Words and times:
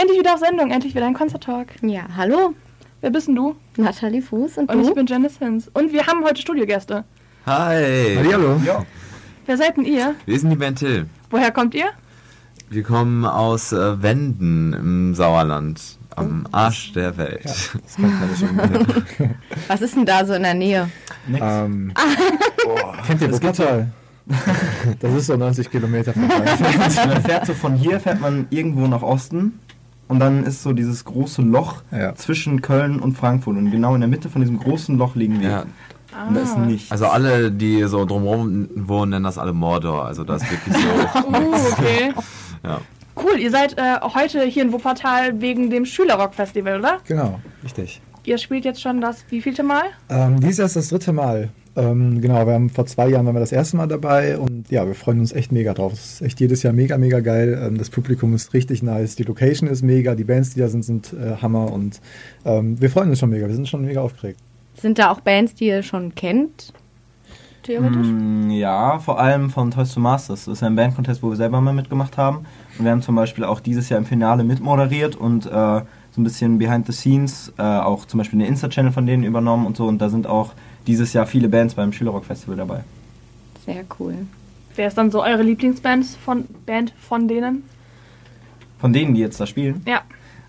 Endlich 0.00 0.18
wieder 0.18 0.32
auf 0.32 0.40
Sendung, 0.40 0.70
endlich 0.70 0.94
wieder 0.94 1.04
ein 1.06 1.12
Konzerttalk. 1.12 1.74
Ja, 1.82 2.04
hallo, 2.16 2.54
Wer 3.02 3.10
bist 3.10 3.28
denn 3.28 3.34
du? 3.34 3.54
Nathalie 3.76 4.22
Fuß 4.22 4.56
und, 4.56 4.70
Und 4.70 4.82
du? 4.82 4.88
ich 4.88 4.94
bin 4.94 5.06
Janice 5.06 5.38
Hinz. 5.38 5.70
Und 5.74 5.92
wir 5.92 6.06
haben 6.06 6.24
heute 6.24 6.40
Studiogäste. 6.40 7.04
Hi! 7.44 8.16
Hallo. 8.16 8.58
Ja. 8.64 8.84
Wer 9.44 9.56
seid 9.58 9.76
denn 9.76 9.84
ihr? 9.84 10.14
Wir 10.24 10.38
sind 10.38 10.48
die 10.48 10.56
Band 10.56 10.78
Till. 10.78 11.06
Woher 11.28 11.50
kommt 11.50 11.74
ihr? 11.74 11.86
Wir 12.70 12.82
kommen 12.82 13.26
aus 13.26 13.72
äh, 13.72 14.02
Wenden 14.02 14.72
im 14.72 15.14
Sauerland. 15.14 15.82
Am 16.16 16.46
Arsch 16.50 16.92
der 16.94 17.18
Welt. 17.18 17.70
Irgendwie. 17.98 19.30
Was 19.68 19.82
ist 19.82 19.96
denn 19.96 20.06
da 20.06 20.24
so 20.24 20.32
in 20.32 20.42
der 20.42 20.54
Nähe? 20.54 20.90
Nix. 21.26 21.44
ähm, 21.46 21.92
kennt 23.06 23.20
ihr 23.20 23.32
Wuppertal? 23.32 23.92
Das 25.00 25.12
ist 25.12 25.26
so 25.26 25.36
90 25.36 25.70
Kilometer 25.70 26.12
von 26.12 26.28
man 26.28 27.22
fährt 27.22 27.46
so 27.46 27.52
von 27.54 27.74
hier, 27.74 27.98
fährt 27.98 28.20
man 28.20 28.46
irgendwo 28.50 28.86
nach 28.86 29.02
Osten 29.02 29.58
und 30.10 30.18
dann 30.20 30.44
ist 30.44 30.62
so 30.62 30.72
dieses 30.74 31.04
große 31.06 31.40
Loch 31.40 31.82
Ja. 31.90 32.14
zwischen 32.14 32.60
Köln 32.60 33.00
und 33.00 33.16
Frankfurt 33.16 33.56
und 33.56 33.70
genau 33.70 33.94
in 33.94 34.00
der 34.02 34.08
Mitte 34.10 34.28
von 34.28 34.42
diesem 34.42 34.58
großen 34.58 34.98
Loch 34.98 35.14
liegen 35.14 35.40
wir. 35.40 35.48
Ja, 35.48 35.64
Und 36.28 36.34
da 36.34 36.40
ist 36.42 36.58
nichts. 36.58 36.90
also 36.90 37.06
alle, 37.06 37.50
die 37.50 37.84
so 37.84 38.04
drumherum 38.04 38.68
wohnen, 38.74 39.10
nennen 39.10 39.24
das 39.24 39.38
alle 39.38 39.52
Mordor. 39.54 40.04
Also 40.04 40.24
das 40.24 40.42
ist 40.42 40.50
wirklich 40.50 40.74
so. 40.76 40.88
Uh, 41.30 41.54
okay. 41.72 42.12
ja. 42.64 42.80
Cool, 43.16 43.38
ihr 43.38 43.50
seid 43.50 43.76
äh, 43.78 44.00
heute 44.14 44.42
hier 44.44 44.62
in 44.64 44.72
Wuppertal 44.72 45.40
wegen 45.40 45.70
dem 45.70 45.84
Schülerrock-Festival, 45.84 46.78
oder? 46.78 46.98
Genau, 47.06 47.40
richtig. 47.62 48.00
Ihr 48.24 48.38
spielt 48.38 48.64
jetzt 48.64 48.80
schon 48.82 49.00
das 49.00 49.24
wievielte 49.30 49.62
Mal? 49.62 49.84
Ähm, 50.08 50.40
dies 50.40 50.58
ist 50.58 50.76
das 50.76 50.88
dritte 50.88 51.12
Mal. 51.12 51.50
Ähm, 51.80 52.20
genau, 52.20 52.46
wir 52.46 52.52
haben 52.52 52.68
vor 52.68 52.84
zwei 52.86 53.08
Jahren 53.08 53.26
waren 53.26 53.34
wir 53.34 53.40
das 53.40 53.52
erste 53.52 53.76
Mal 53.76 53.86
dabei 53.86 54.38
und 54.38 54.70
ja, 54.70 54.86
wir 54.86 54.94
freuen 54.94 55.20
uns 55.20 55.32
echt 55.32 55.50
mega 55.50 55.72
drauf. 55.72 55.92
Es 55.94 56.14
ist 56.14 56.22
echt 56.22 56.40
jedes 56.40 56.62
Jahr 56.62 56.72
mega, 56.72 56.98
mega 56.98 57.20
geil. 57.20 57.58
Ähm, 57.64 57.78
das 57.78 57.88
Publikum 57.90 58.34
ist 58.34 58.52
richtig 58.52 58.82
nice, 58.82 59.16
die 59.16 59.22
Location 59.22 59.68
ist 59.68 59.82
mega, 59.82 60.14
die 60.14 60.24
Bands, 60.24 60.50
die 60.54 60.60
da 60.60 60.68
sind, 60.68 60.84
sind 60.84 61.12
äh, 61.14 61.36
Hammer 61.40 61.72
und 61.72 62.00
ähm, 62.44 62.80
wir 62.80 62.90
freuen 62.90 63.08
uns 63.10 63.18
schon 63.18 63.30
mega. 63.30 63.46
Wir 63.46 63.54
sind 63.54 63.68
schon 63.68 63.84
mega 63.84 64.00
aufgeregt. 64.02 64.38
Sind 64.74 64.98
da 64.98 65.10
auch 65.10 65.20
Bands, 65.20 65.54
die 65.54 65.66
ihr 65.66 65.82
schon 65.82 66.14
kennt? 66.14 66.72
Theoretisch? 67.62 68.06
Mm, 68.06 68.50
Ja, 68.50 68.98
vor 68.98 69.20
allem 69.20 69.50
von 69.50 69.70
Toys 69.70 69.92
to 69.92 70.00
Masters. 70.00 70.46
Das 70.46 70.54
ist 70.54 70.60
ja 70.60 70.66
ein 70.66 70.76
Bandcontest, 70.76 71.22
wo 71.22 71.30
wir 71.30 71.36
selber 71.36 71.60
mal 71.60 71.72
mitgemacht 71.74 72.16
haben. 72.16 72.46
Und 72.78 72.84
wir 72.84 72.90
haben 72.90 73.02
zum 73.02 73.14
Beispiel 73.14 73.44
auch 73.44 73.60
dieses 73.60 73.88
Jahr 73.88 73.98
im 73.98 74.06
Finale 74.06 74.44
mitmoderiert 74.44 75.16
und 75.16 75.46
äh, 75.46 75.50
so 76.12 76.20
ein 76.20 76.24
bisschen 76.24 76.58
behind 76.58 76.86
the 76.86 76.92
scenes, 76.92 77.52
äh, 77.58 77.62
auch 77.62 78.06
zum 78.06 78.18
Beispiel 78.18 78.38
den 78.38 78.48
Insta-Channel 78.48 78.92
von 78.92 79.06
denen 79.06 79.24
übernommen 79.24 79.66
und 79.66 79.76
so. 79.76 79.86
Und 79.86 79.98
da 79.98 80.08
sind 80.08 80.26
auch 80.26 80.54
dieses 80.86 81.12
Jahr 81.12 81.26
viele 81.26 81.48
Bands 81.48 81.74
beim 81.74 81.92
Schülerrock-Festival 81.92 82.56
dabei. 82.56 82.80
Sehr 83.64 83.84
cool. 83.98 84.14
Wer 84.76 84.88
ist 84.88 84.96
dann 84.96 85.10
so 85.10 85.22
eure 85.22 85.42
Lieblingsband 85.42 86.06
von, 86.06 86.44
Band 86.66 86.92
von 87.00 87.28
denen? 87.28 87.64
Von 88.78 88.92
denen, 88.92 89.14
die 89.14 89.20
jetzt 89.20 89.38
da 89.40 89.46
spielen. 89.46 89.82
Ja. 89.86 90.02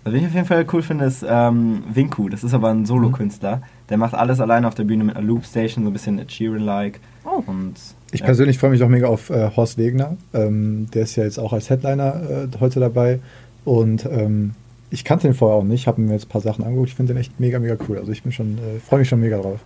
Was 0.04 0.14
ich 0.14 0.24
auf 0.24 0.34
jeden 0.34 0.46
Fall 0.46 0.66
cool 0.72 0.82
finde, 0.82 1.04
ist 1.04 1.24
ähm, 1.28 1.84
Winku. 1.92 2.28
Das 2.28 2.42
ist 2.42 2.54
aber 2.54 2.70
ein 2.70 2.86
Solo-Künstler. 2.86 3.62
Der 3.88 3.98
macht 3.98 4.14
alles 4.14 4.40
alleine 4.40 4.66
auf 4.66 4.74
der 4.74 4.84
Bühne 4.84 5.04
mit 5.04 5.16
einer 5.16 5.24
Loop-Station, 5.24 5.84
so 5.84 5.90
ein 5.90 5.92
bisschen 5.92 6.28
Sheeran-like. 6.28 6.98
Oh. 7.24 7.42
Und 7.46 7.74
Ich 8.10 8.20
ja. 8.20 8.26
persönlich 8.26 8.58
freue 8.58 8.70
mich 8.70 8.82
auch 8.82 8.88
mega 8.88 9.06
auf 9.06 9.30
äh, 9.30 9.50
Horst 9.54 9.78
Wegner. 9.78 10.16
Ähm, 10.32 10.88
der 10.92 11.02
ist 11.02 11.14
ja 11.16 11.24
jetzt 11.24 11.38
auch 11.38 11.52
als 11.52 11.70
Headliner 11.70 12.48
äh, 12.52 12.58
heute 12.58 12.80
dabei. 12.80 13.20
Und 13.64 14.06
ähm, 14.06 14.52
ich 14.90 15.04
kannte 15.04 15.28
den 15.28 15.34
vorher 15.34 15.58
auch 15.58 15.64
nicht, 15.64 15.86
habe 15.86 16.00
mir 16.00 16.14
jetzt 16.14 16.26
ein 16.26 16.30
paar 16.30 16.40
Sachen 16.40 16.64
angeguckt. 16.64 16.88
Ich 16.88 16.94
finde 16.94 17.14
den 17.14 17.20
echt 17.20 17.38
mega, 17.38 17.58
mega 17.60 17.76
cool. 17.88 17.98
Also 17.98 18.10
ich 18.10 18.22
bin 18.22 18.32
schon, 18.32 18.58
äh, 18.58 18.80
freue 18.80 19.00
mich 19.00 19.08
schon 19.08 19.20
mega 19.20 19.38
drauf. 19.38 19.60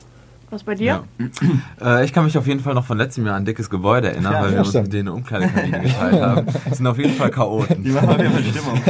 Was 0.50 0.62
bei 0.62 0.74
dir? 0.74 0.86
Ja. 0.86 1.04
Äh, 1.80 2.04
ich 2.04 2.12
kann 2.12 2.24
mich 2.24 2.36
auf 2.38 2.46
jeden 2.46 2.60
Fall 2.60 2.74
noch 2.74 2.84
von 2.86 2.96
letztem 2.96 3.26
Jahr 3.26 3.36
an 3.36 3.44
Dickes 3.44 3.68
Gebäude 3.68 4.08
erinnern, 4.10 4.32
Ja, 4.32 4.40
weil 4.42 4.48
ja, 4.48 4.52
wir 4.54 4.58
uns 4.60 4.68
stimmt. 4.70 4.84
mit 4.84 4.92
denen 4.94 5.08
eine 5.08 5.16
Umkleidekabine 5.16 5.80
geteilt 5.80 6.22
haben. 6.22 6.46
Das 6.68 6.78
sind 6.78 6.86
auf 6.86 6.98
jeden 6.98 7.14
Fall 7.14 7.30
Chaoten. 7.30 7.82
Die 7.84 7.90
machen 7.90 8.08
Fall 8.08 8.42
Stimmung. 8.44 8.80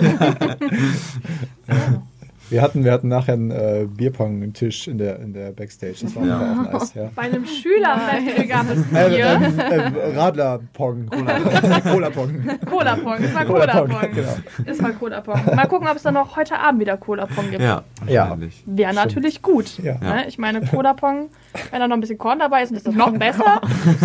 Wir 2.49 2.63
hatten, 2.63 2.85
wir 2.85 2.93
hatten 2.93 3.09
nachher 3.09 3.33
einen 3.35 3.51
äh, 3.51 3.87
Bierpong-Tisch 3.89 4.87
in 4.87 4.99
der, 4.99 5.19
in 5.19 5.33
der 5.33 5.51
Backstage. 5.53 5.97
Das 6.03 6.15
war 6.15 6.25
Ja. 6.27 6.39
auch 6.69 6.73
nice, 6.81 6.95
ja. 6.95 7.11
Bei 7.17 7.23
einem 7.23 7.45
Schülerfestival 7.45 8.47
gab 8.47 8.67
es 8.71 8.79
Äh, 8.93 9.09
Bier. 9.09 9.27
ähm, 9.27 9.59
äh, 9.59 10.17
Radler-Pong. 10.19 11.07
Cola-Pong. 11.83 12.31
Cola-Pong. 12.71 13.17
Es 13.25 13.35
war 13.35 13.45
Cola-Pong, 13.47 13.89
genau. 14.15 14.37
Es 14.65 14.83
war 14.83 14.93
Cola-Pong. 14.93 15.41
Mal 15.57 15.67
gucken, 15.67 15.89
ob 15.89 15.97
es 15.97 16.03
dann 16.05 16.15
noch 16.15 16.37
heute 16.37 16.57
Abend 16.59 16.81
wieder 16.81 16.97
Cola-Pong 16.97 17.51
gibt. 17.51 17.63
Ja, 17.63 17.83
Ja. 18.07 18.37
Wäre 18.67 18.95
natürlich 18.95 19.43
gut. 19.43 19.79
Ja. 19.83 19.99
Ne? 19.99 20.25
Ich 20.29 20.39
meine, 20.39 20.61
Cola-Pong, 20.65 21.31
wenn 21.73 21.81
da 21.81 21.89
noch 21.89 21.97
ein 21.97 22.01
bisschen 22.01 22.19
Korn 22.19 22.39
dabei 22.39 22.63
ist, 22.63 22.71
ist 22.71 22.87
das 22.87 22.95
noch 22.95 23.11
besser. 23.13 23.61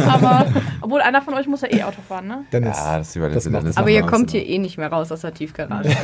Aber, 0.07 0.47
obwohl 0.81 1.01
einer 1.01 1.21
von 1.21 1.35
euch 1.35 1.45
muss 1.47 1.61
ja 1.61 1.67
eh 1.71 1.83
Auto 1.83 2.01
fahren, 2.07 2.27
ne? 2.27 2.45
Dennis. 2.51 2.75
Ja, 2.77 2.97
das 2.97 3.15
überlässt 3.15 3.45
Das 3.45 3.53
Dennis 3.53 3.77
Aber 3.77 3.89
ihr 3.89 4.01
kommt 4.03 4.31
hier 4.31 4.45
eh 4.47 4.57
nicht 4.57 4.77
mehr 4.79 4.87
raus 4.91 5.11
aus 5.11 5.21
der 5.21 5.33
Tiefgarage. 5.33 5.89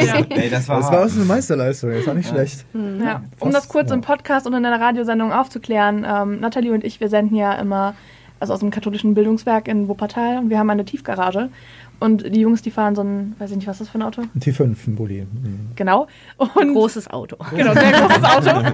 Ja. 0.00 0.16
Ey, 0.28 0.50
das 0.50 0.68
war, 0.68 0.78
Das 0.80 0.90
war 0.92 1.04
auch 1.04 1.08
so 1.08 1.16
eine 1.20 1.24
Meisterleistung, 1.82 1.92
das 1.92 2.06
war 2.06 2.14
nicht 2.14 2.28
schlecht. 2.28 2.66
Ja. 3.04 3.22
Um 3.38 3.50
das 3.50 3.68
kurz 3.68 3.90
im 3.90 4.00
Podcast 4.00 4.46
und 4.46 4.54
in 4.54 4.64
einer 4.64 4.80
Radiosendung 4.80 5.32
aufzuklären, 5.32 6.06
ähm, 6.08 6.40
Nathalie 6.40 6.72
und 6.72 6.84
ich, 6.84 7.00
wir 7.00 7.08
senden 7.08 7.36
ja 7.36 7.54
immer 7.54 7.94
also 8.38 8.54
aus 8.54 8.60
dem 8.60 8.70
katholischen 8.70 9.14
Bildungswerk 9.14 9.68
in 9.68 9.86
Wuppertal 9.88 10.38
und 10.38 10.50
wir 10.50 10.58
haben 10.58 10.70
eine 10.70 10.84
Tiefgarage. 10.84 11.50
Und 12.00 12.34
die 12.34 12.40
Jungs, 12.40 12.62
die 12.62 12.70
fahren 12.70 12.94
so 12.94 13.02
ein, 13.02 13.36
weiß 13.38 13.50
ich 13.50 13.56
nicht, 13.58 13.66
was 13.66 13.76
ist 13.76 13.80
das 13.80 13.88
für 13.90 13.98
ein 13.98 14.02
Auto? 14.02 14.22
Ein 14.22 14.40
T5, 14.40 14.88
ein 14.88 14.96
Bulli. 14.96 15.26
Mhm. 15.30 15.72
Genau. 15.76 16.06
Und 16.38 16.72
Großes 16.72 17.10
Auto. 17.10 17.36
Genau, 17.54 17.74
sehr 17.74 17.92
großes 17.92 18.24
Auto. 18.24 18.72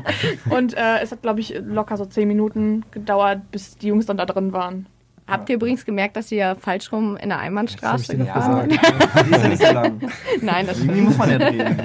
Und 0.50 0.74
äh, 0.74 1.00
es 1.02 1.10
hat, 1.10 1.22
glaube 1.22 1.40
ich, 1.40 1.60
locker 1.66 1.96
so 1.96 2.04
zehn 2.04 2.28
Minuten 2.28 2.84
gedauert, 2.92 3.50
bis 3.50 3.76
die 3.76 3.88
Jungs 3.88 4.06
dann 4.06 4.16
da 4.16 4.26
drin 4.26 4.52
waren. 4.52 4.86
Habt 5.26 5.48
ihr 5.48 5.56
übrigens 5.56 5.84
gemerkt, 5.84 6.16
dass 6.16 6.30
ihr 6.30 6.56
falsch 6.56 6.92
rum 6.92 7.16
in 7.16 7.30
der 7.30 7.38
Einbahnstraße 7.40 8.16
gefahren 8.16 8.68
gesagt. 8.68 9.26
Die 9.26 9.30
ist 9.30 9.42
ja 9.42 9.48
nicht 9.48 9.62
so 9.66 9.72
lang. 9.72 10.00
Nein, 10.40 10.66
das 10.66 10.78
Irgendwie 10.78 11.00
muss 11.00 11.18
man 11.18 11.30
ja 11.30 11.38
drehen. 11.38 11.76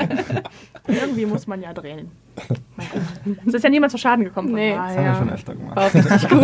Irgendwie 0.88 1.26
muss 1.26 1.48
man 1.48 1.62
ja 1.62 1.74
drehen. 1.74 2.12
Mein 2.76 2.88
Gott. 2.92 3.38
Es 3.48 3.54
ist 3.56 3.64
ja 3.64 3.70
niemand 3.70 3.92
zu 3.92 3.98
Schaden 3.98 4.26
gekommen. 4.26 4.50
von 4.50 4.56
Nee. 4.58 4.72
Das 4.74 4.96
haben 4.96 5.06
wir 5.06 5.16
schon 5.16 5.30
öfter 5.32 5.56
gemacht. 5.56 5.76
war 5.76 5.94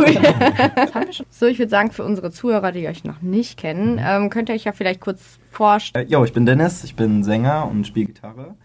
richtig. 0.05 0.21
Das 0.75 0.95
haben 0.95 1.05
wir 1.05 1.13
schon. 1.13 1.25
So, 1.29 1.45
ich 1.45 1.59
würde 1.59 1.69
sagen, 1.69 1.91
für 1.91 2.03
unsere 2.03 2.31
Zuhörer, 2.31 2.71
die 2.71 2.87
euch 2.87 3.03
noch 3.03 3.21
nicht 3.21 3.59
kennen, 3.59 3.99
ähm, 4.03 4.29
könnt 4.31 4.49
ihr 4.49 4.55
euch 4.55 4.63
ja 4.63 4.71
vielleicht 4.71 4.99
kurz 5.01 5.37
vorstellen. 5.51 6.07
Äh, 6.07 6.11
Jo, 6.11 6.23
ich 6.23 6.33
bin 6.33 6.45
Dennis, 6.47 6.83
ich 6.83 6.95
bin 6.95 7.23
Sänger 7.23 7.67
und 7.69 7.85
spiele 7.85 8.07
Gitarre. 8.07 8.55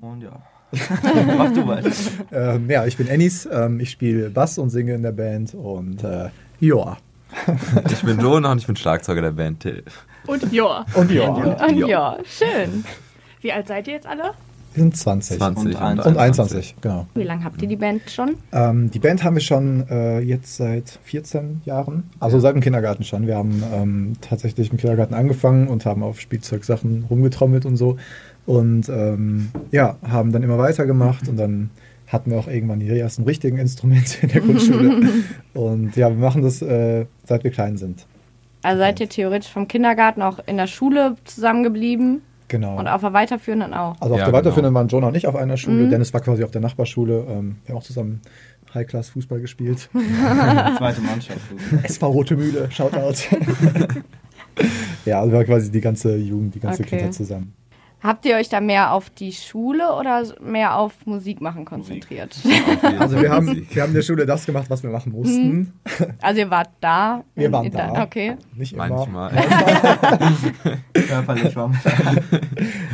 Und 0.00 0.22
ja. 0.22 0.42
Mach 1.38 1.52
du 1.52 1.66
weiter. 1.68 1.90
Ähm, 2.32 2.68
ja, 2.68 2.84
ich 2.84 2.96
bin 2.96 3.06
Ennis, 3.06 3.48
ähm, 3.50 3.78
ich 3.78 3.90
spiele 3.90 4.30
Bass 4.30 4.58
und 4.58 4.70
singe 4.70 4.94
in 4.94 5.02
der 5.02 5.12
Band 5.12 5.54
und 5.54 6.02
äh, 6.02 6.30
ja. 6.58 6.96
Ich 7.90 8.02
bin 8.02 8.20
Jonah 8.20 8.52
und 8.52 8.58
ich 8.58 8.66
bin 8.66 8.76
Schlagzeuger 8.76 9.22
der 9.22 9.32
Band 9.32 9.60
Till. 9.60 9.82
Und 10.26 10.52
ja. 10.52 10.84
Und 10.94 11.10
ja. 11.10 11.28
Und 11.28 11.78
ja, 11.86 12.16
schön. 12.24 12.84
Wie 13.40 13.52
alt 13.52 13.68
seid 13.68 13.86
ihr 13.88 13.94
jetzt 13.94 14.06
alle? 14.06 14.32
Wir 14.74 14.82
sind 14.82 14.96
20. 14.96 15.36
20 15.38 15.66
Und 15.66 15.76
eins. 15.76 16.04
Und 16.04 16.16
21, 16.16 16.76
genau. 16.80 17.06
Wie 17.14 17.22
lange 17.22 17.44
habt 17.44 17.62
ihr 17.62 17.68
die 17.68 17.76
Band 17.76 18.10
schon? 18.10 18.34
Ähm, 18.50 18.90
die 18.90 18.98
Band 18.98 19.22
haben 19.22 19.36
wir 19.36 19.40
schon 19.40 19.88
äh, 19.88 20.18
jetzt 20.18 20.56
seit 20.56 20.98
14 21.04 21.62
Jahren, 21.64 22.10
also 22.18 22.40
seit 22.40 22.56
dem 22.56 22.60
Kindergarten 22.60 23.04
schon. 23.04 23.28
Wir 23.28 23.36
haben 23.36 23.62
ähm, 23.72 24.12
tatsächlich 24.20 24.72
im 24.72 24.78
Kindergarten 24.78 25.14
angefangen 25.14 25.68
und 25.68 25.86
haben 25.86 26.02
auf 26.02 26.20
Spielzeugsachen 26.20 27.06
rumgetrommelt 27.08 27.66
und 27.66 27.76
so. 27.76 27.98
Und 28.46 28.88
ähm, 28.88 29.50
ja, 29.70 29.96
haben 30.02 30.32
dann 30.32 30.42
immer 30.42 30.58
weitergemacht 30.58 31.28
und 31.28 31.36
dann 31.36 31.70
hatten 32.14 32.30
wir 32.30 32.38
auch 32.38 32.48
irgendwann 32.48 32.80
die 32.80 32.88
ersten 32.88 33.24
richtigen 33.24 33.58
Instrumente 33.58 34.18
in 34.22 34.28
der 34.28 34.40
Grundschule. 34.40 35.02
und 35.54 35.94
ja, 35.96 36.08
wir 36.08 36.16
machen 36.16 36.42
das, 36.42 36.62
äh, 36.62 37.04
seit 37.24 37.44
wir 37.44 37.50
klein 37.50 37.76
sind. 37.76 38.06
Also 38.62 38.78
seid 38.78 38.98
ihr 39.00 39.08
theoretisch 39.10 39.50
vom 39.52 39.68
Kindergarten 39.68 40.22
auch 40.22 40.38
in 40.46 40.56
der 40.56 40.66
Schule 40.66 41.16
zusammengeblieben 41.24 42.22
Genau. 42.48 42.78
und 42.78 42.88
auf 42.88 43.00
der 43.00 43.12
weiterführenden 43.12 43.74
auch? 43.74 43.96
Also 44.00 44.14
auf 44.14 44.20
Ja, 44.20 44.26
der 44.26 44.32
Weiterführenden 44.34 44.70
genau. 44.72 44.80
waren 44.80 44.88
Jonah 44.88 45.08
und 45.08 45.16
ich 45.16 45.26
auf 45.26 45.36
einer 45.36 45.56
Schule. 45.56 45.84
Mhm. 45.86 45.90
Dennis 45.90 46.14
war 46.14 46.20
quasi 46.20 46.44
auf 46.44 46.50
der 46.50 46.60
Nachbarschule. 46.62 47.26
Ähm, 47.28 47.56
wir 47.64 47.74
haben 47.74 47.78
auch 47.78 47.82
zusammen 47.84 48.20
High-Class-Fußball 48.72 49.40
gespielt. 49.40 49.88
Zweite 50.78 51.00
Mannschaft. 51.02 51.40
SV 51.82 52.06
Rote 52.08 52.36
Mühle, 52.36 52.70
Shoutout. 52.70 53.14
ja, 55.04 55.20
also 55.20 55.32
war 55.32 55.44
quasi 55.44 55.70
die 55.70 55.80
ganze 55.80 56.16
Jugend, 56.16 56.54
die 56.54 56.60
ganze 56.60 56.82
Okay. 56.82 56.90
Kindheit 56.90 57.14
zusammen. 57.14 57.52
Habt 58.04 58.26
ihr 58.26 58.36
euch 58.36 58.50
da 58.50 58.60
mehr 58.60 58.92
auf 58.92 59.08
die 59.08 59.32
Schule 59.32 59.94
oder 59.94 60.22
mehr 60.42 60.76
auf 60.76 60.92
Musik 61.06 61.40
machen 61.40 61.64
konzentriert? 61.64 62.36
Also 62.98 63.20
wir 63.20 63.30
haben, 63.30 63.66
wir 63.70 63.82
haben 63.82 63.88
in 63.90 63.94
der 63.94 64.02
Schule 64.02 64.26
das 64.26 64.44
gemacht, 64.44 64.66
was 64.68 64.82
wir 64.82 64.90
machen 64.90 65.12
mussten. 65.12 65.72
Also 66.20 66.40
ihr 66.40 66.50
wart 66.50 66.68
da? 66.80 67.24
Wir 67.34 67.50
waren 67.50 67.70
da. 67.70 68.02
Okay. 68.02 68.36
Nicht 68.54 68.74
immer. 68.74 68.88
Manchmal. 68.88 69.30
Körperlich 70.92 71.56
war 71.56 71.70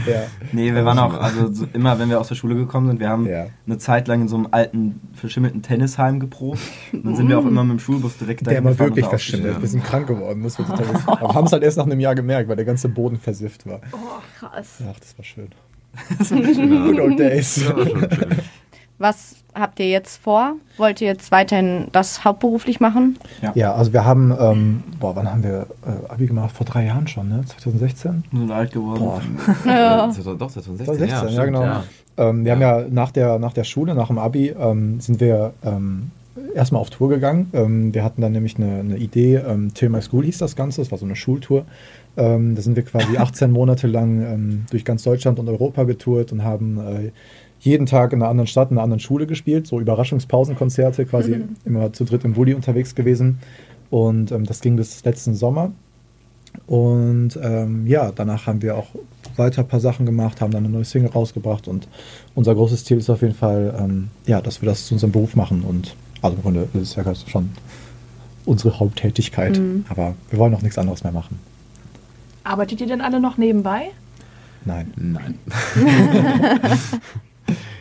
Ja. 0.07 0.23
Nee, 0.53 0.73
wir 0.75 0.85
waren 0.85 0.99
auch, 0.99 1.15
also 1.21 1.53
so 1.53 1.67
immer, 1.73 1.99
wenn 1.99 2.09
wir 2.09 2.21
aus 2.21 2.29
der 2.29 2.35
Schule 2.37 2.55
gekommen 2.55 2.87
sind, 2.89 3.01
wir 3.01 3.09
haben 3.09 3.27
Ja. 3.27 3.47
eine 3.67 3.79
Zeit 3.79 4.07
lang 4.09 4.23
in 4.23 4.29
so 4.29 4.37
einem 4.37 4.49
alten, 4.53 5.01
verschimmelten 5.15 5.63
Tennisheim 5.63 6.21
geprobt. 6.21 6.61
Und 6.93 7.05
dann 7.05 7.17
sind 7.17 7.29
wir 7.29 7.39
auch 7.39 7.45
immer 7.47 7.65
mit 7.65 7.79
dem 7.79 7.81
Schulbus 7.81 8.17
direkt 8.17 8.47
Der 8.47 8.53
dahin 8.55 8.65
war 8.65 8.73
gefahren 8.73 8.89
wirklich 8.91 9.05
da 9.05 9.11
verschimmelt. 9.11 9.61
Wir 9.61 9.69
sind 9.69 9.85
krank 9.85 10.07
geworden. 10.07 10.43
Das. 10.43 10.59
Aber 10.59 11.35
haben 11.35 11.47
es 11.47 11.53
halt 11.53 11.63
erst 11.63 11.79
nach 11.79 11.87
einem 11.87 12.01
Jahr 12.01 12.15
gemerkt, 12.15 12.49
weil 12.49 12.57
der 12.57 12.65
ganze 12.65 12.89
Boden 12.89 13.19
versifft 13.19 13.67
war. 13.67 13.81
Oh, 13.93 13.99
krass. 14.39 14.79
Ach, 14.89 15.00
das 15.01 15.17
war 15.19 15.25
schön. 15.25 15.49
Genau. 16.29 16.87
Good 16.93 17.01
old 17.01 17.19
days. 17.19 17.57
Ja, 17.65 17.77
war 17.77 17.85
schön. 17.87 18.09
Was 18.99 19.37
habt 19.55 19.81
ihr 19.81 19.89
jetzt 19.89 20.23
vor? 20.23 20.55
Wollt 20.77 21.01
ihr 21.01 21.09
jetzt 21.09 21.33
weiterhin 21.33 21.89
das 21.93 22.25
hauptberuflich 22.25 22.81
machen? 22.81 23.19
Ja, 23.55 23.73
also 23.75 23.93
wir 23.93 24.05
haben, 24.05 24.33
ähm, 24.39 24.83
boah, 25.01 25.17
wann 25.17 25.31
haben 25.31 25.43
wir 25.43 25.67
äh, 25.87 26.13
Abi 26.13 26.27
gemacht? 26.27 26.55
Vor 26.55 26.67
drei 26.67 26.85
Jahren 26.85 27.09
schon, 27.09 27.29
ne? 27.29 27.43
2016? 27.47 28.25
Wir 28.31 28.41
sind 28.41 28.51
alt 28.51 28.73
geworden. 28.73 29.01
Boah, 29.01 29.21
Ja. 29.65 30.05
Äh, 30.05 30.09
Doch, 30.37 30.51
2016, 30.51 30.85
2016, 30.85 31.29
ja, 31.29 31.35
ja, 31.35 31.45
genau. 31.47 31.63
ja. 31.63 31.85
Ähm, 32.19 32.45
wir 32.45 32.53
haben 32.53 32.61
ja 32.61 32.85
nach 32.91 33.11
der, 33.11 33.39
nach 33.39 33.55
der 33.55 33.65
Schule, 33.65 33.95
nach 33.95 34.09
dem 34.09 34.19
Abi, 34.19 34.49
ähm, 34.51 35.01
sind 35.01 35.19
wir 35.21 35.55
ähm, 35.65 36.11
erstmal 36.55 36.81
auf 36.81 36.91
Tour 36.91 37.09
gegangen. 37.09 37.51
Ähm, 37.53 37.95
wir 37.95 38.05
hatten 38.05 38.21
dann 38.21 38.33
nämlich 38.33 38.57
eine, 38.57 38.81
eine 38.81 38.97
Idee, 38.97 39.37
ähm, 39.37 39.73
Till 39.75 39.89
My 39.89 40.03
School 40.03 40.25
hieß 40.25 40.39
das 40.39 40.57
Ganze, 40.57 40.81
das 40.81 40.91
war 40.91 40.99
so 40.99 41.05
eine 41.05 41.17
Schultour. 41.17 41.65
Ähm, 42.17 42.55
da 42.55 42.63
sind 42.63 42.77
wir 42.77 42.83
quasi 42.83 43.17
18 43.19 43.51
Monate 43.51 43.87
lang 43.87 44.23
ähm, 44.23 44.65
durch 44.71 44.85
ganz 44.85 45.03
Deutschland 45.03 45.39
und 45.39 45.49
Europa 45.49 45.85
getourt 45.85 46.33
und 46.33 46.45
haben 46.45 46.79
äh, 46.79 47.11
jeden 47.61 47.87
Tag 47.87 48.13
in 48.13 48.23
einer 48.23 48.31
anderen 48.31 48.47
Stadt, 48.47 48.71
in 48.71 48.77
einer 48.77 48.85
anderen 48.85 49.01
Schule 49.01 49.27
gespielt, 49.27 49.67
so 49.67 49.81
Überraschungspausenkonzerte, 49.81 51.05
quasi 51.05 51.43
immer 51.65 51.93
zu 51.93 52.05
dritt 52.05 52.25
im 52.25 52.33
Bulli 52.33 52.55
unterwegs 52.55 52.95
gewesen. 52.95 53.39
Und 53.91 54.33
ähm, 54.33 54.47
das 54.47 54.61
ging 54.61 54.77
bis 54.77 55.05
letzten 55.05 55.35
Sommer. 55.35 55.73
Und 56.67 57.39
ähm, 57.43 57.87
ja, 57.87 58.13
danach 58.13 58.47
haben 58.47 58.63
wir 58.63 58.77
auch 58.77 58.89
weiter 59.37 59.63
ein 59.63 59.69
paar 59.69 59.81
Sachen 59.81 60.07
gemacht, 60.07 60.41
haben 60.41 60.51
dann 60.51 60.65
eine 60.65 60.73
neue 60.73 60.85
Single 60.85 61.11
rausgebracht 61.11 61.69
und 61.69 61.89
unser 62.35 62.55
großes 62.55 62.85
Ziel 62.85 62.99
ist 62.99 63.11
auf 63.11 63.23
jeden 63.23 63.35
Fall, 63.35 63.75
ähm, 63.79 64.09
ja, 64.27 64.41
dass 64.41 64.61
wir 64.61 64.69
das 64.69 64.87
zu 64.87 64.95
unserem 64.95 65.13
Beruf 65.13 65.37
machen 65.37 65.63
und 65.63 65.95
also 66.23 66.37
im 66.37 66.43
Grunde 66.43 66.69
ist 66.75 66.97
es 66.97 66.97
ja 66.97 67.15
schon 67.15 67.51
unsere 68.45 68.79
Haupttätigkeit, 68.79 69.61
aber 69.89 70.15
wir 70.31 70.39
wollen 70.39 70.55
auch 70.55 70.63
nichts 70.63 70.79
anderes 70.79 71.05
mehr 71.05 71.13
machen. 71.13 71.39
Arbeitet 72.45 72.81
ihr 72.81 72.87
denn 72.87 73.01
alle 73.01 73.21
noch 73.21 73.37
nebenbei? 73.37 73.91
Nein. 74.65 74.93
Nein. 74.97 75.39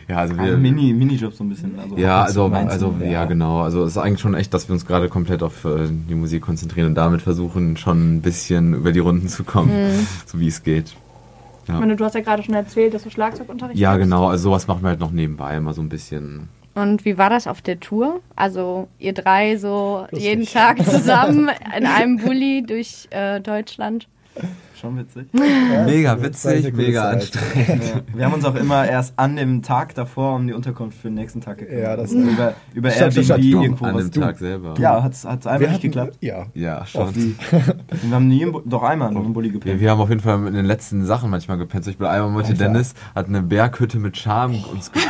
ja, 0.08 0.16
also 0.18 0.34
wir. 0.36 0.42
Also 0.42 0.56
Mini, 0.58 0.92
Minijob 0.92 1.34
so 1.34 1.44
ein 1.44 1.48
bisschen. 1.50 1.78
Also 1.78 1.96
Ja, 1.96 2.22
also, 2.22 2.46
also 2.46 2.94
du? 2.98 3.04
ja, 3.04 3.24
genau. 3.26 3.60
Also 3.60 3.84
es 3.84 3.92
ist 3.92 3.98
eigentlich 3.98 4.20
schon 4.20 4.34
echt, 4.34 4.52
dass 4.54 4.68
wir 4.68 4.72
uns 4.72 4.86
gerade 4.86 5.08
komplett 5.08 5.42
auf 5.42 5.64
äh, 5.64 5.88
die 5.88 6.14
Musik 6.14 6.42
konzentrieren 6.42 6.88
und 6.88 6.94
damit 6.94 7.22
versuchen, 7.22 7.76
schon 7.76 8.16
ein 8.16 8.22
bisschen 8.22 8.74
über 8.74 8.92
die 8.92 8.98
Runden 8.98 9.28
zu 9.28 9.44
kommen, 9.44 9.70
so 10.26 10.40
wie 10.40 10.48
es 10.48 10.62
geht. 10.62 10.94
Ich 11.64 11.68
Ja, 11.68 11.78
meine, 11.78 11.96
du 11.96 12.04
hast 12.04 12.14
ja 12.14 12.20
gerade 12.22 12.42
schon 12.42 12.54
erzählt, 12.54 12.94
dass 12.94 13.02
du 13.02 13.10
Schlagzeugunterricht 13.10 13.78
ja 13.78 13.96
genau. 13.96 14.28
Also 14.28 14.44
sowas 14.44 14.66
machen 14.66 14.82
wir 14.82 14.88
halt 14.88 15.00
noch 15.00 15.10
nebenbei, 15.12 15.56
immer 15.56 15.74
so 15.74 15.82
ein 15.82 15.88
bisschen. 15.88 16.48
Und 16.74 17.04
wie 17.04 17.18
war 17.18 17.30
das 17.30 17.46
auf 17.46 17.62
der 17.62 17.80
Tour? 17.80 18.20
Also 18.36 18.88
ihr 18.98 19.12
drei 19.12 19.56
so 19.56 20.06
Lustig. 20.10 20.28
jeden 20.28 20.46
Tag 20.46 20.84
zusammen 20.84 21.50
in 21.76 21.86
einem 21.86 22.18
Bulli 22.18 22.62
durch 22.66 23.08
äh, 23.10 23.40
Deutschland. 23.40 24.06
Schon 24.80 24.96
witzig. 24.98 25.26
Mega 25.32 26.08
war 26.10 26.16
eine 26.16 26.22
witzig, 26.22 26.72
mega 26.74 27.10
anstrengend. 27.10 27.84
Ja. 27.84 28.00
Wir 28.16 28.24
haben 28.24 28.32
uns 28.34 28.44
auch 28.44 28.54
immer 28.54 28.88
erst 28.88 29.12
an 29.18 29.36
dem 29.36 29.60
Tag 29.62 29.94
davor 29.94 30.36
um 30.36 30.46
die 30.46 30.52
Unterkunft 30.54 30.96
für 30.98 31.08
den 31.08 31.14
nächsten 31.16 31.40
Tag 31.40 31.58
gekümmert. 31.58 31.82
Ja, 31.82 31.96
das- 31.96 32.14
Also 32.14 32.18
über, 32.30 32.54
über 32.72 32.90
stimmt, 32.90 33.16
Airbnb 33.16 33.24
stimmt. 33.24 33.44
irgendwo 33.64 33.84
An 33.84 33.94
was. 33.94 34.02
dem 34.04 34.10
Du- 34.12 34.20
Tag 34.20 34.38
selber. 34.38 34.74
Ja, 34.78 35.02
hat's 35.02 35.24
Wir 35.24 35.30
einfach 35.30 35.50
nicht 35.58 35.68
hatten- 35.70 35.80
geklappt. 35.82 36.16
Ja. 36.20 36.46
Ja, 36.54 36.86
schon. 36.86 37.12
Wir 38.02 38.10
haben 38.14 38.28
nie 38.28 38.46
doch 38.64 38.82
einmal 38.82 39.12
noch 39.12 39.24
im 39.24 39.32
Bulli 39.32 39.48
Wir, 39.48 39.52
gepennt. 39.60 39.80
wir 39.80 39.90
haben 39.90 40.00
auf 40.00 40.08
jeden 40.08 40.20
Fall 40.22 40.46
in 40.46 40.54
den 40.54 40.64
letzten 40.64 41.04
Sachen 41.04 41.30
manchmal 41.30 41.58
gepennt. 41.58 41.84
Zum 41.84 41.92
Beispiel 41.92 42.06
einmal 42.06 42.32
wollte 42.34 42.50
Alter. 42.52 42.64
Dennis, 42.64 42.94
hat 43.14 43.26
eine 43.28 43.42
Berghütte 43.42 43.98
mit 43.98 44.16
Charme 44.16 44.54
uns 44.72 44.90
gebucht, 44.90 45.08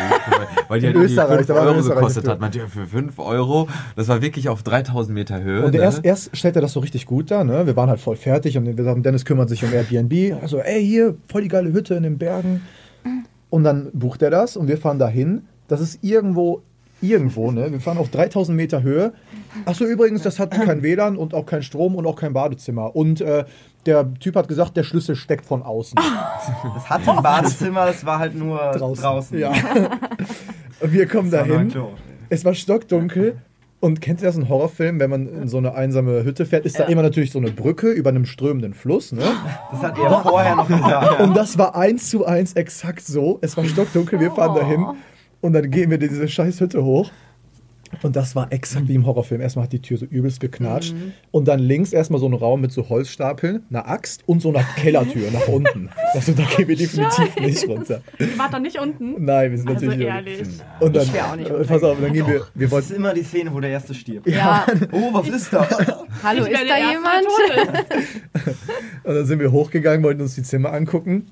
weil, 0.69 0.81
die 0.81 0.87
halt 0.87 0.95
irgendwie 0.97 1.13
Österreich, 1.13 1.37
5 1.37 1.47
da 1.47 1.55
war 1.55 1.63
Euro 1.63 1.79
Österreich 1.79 1.97
gekostet 1.99 2.29
hat. 2.29 2.41
Meinte, 2.41 2.59
ja, 2.59 2.67
für 2.67 2.87
5 2.87 3.19
Euro, 3.19 3.69
das 3.97 4.09
war 4.09 4.21
wirklich 4.23 4.49
auf 4.49 4.63
3000 4.63 5.15
Meter 5.15 5.41
Höhe. 5.43 5.65
Und 5.65 5.75
ne? 5.75 5.81
erst, 5.81 6.05
erst 6.05 6.37
stellt 6.37 6.57
er 6.57 6.63
das 6.63 6.73
so 6.73 6.81
richtig 6.81 7.07
gut 7.07 7.31
da, 7.31 7.45
ne? 7.45 7.67
Wir 7.67 7.77
waren 7.77 7.89
halt 7.89 8.01
voll 8.01 8.17
fertig 8.17 8.57
und 8.59 8.77
wir 8.77 8.85
haben, 8.87 9.03
Dennis 9.03 9.25
kümmert 9.25 9.49
sich 9.49 9.60
um 9.63 9.73
Airbnb. 9.73 10.43
Also, 10.43 10.59
ey, 10.59 10.85
hier, 10.85 11.17
voll 11.29 11.43
die 11.43 11.49
geile 11.49 11.73
Hütte 11.73 11.95
in 11.95 12.03
den 12.03 12.19
Bergen. 12.19 12.63
Und 13.51 13.65
dann 13.65 13.91
bucht 13.93 14.23
er 14.23 14.31
das 14.31 14.57
und 14.57 14.69
wir 14.69 14.79
fahren 14.79 14.99
dahin. 14.99 15.43
Das 15.69 15.81
ist 15.81 16.03
irgendwo, 16.03 16.63
irgendwo, 17.01 17.51
ne? 17.51 17.71
Wir 17.71 17.81
fahren 17.81 17.99
auf 17.99 18.09
3000 18.11 18.57
Meter 18.57 18.83
Höhe. 18.83 19.13
Achso, 19.65 19.85
übrigens, 19.85 20.23
das 20.23 20.39
hat 20.39 20.53
kein 20.53 20.83
WLAN 20.83 21.17
und 21.17 21.35
auch 21.35 21.47
kein 21.47 21.63
Strom 21.63 21.97
und 21.97 22.07
auch 22.07 22.17
kein 22.17 22.33
Badezimmer. 22.33 22.95
Und 22.95 23.21
äh, 23.21 23.45
der 23.87 24.13
Typ 24.15 24.37
hat 24.37 24.49
gesagt, 24.49 24.77
der 24.77 24.85
Schlüssel 24.85 25.17
steckt 25.17 25.45
von 25.45 25.63
außen. 25.63 25.99
Das 26.75 26.89
hatte 26.89 27.13
ein 27.13 27.23
Badezimmer, 27.23 27.87
das 27.87 28.05
war 28.05 28.19
halt 28.19 28.35
nur 28.35 28.59
draußen. 28.59 29.39
Ja. 29.39 29.53
und 30.81 30.93
wir 30.93 31.07
kommen 31.07 31.31
dahin. 31.31 31.73
Es 32.29 32.45
war 32.45 32.55
stockdunkel. 32.55 33.37
Und 33.81 34.03
kennt 34.03 34.21
ihr 34.21 34.27
das 34.27 34.37
in 34.37 34.51
Horrorfilmen, 34.51 35.01
wenn 35.01 35.09
man 35.09 35.27
in 35.27 35.49
so 35.49 35.57
eine 35.57 35.75
einsame 35.75 36.23
Hütte 36.23 36.45
fährt, 36.45 36.67
ist 36.67 36.79
da 36.79 36.85
immer 36.85 37.01
natürlich 37.01 37.31
so 37.31 37.39
eine 37.39 37.51
Brücke 37.51 37.91
über 37.91 38.11
einem 38.11 38.27
strömenden 38.27 38.75
Fluss, 38.75 39.11
ne? 39.11 39.23
Das 39.73 39.83
hat 39.83 39.99
er 39.99 40.21
vorher 40.21 40.55
noch 40.55 40.69
gesagt. 40.69 41.21
Und 41.21 41.35
das 41.35 41.57
war 41.57 41.75
eins 41.75 42.11
zu 42.11 42.27
eins 42.27 42.53
exakt 42.53 43.07
so. 43.07 43.39
Es 43.41 43.57
war 43.57 43.65
stockdunkel, 43.65 44.21
wir 44.21 44.33
fahren 44.33 44.55
dahin 44.55 44.85
und 45.41 45.55
dann 45.55 45.71
gehen 45.71 45.91
wir 45.91 45.97
diese 45.97 46.29
scheiß 46.29 46.61
Hütte 46.61 46.85
hoch. 46.85 47.11
Und 48.03 48.17
das 48.17 48.35
war 48.37 48.53
exakt 48.53 48.89
wie 48.89 48.95
im 48.95 49.05
Horrorfilm. 49.05 49.41
Erstmal 49.41 49.65
hat 49.65 49.73
die 49.73 49.83
Tür 49.83 49.99
so 49.99 50.07
übelst 50.07 50.41
geknatscht. 50.41 50.95
Und 51.33 51.49
dann 51.49 51.59
links 51.59 51.93
erstmal 51.93 52.21
so 52.21 52.27
ein 52.27 52.35
Raum 52.35 52.61
mit 52.61 52.73
so 52.73 52.89
Holzstapeln, 52.89 53.65
einer 53.69 53.89
Axt 53.89 54.23
und 54.27 54.41
so 54.41 54.49
einer 54.51 54.63
Kellertür 54.77 55.31
nach 55.33 55.49
unten. 55.49 55.91
Also 56.15 56.33
da 56.33 56.45
gehen 56.57 56.69
wir 56.69 56.77
definitiv 56.77 57.37
nicht 57.37 57.69
runter. 57.69 58.01
Wart 58.37 58.55
doch 58.55 58.59
nicht 58.61 58.79
unten. 58.79 59.25
Nein, 59.25 59.51
wir 59.51 59.59
sind 59.59 59.69
Also 59.69 59.87
natürlich. 59.87 60.07
ehrlich. 60.09 60.49
Und 60.81 60.97
dann, 60.97 61.03
Ich 61.03 61.21
auch 61.21 61.37
nicht 61.37 61.51
äh, 61.51 61.65
pass 61.65 61.83
auf, 61.83 61.99
dann 62.01 62.13
gehen 62.13 62.27
wir. 62.27 62.35
Wir 62.35 62.43
Das 62.55 62.63
ist 62.65 62.71
wollten. 62.71 62.95
immer 62.95 63.15
die 63.15 63.23
Szene, 63.25 63.53
wo 63.53 63.61
der 63.61 63.71
Erste 63.71 63.95
stirbt. 63.95 64.27
Ja. 64.29 64.67
Oh, 64.93 65.11
was 65.13 65.29
ist 65.29 65.53
da? 65.53 65.69
Hallo, 66.23 66.45
ist 66.45 66.53
da 66.69 66.79
jemand? 66.91 67.27
Und 69.05 69.15
dann 69.15 69.27
sind 69.27 69.39
wir 69.41 69.53
hochgegangen, 69.53 70.03
wollten 70.03 70.21
uns 70.23 70.35
die 70.35 70.43
Zimmer 70.43 70.73
angucken. 70.73 71.27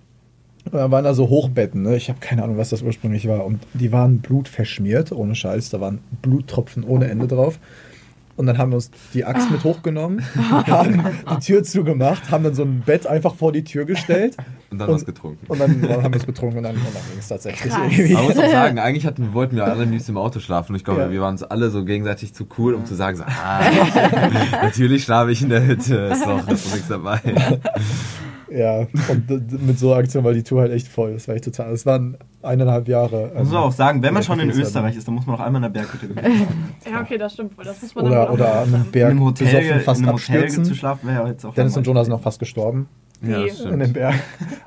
Und 0.67 0.75
dann 0.75 0.91
waren 0.91 1.05
da 1.05 1.15
so 1.15 1.29
Hochbetten, 1.29 1.83
ne? 1.83 1.97
Ich 1.97 2.09
habe 2.09 2.19
keine 2.21 2.43
Ahnung, 2.45 2.59
was 2.59 2.69
das 2.71 2.83
ursprünglich 2.83 3.27
war. 3.29 3.45
Und 3.47 3.61
die 3.75 3.91
waren 3.93 4.19
blutverschmiert, 4.19 5.13
ohne 5.13 5.35
Scheiß. 5.35 5.71
Da 5.71 5.81
waren 5.81 6.01
Bluttropfen 6.23 6.85
ohne 6.85 7.09
Ende 7.09 7.27
drauf. 7.27 7.59
Und 8.37 8.47
dann 8.47 8.57
haben 8.57 8.71
wir 8.71 8.77
uns 8.77 8.93
die 9.15 9.25
Axt 9.25 9.51
mit 9.51 9.65
hochgenommen, 9.65 10.23
haben 10.49 11.03
die 11.29 11.45
Tür 11.45 11.65
zugemacht, 11.65 12.31
haben 12.31 12.45
dann 12.45 12.55
so 12.55 12.63
ein 12.63 12.83
Bett 12.87 13.05
einfach 13.05 13.35
vor 13.35 13.51
die 13.51 13.65
Tür 13.65 13.85
gestellt. 13.85 14.37
Und 14.71 14.79
dann 14.79 14.89
was 14.91 15.05
getrunken. 15.05 15.45
Und 15.49 15.59
dann 15.61 15.83
haben 16.05 16.13
wir 16.15 16.21
es 16.21 16.25
betrunken 16.27 16.59
und 16.59 16.63
dann, 16.63 16.77
und 16.77 16.85
dann 16.85 17.03
ging 17.11 17.19
es 17.19 17.27
tatsächlich 17.27 17.73
Krass. 17.73 17.81
irgendwie. 17.91 18.15
Man 18.15 18.25
muss 18.27 18.39
auch 18.39 18.49
sagen, 18.51 18.79
eigentlich 18.79 19.07
hatten, 19.07 19.35
wollten 19.35 19.57
wir 19.57 19.65
alle 19.65 19.83
am 19.83 19.91
liebsten 19.91 20.13
im 20.13 20.19
Auto 20.19 20.39
schlafen. 20.39 20.71
Und 20.71 20.77
ich 20.77 20.85
glaube, 20.85 21.01
Ja. 21.01 21.11
wir 21.11 21.21
waren 21.21 21.33
uns 21.33 21.43
alle 21.43 21.71
so 21.71 21.85
gegenseitig 21.85 22.33
zu 22.33 22.47
cool, 22.59 22.75
um 22.75 22.85
zu 22.87 22.95
sagen, 22.95 23.17
so, 23.17 23.25
ah, 23.25 23.61
natürlich 24.63 25.03
schlafe 25.03 25.33
ich 25.33 25.43
in 25.43 25.49
der 25.49 25.67
Hütte, 25.67 25.97
ist 26.13 26.25
doch, 26.25 26.47
ist 26.49 26.67
doch 26.67 26.73
nichts 26.75 26.89
dabei. 26.89 27.21
Ja, 28.51 28.87
und 29.09 29.67
mit 29.67 29.79
so 29.79 29.93
einer 29.93 30.01
Aktion 30.01 30.25
war 30.25 30.33
die 30.33 30.43
Tour 30.43 30.63
halt 30.63 30.73
echt 30.73 30.89
voll. 30.89 31.13
Das 31.13 31.29
war 31.29 31.35
echt 31.35 31.45
total. 31.45 31.73
Es 31.73 31.85
waren 31.85 32.17
eineinhalb 32.43 32.89
Jahre. 32.89 33.31
Muss 33.37 33.51
man 33.51 33.63
auch 33.63 33.73
sagen, 33.73 34.03
wenn 34.03 34.15
man 34.15 34.23
schon 34.23 34.41
in 34.41 34.51
Österreich 34.51 34.97
ist, 34.97 35.07
dann 35.07 35.15
muss 35.15 35.27
man 35.27 35.37
auch 35.37 35.41
einmal 35.41 35.63
in 35.63 35.73
der 35.73 35.81
Berghütte. 35.81 36.09
Ja, 36.91 37.01
okay, 37.03 37.19
das 37.19 37.35
stimmt 37.35 37.57
wohl. 37.59 37.65
Das 37.65 37.83
muss 37.83 37.95
man 37.95 38.07
Oder, 38.07 38.33
oder 38.33 38.45
mal 38.45 38.51
an 38.53 38.63
einem 38.63 38.73
machen. 38.73 38.91
Berg 38.93 39.11
in 39.11 39.17
einem 39.19 39.27
Hotel, 39.27 39.47
besoffen, 39.47 39.81
fast 39.81 40.01
in 40.01 40.07
einem 40.09 40.17
Hotel 40.17 40.43
abstürzen. 40.43 40.65
zu 40.65 40.75
schlafen 40.75 41.09
wäre 41.09 41.29
jetzt 41.29 41.45
auch 41.45 41.55
Dennis 41.55 41.77
und. 41.77 41.87
Jonas 41.87 42.07
sind 42.07 42.15
auch 42.15 42.23
fast 42.23 42.39
gestorben 42.39 42.89
Ja, 43.21 43.45
das 43.45 43.61
in 43.61 43.81
den 43.81 43.93
Berg. 43.93 44.15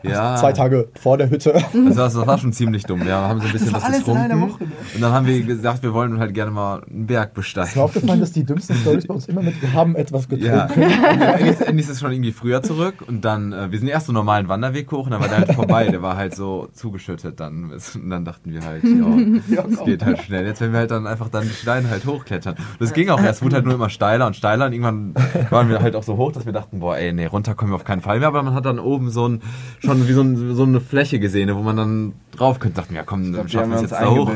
Ja. 0.03 0.36
Zwei 0.39 0.51
Tage 0.51 0.89
vor 1.00 1.18
der 1.18 1.30
Hütte. 1.30 1.53
Also 1.56 1.83
das, 1.94 2.13
das 2.13 2.27
war 2.27 2.38
schon 2.38 2.51
ziemlich 2.51 2.83
dumm. 2.83 3.06
Wir 3.06 3.15
haben 3.15 3.39
so 3.39 3.48
ein 3.48 3.53
bisschen 3.53 3.72
war 3.72 3.81
was 3.81 3.84
alles 3.88 4.08
in 4.08 4.17
einer 4.17 4.34
getrunken. 4.36 4.53
Woche, 4.53 4.63
ne? 4.65 4.72
Und 4.96 5.01
dann 5.01 5.13
haben 5.13 5.25
wir 5.27 5.41
gesagt, 5.43 5.84
wir 5.84 5.93
wollen 5.93 6.20
halt 6.20 6.34
gerne 6.34 6.51
mal 6.51 6.81
einen 6.84 7.08
Berg 7.08 7.29
Ist 7.29 7.36
mir 7.38 7.41
besteigen. 7.41 7.81
aufgefallen, 7.81 8.20
dass 8.20 8.31
die 8.34 8.43
dümmsten 8.43 8.75
Stories 8.77 9.08
bei 9.08 9.13
uns 9.13 9.27
immer 9.27 9.41
mit, 9.41 9.62
wir 9.62 9.72
haben 9.74 9.96
etwas 9.96 10.27
Ja, 10.31 10.65
getrunken. 10.67 10.91
endlich, 11.03 11.62
endlich 11.62 11.86
ist 11.86 11.91
es 11.93 12.00
schon 12.01 12.12
irgendwie 12.12 12.31
früher 12.34 12.62
zurück 12.62 12.96
und 13.08 13.24
dann, 13.24 13.53
äh, 13.53 13.72
wir 13.72 13.79
sind 13.79 13.88
erst 13.88 14.08
so 14.08 14.12
einen 14.12 14.15
normalen 14.17 14.48
Wanderweg 14.50 14.91
hoch 14.91 15.05
und 15.05 15.12
dann 15.12 15.22
war 15.22 15.29
der 15.29 15.38
halt 15.38 15.53
vorbei, 15.53 15.88
der 15.88 16.01
war 16.01 16.17
halt 16.17 16.36
so 16.36 16.67
zugeschüttet 16.74 17.39
dann. 17.39 17.72
Und 17.72 18.10
dann 18.10 18.25
dachten 18.25 18.51
wir 18.51 18.63
halt, 18.65 18.84
ja, 18.84 19.63
es 19.72 19.84
geht 19.86 20.03
halt 20.05 20.20
schnell. 20.24 20.46
Jetzt 20.46 20.60
werden 20.60 20.74
wir 20.74 20.79
halt 20.79 20.91
dann 20.91 21.08
einfach 21.08 21.29
dann 21.29 21.43
die 21.43 21.50
Steine 21.53 21.89
halt 21.89 22.05
hochklettern. 22.05 22.55
Das 22.79 22.91
ging 22.93 23.10
auch 23.10 23.22
erst, 23.22 23.41
wurde 23.43 23.55
halt 23.55 23.65
nur 23.65 23.75
immer 23.75 23.89
steiler 23.89 24.27
und 24.27 24.36
steiler 24.36 24.65
und 24.65 24.74
irgendwann 24.74 25.13
waren 25.50 25.70
wir 25.70 25.81
halt 25.81 25.96
auch 25.96 26.03
so 26.03 26.17
hoch, 26.17 26.31
dass 26.34 26.46
wir 26.46 26.53
dachten, 26.53 26.79
boah 26.79 26.98
ey, 26.98 27.13
nee, 27.13 27.25
runter 27.27 27.55
kommen 27.55 27.72
wir 27.72 27.75
auf 27.75 27.84
keinen 27.86 28.01
Fall 28.01 28.20
mehr, 28.20 28.27
aber 28.27 28.40
man 28.43 28.53
hat 28.53 28.65
dann 28.65 28.79
oben 28.79 29.10
so 29.10 29.27
ein, 29.27 29.41
schon 29.79 30.07
wie 30.07 30.13
so, 30.13 30.21
ein, 30.21 30.55
so 30.55 30.63
eine 30.63 30.81
Fläche 30.81 31.19
gesehen, 31.19 31.53
wo 31.55 31.62
man 31.62 31.77
dann 31.77 32.13
drauf 32.36 32.60
könnte. 32.60 32.77
Dachten 32.77 32.93
wir, 32.93 33.01
ja 33.01 33.03
komm, 33.05 33.21
Ich 33.21 33.31
dann 33.31 33.45
glaub, 33.45 33.50
schaffen 33.50 33.69
wir 33.71 33.75
es 33.75 33.81
jetzt 33.81 33.93
da 33.93 34.10
hoch. 34.10 34.31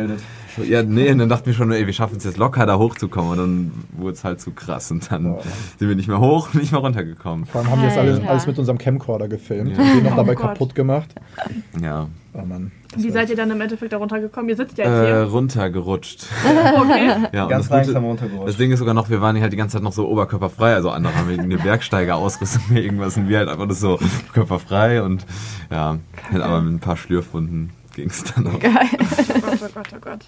Ja, 0.64 0.84
nee, 0.84 1.12
und 1.12 1.18
dann 1.18 1.30
dachten 1.30 1.46
wir 1.48 1.54
schon, 1.54 1.72
ey, 1.72 1.86
wir 1.86 1.94
schaffen 1.94 2.18
es 2.18 2.24
jetzt 2.24 2.38
locker 2.38 2.66
da 2.66 2.78
hochzukommen. 2.78 3.32
Und 3.32 3.38
dann 3.38 3.72
wurde 3.98 4.14
es 4.14 4.24
halt 4.24 4.40
zu 4.40 4.52
krass. 4.52 4.90
Und 4.92 5.12
dann 5.12 5.26
Ja. 5.26 5.38
sind 5.78 5.90
wir 5.90 5.96
nicht 5.96 6.08
mehr 6.08 6.20
hoch, 6.20 6.54
nicht 6.54 6.72
mehr 6.72 6.82
runtergekommen. 6.82 7.46
Vor 7.46 7.62
allem 7.62 7.72
haben 7.72 7.82
wir 7.82 7.90
das 7.90 7.98
alles, 7.98 8.26
alles 8.28 8.48
mit 8.48 8.58
unserem 8.60 8.78
Camcorder 8.78 9.28
gefilmt 9.28 9.78
Ja. 9.78 9.84
und 9.84 9.96
den 9.96 10.04
noch 10.04 10.14
Oh 10.14 10.16
dabei 10.18 10.36
Gott. 10.36 10.48
kaputt 10.54 10.76
gemacht. 10.76 11.14
Ja. 11.82 12.08
Oh 12.34 12.46
Mann. 12.46 12.72
Wie 12.98 13.10
seid 13.12 13.30
ihr 13.30 13.36
dann 13.38 13.50
im 13.52 13.60
Endeffekt 13.62 13.94
da 13.94 13.98
runtergekommen? 13.98 14.50
Ihr 14.50 14.56
sitzt 14.58 14.78
ja 14.78 14.86
Äh, 14.86 15.22
jetzt 15.24 15.32
runtergerutscht. 15.34 16.26
hier. 16.44 16.74
Okay. 16.82 17.08
Ja, 17.34 17.48
Ganz 17.48 17.68
das, 17.68 17.80
Gute, 17.80 17.92
langsam 17.94 18.06
runtergerutscht. 18.06 18.48
das 18.50 18.58
Ding 18.58 18.72
ist 18.72 18.80
sogar 18.80 18.94
noch, 18.94 19.10
wir 19.10 19.22
waren 19.22 19.40
halt 19.40 19.54
die 19.54 19.58
ganze 19.58 19.74
Zeit 19.78 19.84
noch 19.84 19.94
so 19.94 20.08
oberkörperfrei. 20.10 20.74
Also 20.76 20.90
andere 20.90 21.16
haben 21.16 21.30
irgendeine 21.30 21.62
Bergsteigerausrüstung 21.64 22.62
oder 22.72 22.82
irgendwas 22.82 23.16
und 23.18 23.30
wir 23.30 23.38
halt 23.38 23.50
einfach 23.50 23.66
nur 23.66 23.76
so 23.76 24.00
körperfrei 24.34 25.02
und 25.02 25.26
ja, 25.72 25.98
halt 26.32 26.42
aber 26.44 26.62
mit 26.62 26.74
ein 26.74 26.80
paar 26.80 26.98
Schlürfwunden 26.98 27.72
ging 27.96 28.10
es 28.10 28.24
dann 28.24 28.48
auch. 28.48 28.54
Oh 28.56 28.60
Gott, 28.60 29.60
oh 29.64 29.68
Gott, 29.74 29.88
oh 29.96 30.00
Gott. 30.02 30.20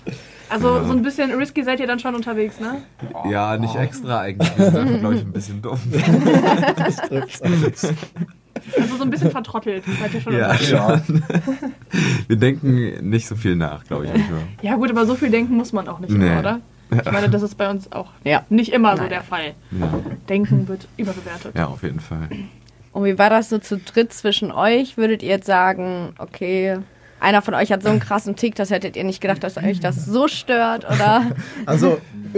Also 0.49 0.83
so 0.85 0.91
ein 0.93 1.01
bisschen 1.03 1.31
risky 1.31 1.63
seid 1.63 1.79
ihr 1.79 1.87
dann 1.87 1.99
schon 1.99 2.15
unterwegs, 2.15 2.59
ne? 2.59 2.81
Ja, 3.29 3.57
nicht 3.57 3.75
extra 3.75 4.21
eigentlich. 4.21 4.57
Wir 4.57 4.65
sind 4.65 4.77
einfach, 4.77 4.99
glaube 4.99 5.15
ich, 5.15 5.21
ein 5.21 5.31
bisschen 5.31 5.61
dumm. 5.61 5.79
das 6.77 6.95
trifft's 6.97 7.41
eigentlich. 7.41 7.91
Also 8.75 8.95
so 8.97 9.03
ein 9.03 9.09
bisschen 9.11 9.29
vertrottelt 9.31 9.83
seid 9.99 10.13
ihr 10.15 10.21
schon 10.21 10.33
Ja. 10.33 10.55
Ja. 10.55 11.01
Wir 12.27 12.35
denken 12.37 13.09
nicht 13.09 13.27
so 13.27 13.35
viel 13.35 13.55
nach, 13.55 13.83
glaube 13.83 14.05
ich. 14.05 14.11
manchmal. 14.13 14.39
Ja 14.61 14.75
gut, 14.75 14.89
aber 14.89 15.05
so 15.05 15.15
viel 15.15 15.29
denken 15.29 15.55
muss 15.55 15.73
man 15.73 15.87
auch 15.87 15.99
nicht 15.99 16.11
Nee. 16.11 16.25
immer, 16.27 16.39
oder? 16.39 16.59
Ich 16.89 17.11
meine, 17.11 17.29
das 17.29 17.41
ist 17.41 17.55
bei 17.55 17.69
uns 17.69 17.91
auch 17.91 18.09
Ja. 18.23 18.43
nicht 18.49 18.71
immer 18.71 18.95
so 18.95 19.01
Nein. 19.03 19.09
der 19.11 19.21
Fall. 19.21 19.53
Ja. 19.71 19.89
Denken 20.29 20.67
wird 20.67 20.87
überbewertet. 20.97 21.55
ja, 21.55 21.67
auf 21.67 21.83
jeden 21.83 21.99
Fall. 21.99 22.29
Und 22.93 23.03
wie 23.05 23.19
war 23.19 23.29
das 23.29 23.49
so 23.49 23.59
zu 23.59 23.77
dritt 23.77 24.11
zwischen 24.13 24.51
euch? 24.51 24.97
Würdet 24.97 25.21
ihr 25.21 25.29
jetzt 25.29 25.45
sagen, 25.45 26.13
okay, 26.17 26.77
einer 27.19 27.41
von 27.41 27.53
euch 27.53 27.71
hat 27.71 27.83
so 27.83 27.89
einen 27.89 27.99
krassen 27.99 28.35
Tick, 28.35 28.55
das 28.55 28.69
hättet 28.69 28.95
ihr 28.95 29.03
nicht 29.03 29.21
gedacht, 29.21 29.43
dass 29.43 29.57
euch 29.57 29.79
das 29.79 30.05
so 30.05 30.27
stört? 30.27 30.85
Oder 30.85 31.23
Also 31.65 31.97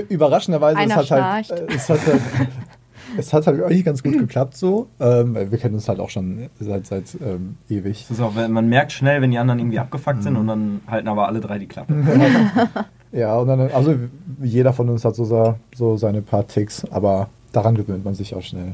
überraschenderweise, 0.10 0.80
hat, 0.96 1.12
halt, 1.12 1.52
äh, 1.52 1.66
es 1.74 1.90
hat 1.90 2.00
halt, 2.08 2.22
es 3.18 3.34
hat 3.34 3.48
halt 3.48 3.64
eigentlich 3.64 3.86
ganz 3.86 4.04
gut 4.04 4.18
geklappt 4.18 4.56
so, 4.56 4.88
ähm, 5.00 5.36
weil 5.36 5.52
wir 5.52 5.58
kennen 5.58 5.76
uns 5.76 5.88
halt 5.90 6.00
auch 6.00 6.10
schon 6.10 6.50
seit, 6.60 6.86
seit 6.86 7.06
ähm, 7.22 7.58
ewig. 7.70 8.06
Das 8.08 8.18
ist 8.18 8.24
auch, 8.24 8.36
wenn- 8.36 8.52
man 8.52 8.68
merkt 8.70 8.92
schnell, 8.92 9.22
wenn 9.22 9.32
die 9.32 9.38
anderen 9.38 9.60
irgendwie 9.60 9.80
abgefuckt 9.80 10.24
sind 10.24 10.36
und 10.38 10.48
dann 10.48 10.82
halten 10.88 11.08
aber 11.08 11.28
alle 11.28 11.40
drei 11.40 11.60
die 11.60 11.68
Klappe. 11.68 11.94
Ja, 13.12 13.38
und 13.38 13.48
dann, 13.48 13.60
also 13.72 13.96
jeder 14.40 14.72
von 14.72 14.88
uns 14.88 15.04
hat 15.04 15.16
so, 15.16 15.56
so 15.76 15.98
seine 15.98 16.22
paar 16.22 16.46
Ticks, 16.46 16.86
aber 16.92 17.30
daran 17.52 17.74
gewöhnt 17.74 18.06
man 18.06 18.14
sich 18.14 18.36
auch 18.36 18.44
schnell. 18.44 18.74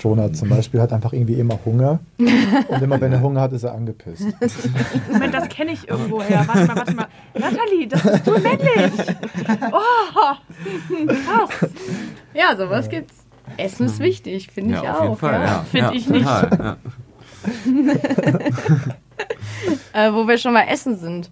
Jonah 0.00 0.32
zum 0.32 0.48
Beispiel 0.48 0.80
hat 0.80 0.92
einfach 0.92 1.12
irgendwie 1.12 1.34
immer 1.34 1.58
Hunger 1.64 2.00
und 2.18 2.82
immer 2.82 3.00
wenn 3.00 3.12
er 3.12 3.20
Hunger 3.20 3.40
hat, 3.42 3.52
ist 3.52 3.62
er 3.64 3.74
angepisst. 3.74 4.26
Moment, 5.12 5.34
das 5.34 5.48
kenne 5.48 5.72
ich 5.72 5.88
irgendwoher. 5.88 6.46
Warte 6.46 6.66
mal, 6.66 6.76
warte 6.76 6.94
mal. 6.94 7.06
Nathalie, 7.34 7.88
das 7.88 8.02
bist 8.02 8.26
du 8.26 8.32
männlich. 8.38 8.92
Oh, 9.72 10.34
krass. 11.06 11.70
ja, 12.34 12.56
sowas 12.56 12.88
gibt's. 12.88 13.14
Essen 13.56 13.86
ist 13.86 14.00
wichtig, 14.00 14.48
finde 14.52 14.74
Ja, 14.74 14.82
ich 14.82 14.88
auf 14.88 14.96
auch. 14.98 15.02
jeden 15.04 15.16
Fall. 15.16 15.32
ja. 15.34 15.46
Ja, 15.46 15.64
Find 15.70 15.82
ja, 15.84 15.92
ich 15.92 16.08
nicht. 16.08 16.24
total, 16.24 16.50
Ja. 16.58 16.76
Äh, 19.92 20.12
wo 20.12 20.28
wir 20.28 20.36
schon 20.36 20.52
mal 20.52 20.66
essen 20.68 20.96
sind. 20.98 21.30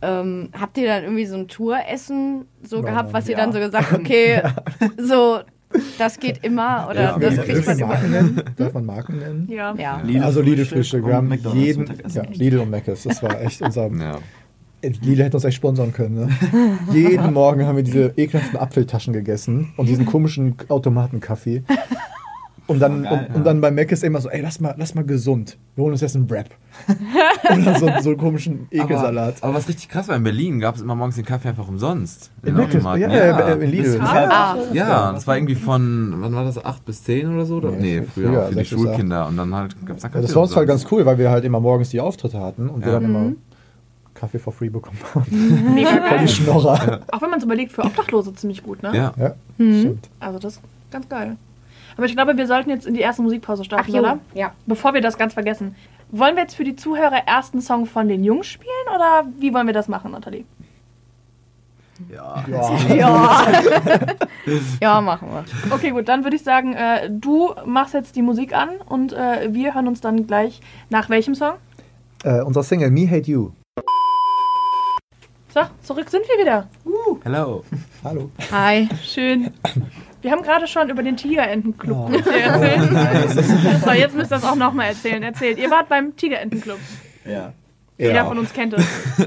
Ähm, 0.00 0.48
habt 0.58 0.78
ihr 0.78 0.86
dann 0.86 1.02
irgendwie 1.02 1.26
so 1.26 1.36
ein 1.36 1.48
Touressen 1.48 2.46
so 2.62 2.80
gehabt, 2.80 3.12
was 3.12 3.28
ihr 3.28 3.36
ja. 3.36 3.42
dann 3.44 3.52
so 3.52 3.58
gesagt, 3.58 3.92
okay, 3.98 4.40
so, 4.96 5.40
das 5.98 6.18
geht 6.18 6.44
immer 6.44 6.88
oder 6.90 7.02
Ja, 7.02 7.18
das 7.18 7.36
kriegt 7.36 7.66
man 7.66 7.78
wir. 7.78 7.86
Marken 7.86 8.10
nennen? 8.10 8.42
Darf 8.56 8.74
man 8.74 8.86
Marken 8.86 9.18
nennen? 9.18 9.48
Ja. 9.50 9.74
Ja. 9.74 10.02
also 10.22 10.40
Lidl-Frühstück, 10.40 11.02
wir 11.04 11.10
und 11.10 11.16
haben 11.16 11.28
McDonald's 11.28 11.64
jeden, 11.66 11.86
ja, 12.08 12.22
Lidl 12.32 12.58
und 12.58 12.70
Mc's, 12.70 13.04
das 13.04 13.22
war 13.22 13.40
echt 13.40 13.62
unser, 13.62 13.90
Ja. 14.00 14.18
Lidl 14.82 15.24
hätte 15.24 15.36
uns 15.36 15.44
echt 15.44 15.56
sponsern 15.56 15.92
können. 15.92 16.14
Ne? 16.14 16.28
jeden 16.92 17.32
Morgen 17.34 17.66
haben 17.66 17.76
wir 17.76 17.82
diese 17.84 18.12
ekelhaften 18.16 18.58
Apfeltaschen 18.58 19.12
gegessen 19.12 19.72
und 19.76 19.88
diesen 19.88 20.06
komischen 20.06 20.54
Automatenkaffee. 20.68 21.62
Und 22.70 22.78
dann, 22.80 23.02
geil, 23.02 23.26
und, 23.28 23.36
und 23.36 23.44
dann 23.44 23.60
bei 23.60 23.70
Mac 23.70 23.90
ist 23.92 24.04
immer 24.04 24.20
so, 24.20 24.28
ey, 24.30 24.40
lass 24.40 24.60
mal, 24.60 24.74
lass 24.78 24.94
mal 24.94 25.04
gesund. 25.04 25.56
Wir 25.74 25.82
holen 25.84 25.92
uns 25.92 26.00
jetzt 26.00 26.16
einen 26.16 26.28
Wrap. 26.30 26.48
Oder 27.52 27.78
so, 27.78 27.90
so 28.02 28.10
einen 28.10 28.18
komischen 28.18 28.68
Ekelsalat. 28.70 29.36
Aber, 29.40 29.48
aber 29.48 29.54
was 29.58 29.68
richtig 29.68 29.88
krass 29.88 30.08
war, 30.08 30.16
in 30.16 30.22
Berlin 30.22 30.60
gab 30.60 30.76
es 30.76 30.80
immer 30.82 30.94
morgens 30.94 31.16
den 31.16 31.24
Kaffee 31.24 31.48
einfach 31.48 31.68
umsonst. 31.68 32.30
In 32.42 32.54
den 32.54 32.64
Mc's, 32.64 32.76
Automaten. 32.76 33.00
ja, 33.02 33.08
ja. 33.26 33.48
in 33.54 33.70
Lidl. 33.70 34.00
Ah, 34.00 34.56
Ja, 34.72 35.12
das 35.12 35.26
war 35.26 35.36
irgendwie 35.36 35.54
von, 35.56 36.14
wann 36.18 36.34
war 36.34 36.44
das, 36.44 36.64
8 36.64 36.84
bis 36.84 37.02
10 37.04 37.34
oder 37.34 37.44
so? 37.44 37.56
Oder? 37.56 37.70
Nee, 37.72 38.00
Nee, 38.00 38.02
früher, 38.02 38.28
früher, 38.32 38.42
für 38.48 38.54
die. 38.54 38.64
Schulkinder. 38.64 39.26
Und 39.26 39.36
dann 39.36 39.54
halt 39.54 39.74
gab's 39.84 40.02
da 40.02 40.08
Ja, 40.08 40.12
Kaffee 40.12 40.26
das 40.26 40.34
war 40.36 40.42
uns 40.42 40.56
halt 40.56 40.68
ganz 40.68 40.86
cool, 40.90 41.04
weil 41.06 41.18
wir 41.18 41.30
halt 41.30 41.44
immer 41.44 41.60
morgens 41.60 41.90
die 41.90 42.00
Auftritte 42.00 42.38
hatten 42.40 42.68
und 42.68 42.84
wir 42.84 42.92
Ja. 42.92 43.00
dann 43.00 43.04
immer 43.10 43.32
Kaffee 44.14 44.38
for 44.38 44.52
free 44.52 44.68
bekommen 44.68 44.98
haben. 45.14 45.74
Mega 45.74 45.88
Voll 45.90 46.00
die 46.02 46.08
geil. 46.16 46.28
Schnorrer. 46.28 47.00
Auch 47.10 47.22
wenn 47.22 47.30
man 47.30 47.38
es 47.38 47.44
überlegt, 47.44 47.72
für 47.72 47.82
Obdachlose 47.82 48.32
ziemlich 48.34 48.62
gut, 48.62 48.82
ne? 48.82 48.94
Ja. 48.94 49.12
Ja, 49.18 49.34
Mhm. 49.58 49.78
stimmt. 49.80 50.08
Also 50.20 50.38
das 50.38 50.54
ist 50.54 50.62
ganz 50.90 51.08
geil. 51.08 51.36
Aber 52.00 52.06
ich 52.06 52.14
glaube, 52.14 52.34
wir 52.38 52.46
sollten 52.46 52.70
jetzt 52.70 52.86
in 52.86 52.94
die 52.94 53.00
erste 53.00 53.20
Musikpause 53.20 53.60
Ach 53.60 53.66
starten, 53.66 53.92
jo, 53.92 53.98
oder? 53.98 54.20
ja. 54.32 54.52
Bevor 54.64 54.94
wir 54.94 55.02
das 55.02 55.18
ganz 55.18 55.34
vergessen. 55.34 55.76
Wollen 56.10 56.34
wir 56.34 56.44
jetzt 56.44 56.54
für 56.54 56.64
die 56.64 56.74
Zuhörer 56.74 57.26
ersten 57.26 57.60
Song 57.60 57.84
von 57.84 58.08
den 58.08 58.24
Jungs 58.24 58.46
spielen 58.46 58.70
oder 58.94 59.26
wie 59.38 59.52
wollen 59.52 59.66
wir 59.66 59.74
das 59.74 59.86
machen, 59.86 60.12
Nathalie? 60.12 60.46
Ja. 62.10 62.42
Ja. 62.48 62.94
Ja. 62.94 63.52
ja, 64.80 65.00
machen 65.02 65.28
wir. 65.28 65.44
Okay, 65.74 65.90
gut, 65.90 66.08
dann 66.08 66.24
würde 66.24 66.36
ich 66.36 66.42
sagen, 66.42 66.72
äh, 66.72 67.10
du 67.10 67.52
machst 67.66 67.92
jetzt 67.92 68.16
die 68.16 68.22
Musik 68.22 68.54
an 68.54 68.70
und 68.88 69.12
äh, 69.12 69.52
wir 69.52 69.74
hören 69.74 69.86
uns 69.86 70.00
dann 70.00 70.26
gleich 70.26 70.62
nach 70.88 71.10
welchem 71.10 71.34
Song? 71.34 71.56
Äh, 72.24 72.40
unser 72.40 72.62
Single 72.62 72.90
Me 72.90 73.10
Hate 73.10 73.30
You. 73.30 73.50
So, 75.52 75.60
zurück 75.82 76.08
sind 76.08 76.22
wir 76.26 76.42
wieder. 76.42 76.66
Hello. 77.24 77.62
Hallo. 78.02 78.30
Hi. 78.50 78.88
Schön. 79.02 79.50
Wir 80.22 80.30
haben 80.32 80.42
gerade 80.42 80.66
schon 80.66 80.90
über 80.90 81.02
den 81.02 81.16
Tigerentenclub 81.16 82.10
Oh. 82.10 82.10
erzählt. 82.30 83.82
So, 83.84 83.90
jetzt 83.92 84.14
müsst 84.14 84.30
ihr 84.32 84.36
das 84.36 84.44
auch 84.44 84.54
nochmal 84.56 84.88
erzählen. 84.88 85.22
Erzählt. 85.22 85.58
Ihr 85.58 85.70
wart 85.70 85.88
beim 85.88 86.16
Tigerentenclub. 86.16 86.78
Ja. 87.24 87.52
Jeder 87.98 88.14
Ja. 88.14 88.24
von 88.26 88.38
uns 88.38 88.52
kennt 88.52 88.74
es. 88.74 88.84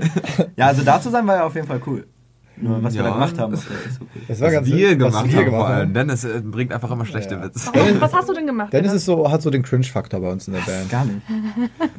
ja, 0.56 0.68
also 0.68 0.84
da 0.84 1.00
zu 1.02 1.10
sein 1.10 1.26
war 1.28 1.36
ja 1.38 1.44
auf 1.46 1.56
jeden 1.56 1.68
Fall 1.68 1.82
cool. 1.86 2.08
Nur 2.56 2.84
was 2.84 2.94
wir 2.94 3.02
Ja. 3.02 3.08
da 3.08 3.14
gemacht 3.14 3.40
haben, 3.40 3.52
das. 3.52 3.66
Es 4.28 4.40
war 4.40 4.48
Was 4.48 4.54
ganz 4.54 4.68
wir 4.68 4.90
was 4.90 4.98
gemacht 4.98 5.14
wir 5.14 5.38
haben 5.38 5.46
gemacht 5.46 5.60
vor 5.60 5.68
allem. 5.68 5.80
haben. 5.88 5.94
Dennis 5.94 6.24
äh, 6.24 6.42
bringt 6.44 6.72
einfach 6.72 6.92
immer 6.92 7.06
schlechte 7.06 7.36
Ja. 7.36 7.44
Witze. 7.44 7.72
Was, 7.74 8.02
was 8.02 8.14
hast 8.14 8.30
du 8.30 8.34
denn 8.34 8.46
gemacht? 8.46 8.72
Dennis 8.74 8.94
ist 8.94 9.06
so, 9.06 9.32
hat 9.32 9.42
so 9.42 9.50
den 9.50 9.64
Cringe-Faktor 9.64 10.20
bei 10.22 10.32
uns 10.32 10.48
in 10.48 10.54
der 10.54 10.62
Band. 10.62 10.90
Gar 10.90 11.06
nicht. 11.06 11.18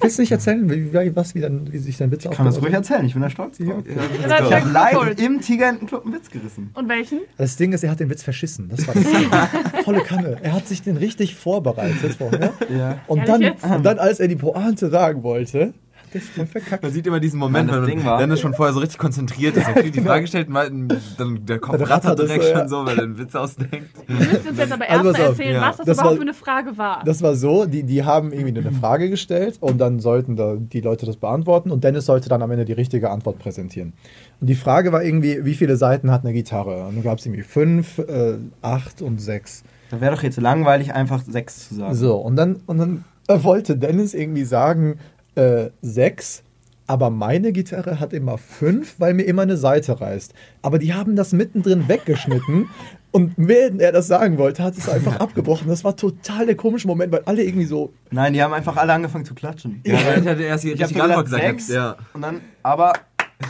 Willst 0.01 0.19
du 0.19 0.23
nicht 0.23 0.33
erzählen, 0.33 0.71
wie, 0.71 0.93
wie, 0.93 1.17
was, 1.17 1.35
wie, 1.35 1.41
dann, 1.41 1.73
wie 1.73 1.79
sich 1.79 1.97
dein 1.97 2.11
Witz 2.11 2.25
Ich 2.25 2.31
kann 2.31 2.47
das 2.47 2.61
ruhig 2.63 2.73
erzählen, 2.73 3.05
ich 3.05 3.13
bin 3.15 3.23
da 3.23 3.31
stolz 3.31 3.59
drauf. 3.59 3.67
Ja, 3.87 4.27
Ich 4.27 4.33
hab 4.33 4.49
check, 4.49 4.73
live 4.73 4.97
cool. 4.97 5.15
im 5.19 5.41
Tigerentenclub 5.41 6.05
einen 6.05 6.15
Witz 6.15 6.31
gerissen. 6.31 6.71
Und 6.75 6.89
welchen? 6.89 7.21
Das 7.37 7.57
Ding 7.57 7.73
ist, 7.73 7.83
er 7.83 7.91
hat 7.91 8.01
den 8.01 8.11
Witz 8.11 8.23
verschissen. 8.23 8.69
Das 8.69 8.87
war 8.87 8.95
das. 8.95 9.05
Volle 9.85 10.01
Kanne. 10.01 10.37
Er 10.43 10.53
hat 10.53 10.69
sich 10.69 10.83
den 10.83 10.97
richtig 10.97 11.35
vorbereitet 11.35 12.15
vorher. 12.17 12.53
Ja. 12.77 12.99
Und 13.07 13.27
dann, 13.29 13.41
jetzt? 13.43 13.65
und 13.65 13.85
dann, 13.85 13.99
als 13.99 14.21
er 14.21 14.29
die 14.29 14.37
Pointe 14.37 14.89
sagen 14.91 15.23
wollte, 15.23 15.75
voll 16.23 16.47
verkackt. 16.47 16.83
Man 16.83 16.93
sieht 16.93 17.07
immer 17.07 17.21
diesen 17.21 17.39
Moment, 17.39 17.71
Nein, 17.71 17.81
das 17.81 17.89
wenn 17.91 18.05
war- 18.05 18.19
Dennis 18.19 18.41
schon 18.41 18.55
vorher 18.55 18.73
so 18.73 18.81
richtig 18.81 18.99
konzentriert 18.99 19.57
ist. 19.57 19.67
Er 19.67 19.75
kriegt 19.75 19.95
die 19.97 20.01
Frage 20.03 20.23
gestellt 20.23 20.49
und 20.49 20.89
dann 21.19 21.47
der 21.47 21.59
Kopf 21.59 21.79
Dann 21.79 21.87
rattert 21.87 22.19
direkt 22.19 22.43
so, 22.45 22.51
ja. 22.51 22.59
schon 22.59 22.69
so, 22.69 22.85
weil 22.87 22.99
er 22.99 23.05
einen 23.05 23.19
Witz 23.19 23.35
ausdenkt. 23.35 23.91
Du 24.07 24.13
müsst 24.15 24.49
uns 24.49 24.59
jetzt 24.59 24.73
aber 24.73 24.89
Also 24.91 25.09
erstmal 25.09 25.29
auf, 25.31 25.39
erzählen, 25.39 25.55
ja. 25.55 25.61
was 25.63 25.77
das, 25.79 25.87
Das 25.87 25.97
überhaupt 25.99 26.11
war- 26.13 26.17
für 26.17 26.23
eine 26.23 26.35
Frage 26.35 26.79
war. 26.79 27.03
Das 27.05 27.23
war 27.23 27.35
so, 27.35 27.65
die, 27.67 27.83
die 27.83 28.05
haben 28.05 28.33
irgendwie 28.33 28.59
eine 28.61 28.73
Frage 28.73 29.11
gestellt 29.11 29.57
und 29.61 29.79
dann 29.79 30.01
sollten 30.01 30.37
da 30.37 30.57
die 30.57 30.81
Leute 30.81 31.07
das 31.07 31.17
beantworten 31.17 31.71
und 31.71 31.85
Dennis 31.85 32.07
sollte 32.07 32.29
dann 32.29 32.43
am 32.43 32.51
Ende 32.51 32.65
die 32.65 32.73
richtige 32.73 33.11
Antwort 33.11 33.39
präsentieren. 33.39 33.93
Und 34.41 34.49
die 34.49 34.55
Frage 34.55 34.93
war 34.93 35.03
irgendwie, 35.03 35.45
wie 35.45 35.55
viele 35.55 35.77
Seiten 35.77 36.11
hat 36.11 36.25
eine 36.25 36.33
Gitarre? 36.33 36.87
Und 36.87 36.97
dann 36.97 37.03
gab 37.05 37.19
es 37.19 37.27
irgendwie 37.27 37.43
fünf, 37.43 37.99
äh, 37.99 38.35
acht 38.63 39.01
und 39.03 39.21
sechs. 39.21 39.63
Da 39.91 40.01
wäre 40.01 40.15
doch 40.15 40.23
jetzt 40.23 40.41
langweilig, 40.41 40.93
einfach 40.95 41.23
sechs 41.23 41.69
zu 41.69 41.77
sagen. 41.77 41.95
So, 41.95 42.17
und 42.17 42.37
dann, 42.37 42.57
und 42.67 42.79
dann 42.79 43.05
wollte 43.29 43.77
Dennis 43.77 44.13
irgendwie 44.13 44.45
sagen, 44.45 44.99
äh, 45.35 45.71
sechs, 45.83 46.43
aber 46.87 47.11
meine 47.11 47.53
Gitarre 47.53 47.99
hat 47.99 48.13
immer 48.13 48.37
fünf, 48.37 48.97
weil 48.99 49.15
mir 49.15 49.23
immer 49.23 49.43
eine 49.43 49.57
Seite 49.57 50.01
reißt. 50.01 50.35
Aber 50.61 50.79
die 50.79 50.93
haben 50.93 51.17
das 51.17 51.33
mittendrin 51.33 51.89
weggeschnitten 51.89 52.69
und 53.11 53.33
während 53.37 53.81
er 53.81 53.93
das 53.93 54.07
sagen 54.09 54.39
wollte, 54.39 54.63
hat 54.63 54.77
es 54.77 54.89
einfach 54.89 55.17
abgebrochen. 55.21 55.69
Das 55.69 55.85
war 55.85 55.97
total 55.97 56.47
der 56.47 56.57
komische 56.57 56.87
Moment, 56.87 57.13
weil 57.13 57.23
alle 57.25 57.43
irgendwie 57.45 57.65
so, 57.65 57.93
Nein, 58.11 58.33
die 58.33 58.43
haben 58.43 58.53
einfach 58.53 58.77
alle 58.77 58.93
angefangen 58.93 59.25
zu 59.25 59.35
klatschen. 59.35 59.81
Ja, 59.87 59.95
weil 60.05 60.21
ich 60.21 60.29
hatte 60.29 60.43
erst 60.43 60.65
die 60.65 60.73
richtige 60.73 61.03
Antwort 61.03 61.27
gesagt, 61.27 61.43
gesagt. 61.43 61.61
sechs. 61.61 61.75
Ja. 61.75 61.97
Und 62.13 62.23
dann, 62.23 62.41
aber 62.63 62.93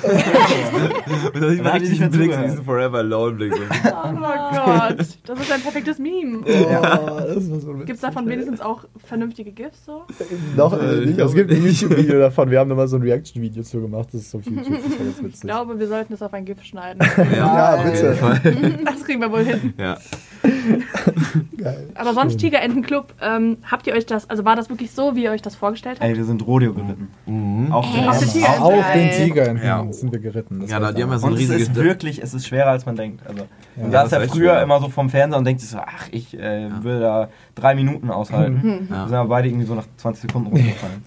Und 1.35 1.41
dann 1.43 1.51
sieht 1.51 1.63
man 1.63 1.73
richtig 1.73 1.91
diesen 1.91 2.11
Blick, 2.11 2.31
diesen 2.43 2.65
Forever 2.65 2.99
Alone 2.99 3.37
Blick. 3.37 3.55
So. 3.55 3.63
Oh 3.63 4.65
Gott, 4.65 4.99
das 4.99 5.41
ist 5.41 5.53
ein 5.53 5.61
perfektes 5.61 5.99
Meme. 5.99 6.39
oh, 6.45 7.21
das 7.35 7.49
Gibt 7.87 7.91
es 7.91 8.01
davon 8.01 8.29
wenigstens 8.29 8.61
auch 8.61 8.85
vernünftige 9.05 9.53
GIFs 9.53 9.85
so? 9.85 10.05
Noch 10.57 10.73
Äh, 10.73 11.03
äh, 11.03 11.07
nicht. 11.07 11.19
ich 11.19 11.25
Es 11.25 11.35
gibt 11.35 11.51
ein 11.51 11.65
YouTube-Video 11.65 12.19
davon. 12.19 12.51
Wir 12.51 12.61
haben 12.61 12.71
da 12.71 12.77
mal 12.77 12.89
so 12.89 12.97
ein 12.97 13.03
Reaction-Video 13.03 13.63
zu 13.63 13.81
gemacht. 13.81 14.09
Das 14.13 14.23
ist 14.23 14.35
auf 14.35 14.45
YouTube. 14.45 14.79
Das 15.23 15.35
Ich 15.35 15.41
glaube, 15.41 15.79
wir 15.79 15.89
sollten 15.89 16.13
es 16.15 16.23
auf 16.23 16.33
ein 16.33 16.45
GIF 16.45 16.63
schneiden. 16.63 17.01
Ja, 17.35 17.75
auf 17.75 17.85
bitte. 17.85 18.17
Das 18.85 19.05
kriegen 19.05 19.21
wir 19.21 19.31
wohl 19.31 19.45
hin. 19.45 19.75
Ja. 19.79 19.99
Geil. 21.57 21.89
Aber 21.95 22.15
sonst. 22.15 22.39
Tigerentenclub, 22.39 23.15
ähm, 23.23 23.59
habt 23.71 23.87
ihr 23.87 23.95
euch 23.95 24.07
das, 24.07 24.29
also 24.29 24.45
war 24.45 24.57
das 24.57 24.69
wirklich 24.69 24.91
so, 24.91 25.15
wie 25.17 25.25
ihr 25.25 25.31
euch 25.31 25.43
das 25.43 25.55
vorgestellt 25.55 25.99
habt? 26.01 26.09
ey, 26.11 26.17
wir 26.17 26.25
sind 26.25 26.47
Rodeo 26.47 26.73
geritten. 26.75 27.09
Mhm. 27.27 27.73
Auf 27.73 27.87
den 27.91 28.29
Tiger. 28.29 28.63
Auf 28.63 28.73
den 28.93 29.09
Geil. 29.09 29.25
Tiger 29.27 29.65
Ja. 29.65 29.87
sind 29.93 30.13
wir 30.13 30.19
geritten. 30.19 30.61
Das 30.61 30.71
Ja, 30.71 30.81
da- 30.81 30.93
die 30.93 31.03
haben 31.03 31.11
ja 31.11 31.19
so 31.19 31.27
Und 31.27 31.33
ein 31.33 31.37
es 31.37 31.41
riesiges. 31.43 31.69
ist 31.69 31.75
wirklich, 31.77 32.23
es 32.23 32.35
ist 32.35 32.47
schwerer 32.47 32.71
als 32.71 32.85
man 32.87 32.97
denkt. 32.97 33.27
Also, 33.27 33.47
Ja, 33.77 33.89
ja 33.89 34.03
ist 34.03 34.13
echt 34.13 34.31
früher 34.33 34.51
schwer. 34.53 34.63
immer 34.63 34.81
so 34.81 34.89
vom 34.89 35.09
Fernseher 35.11 35.39
und 35.39 35.45
denkt 35.45 35.61
sich 35.61 35.71
so, 35.71 35.79
ach, 35.79 36.09
ich 36.11 36.39
äh, 36.39 36.69
will 36.83 37.01
da 37.01 37.29
drei 37.55 37.75
Minuten 37.75 38.11
aushalten. 38.11 38.89
Ja. 38.91 38.97
Wir 39.03 39.07
sind 39.09 39.15
aber 39.17 39.29
beide 39.29 39.49
irgendwie 39.49 39.67
so 39.67 39.75
nach 39.75 39.87
20 39.97 40.23
Sekunden 40.23 40.49
runtergefallen. 40.49 41.03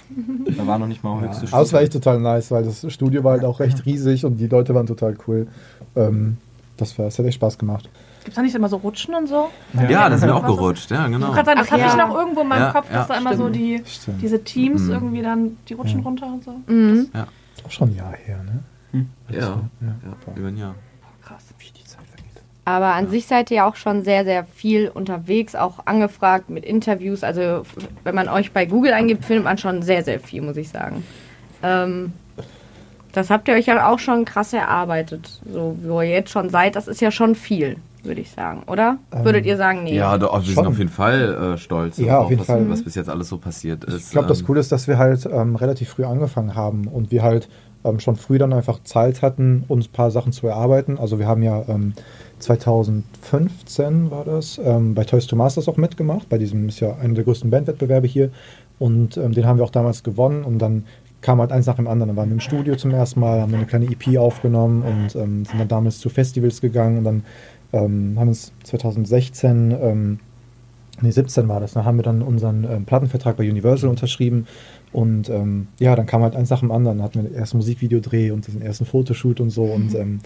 da 0.58 0.65
war 0.67 0.79
noch 0.79 0.88
nicht 0.88 1.03
mal 1.03 1.22
höchste 1.22 1.46
Ja. 1.46 1.53
Aber 1.53 1.62
es 1.63 1.74
war 1.74 1.82
echt 1.82 1.94
total 1.94 2.20
nice, 2.20 2.51
weil 2.51 2.63
das 2.63 2.86
Studio 2.91 3.24
war 3.24 3.34
halt 3.34 3.44
auch 3.46 3.60
recht 3.60 3.86
riesig 3.86 4.25
und 4.25 4.38
die 4.38 4.48
Leute 4.48 4.74
waren 4.74 4.88
total 4.88 5.15
cool. 5.27 5.48
Ähm, 5.96 6.38
das, 6.77 6.98
war, 6.98 7.06
das 7.06 7.17
hat 7.20 7.25
echt 7.25 7.36
Spaß 7.36 7.58
gemacht. 7.58 7.89
Gibt 8.27 8.34
es 8.34 8.36
da 8.36 8.41
nicht 8.41 8.55
immer 8.55 8.67
so 8.67 8.75
Rutschen 8.75 9.15
und 9.15 9.27
so? 9.27 9.50
Ja, 9.88 10.10
das 10.10 10.19
sind 10.19 10.27
wir 10.27 10.36
auch 10.36 10.46
gerutscht. 10.46 10.91
Ja, 10.91 11.05
Ich 11.05 11.13
genau. 11.13 11.27
wollte 11.29 11.43
gerade 11.43 11.46
sagen, 11.46 11.60
das 11.62 11.72
hatte 11.72 11.81
ja. 11.84 11.88
ich 11.88 11.96
noch 11.96 12.13
irgendwo 12.13 12.41
in 12.41 12.48
meinem 12.50 12.62
Ja, 12.63 12.72
Kopf, 12.74 12.88
dass 12.91 13.07
ja, 13.07 13.13
da 13.15 13.22
immer 13.22 13.38
so 13.38 13.48
die, 13.48 13.81
Stimmt. 13.86 14.22
diese 14.22 14.43
Teams 14.43 14.81
Mhm. 14.81 14.91
irgendwie 14.91 15.22
dann 15.22 15.57
die 15.69 15.74
Rutschen 15.75 16.01
runter 16.01 16.25
und 16.27 16.43
so. 16.43 16.51
Mhm. 16.67 17.07
Ist 17.55 17.65
auch 17.65 17.72
schon 17.72 17.91
ein 17.91 17.96
Jahr 17.96 18.12
her, 18.25 18.39
ne? 18.91 19.05
Ja, 19.29 19.39
ja, 19.39 19.62
über 20.36 20.48
ein 20.50 20.57
Jahr. 20.57 20.75
Krass. 21.24 21.46
Wie 21.57 21.67
die 21.72 21.86
Zeit 21.86 22.01
vergeht. 22.05 22.25
Aber 22.65 22.96
an 22.96 23.10
sich 23.10 23.27
seid 23.27 23.50
ihr 23.50 23.65
auch 23.65 23.77
schon 23.77 24.03
sehr, 24.03 24.25
sehr 24.25 24.43
viel 24.43 24.89
unterwegs, 24.93 25.55
auch 25.55 25.86
angefragt 25.86 26.50
mit 26.50 26.65
Interviews. 26.65 27.24
Also 27.24 27.63
wenn 28.03 28.13
man 28.13 28.27
euch 28.27 28.51
bei 28.51 28.65
Google 28.65 28.91
eingibt, 28.91 29.24
findet 29.24 29.46
man 29.46 29.57
schon 29.57 29.84
sehr, 29.84 30.03
sehr 30.03 30.19
viel, 30.19 30.41
muss 30.41 30.57
ich 30.57 30.67
sagen. 30.67 31.05
Ähm, 31.63 32.12
Das 33.13 33.29
habt 33.31 33.48
ihr 33.48 33.55
euch 33.55 33.65
ja 33.67 33.88
auch 33.89 34.00
schon 34.00 34.25
krass 34.25 34.51
erarbeitet. 34.53 35.39
So, 35.50 35.75
wo 35.81 36.01
ihr 36.01 36.10
jetzt 36.10 36.29
schon 36.29 36.50
seid, 36.50 36.75
das 36.75 36.88
ist 36.89 37.00
ja 37.01 37.10
schon 37.10 37.34
viel, 37.34 37.77
würde 38.08 38.22
ich 38.22 38.32
sagen, 38.32 38.64
oder? 38.68 38.98
Ähm, 39.14 39.26
Würdet 39.26 39.46
ihr 39.46 39.58
sagen, 39.58 39.84
nee? 39.84 39.96
Ja, 39.96 40.18
doch, 40.18 40.34
wir 40.34 40.42
sind 40.42 40.56
Schon. 40.56 40.68
auf 40.68 40.78
jeden 40.78 40.90
Fall 40.90 41.54
äh, 41.54 41.58
stolz 41.58 41.98
Ja, 41.98 42.18
auf, 42.20 42.26
auf 42.26 42.30
jeden 42.32 42.40
was, 42.40 42.48
Fall. 42.48 42.70
was 42.70 42.84
bis 42.84 42.96
jetzt 42.96 43.10
alles 43.10 43.30
so 43.30 43.38
passiert 43.38 43.84
ist. 43.84 44.08
Ich 44.08 44.12
glaube, 44.12 44.28
das 44.28 44.40
Ähm, 44.42 44.46
Coole 44.48 44.60
ist, 44.60 44.72
dass 44.72 44.88
wir 44.88 44.98
halt 44.98 45.28
ähm, 45.32 45.56
relativ 45.56 45.90
früh 45.90 46.04
angefangen 46.06 46.56
haben 46.56 46.88
und 46.88 47.12
wir 47.12 47.22
halt 47.24 47.48
ähm, 47.86 48.00
schon 48.00 48.16
früh 48.16 48.38
dann 48.40 48.54
einfach 48.54 48.82
Zeit 48.84 49.22
hatten, 49.22 49.64
uns 49.68 49.88
ein 49.88 49.92
paar 49.92 50.10
Sachen 50.12 50.32
zu 50.32 50.48
erarbeiten. 50.48 50.98
Also 50.98 51.20
wir 51.20 51.28
haben 51.28 51.44
ja 51.44 51.64
ähm, 51.68 51.94
2015 52.40 54.12
war 54.12 54.24
das, 54.26 54.60
ähm, 54.64 54.94
bei 54.96 55.04
Toys 55.04 55.28
to 55.28 55.36
Masters 55.36 55.68
auch 55.68 55.78
mitgemacht. 55.78 56.30
Bei 56.30 56.38
diesem 56.38 56.68
ist 56.70 56.80
ja 56.80 56.96
einer 56.98 57.14
der 57.14 57.24
größten 57.24 57.50
Bandwettbewerbe 57.50 58.08
hier. 58.08 58.32
Und 58.80 59.18
ähm, 59.18 59.34
den 59.34 59.46
haben 59.46 59.58
wir 59.58 59.64
auch 59.66 59.72
damals 59.72 60.04
gewonnen 60.04 60.44
und 60.44 60.60
dann 60.60 60.86
kam 61.22 61.40
halt 61.40 61.52
eins 61.52 61.66
nach 61.66 61.76
dem 61.78 61.88
anderen. 61.88 62.10
Dann 62.10 62.18
waren 62.18 62.30
wir 62.30 62.34
im 62.36 62.40
Studio 62.40 62.76
zum 62.76 62.92
ersten 62.92 63.20
Mal, 63.20 63.42
haben 63.42 63.52
wir 63.52 63.58
eine 63.58 63.68
kleine 63.68 63.86
EP 63.86 64.18
aufgenommen 64.20 64.84
und 64.84 65.16
ähm, 65.16 65.46
sind 65.46 65.60
dann 65.60 65.68
damals 65.68 66.00
zu 66.00 66.10
Festivals 66.10 66.62
gegangen 66.62 67.00
und 67.00 67.04
dann 67.04 67.24
ähm, 67.74 68.15
haben 68.17 68.29
uns 68.29 68.53
2016 68.63 69.75
ähm, 69.79 70.19
Nee, 71.01 71.12
17 71.12 71.47
war 71.47 71.59
das. 71.59 71.74
Da 71.74 71.86
haben 71.86 71.97
wir 71.97 72.03
dann 72.03 72.21
unseren 72.21 72.63
ähm, 72.63 72.86
Plattenvertrag 72.86 73.38
bei 73.38 73.50
Universal 73.50 73.89
unterschrieben. 73.89 74.47
Und 74.91 75.29
ähm, 75.29 75.67
ja, 75.79 75.95
dann 75.95 76.07
kam 76.07 76.24
halt 76.24 76.36
eins 76.36 76.50
nach 76.50 76.62
dem 76.62 76.71
anderen. 76.71 76.97
Dann 76.97 77.05
hatten 77.05 77.21
wir 77.21 77.29
den 77.29 77.36
ersten 77.36 77.57
Musikvideodreh 77.57 78.31
und 78.31 78.47
den 78.47 78.62
ersten 78.62 78.86
Fotoshoot 78.86 79.39
und 79.39 79.51
so. 79.51 79.63
Und 79.63 79.93
ähm, 79.93 80.19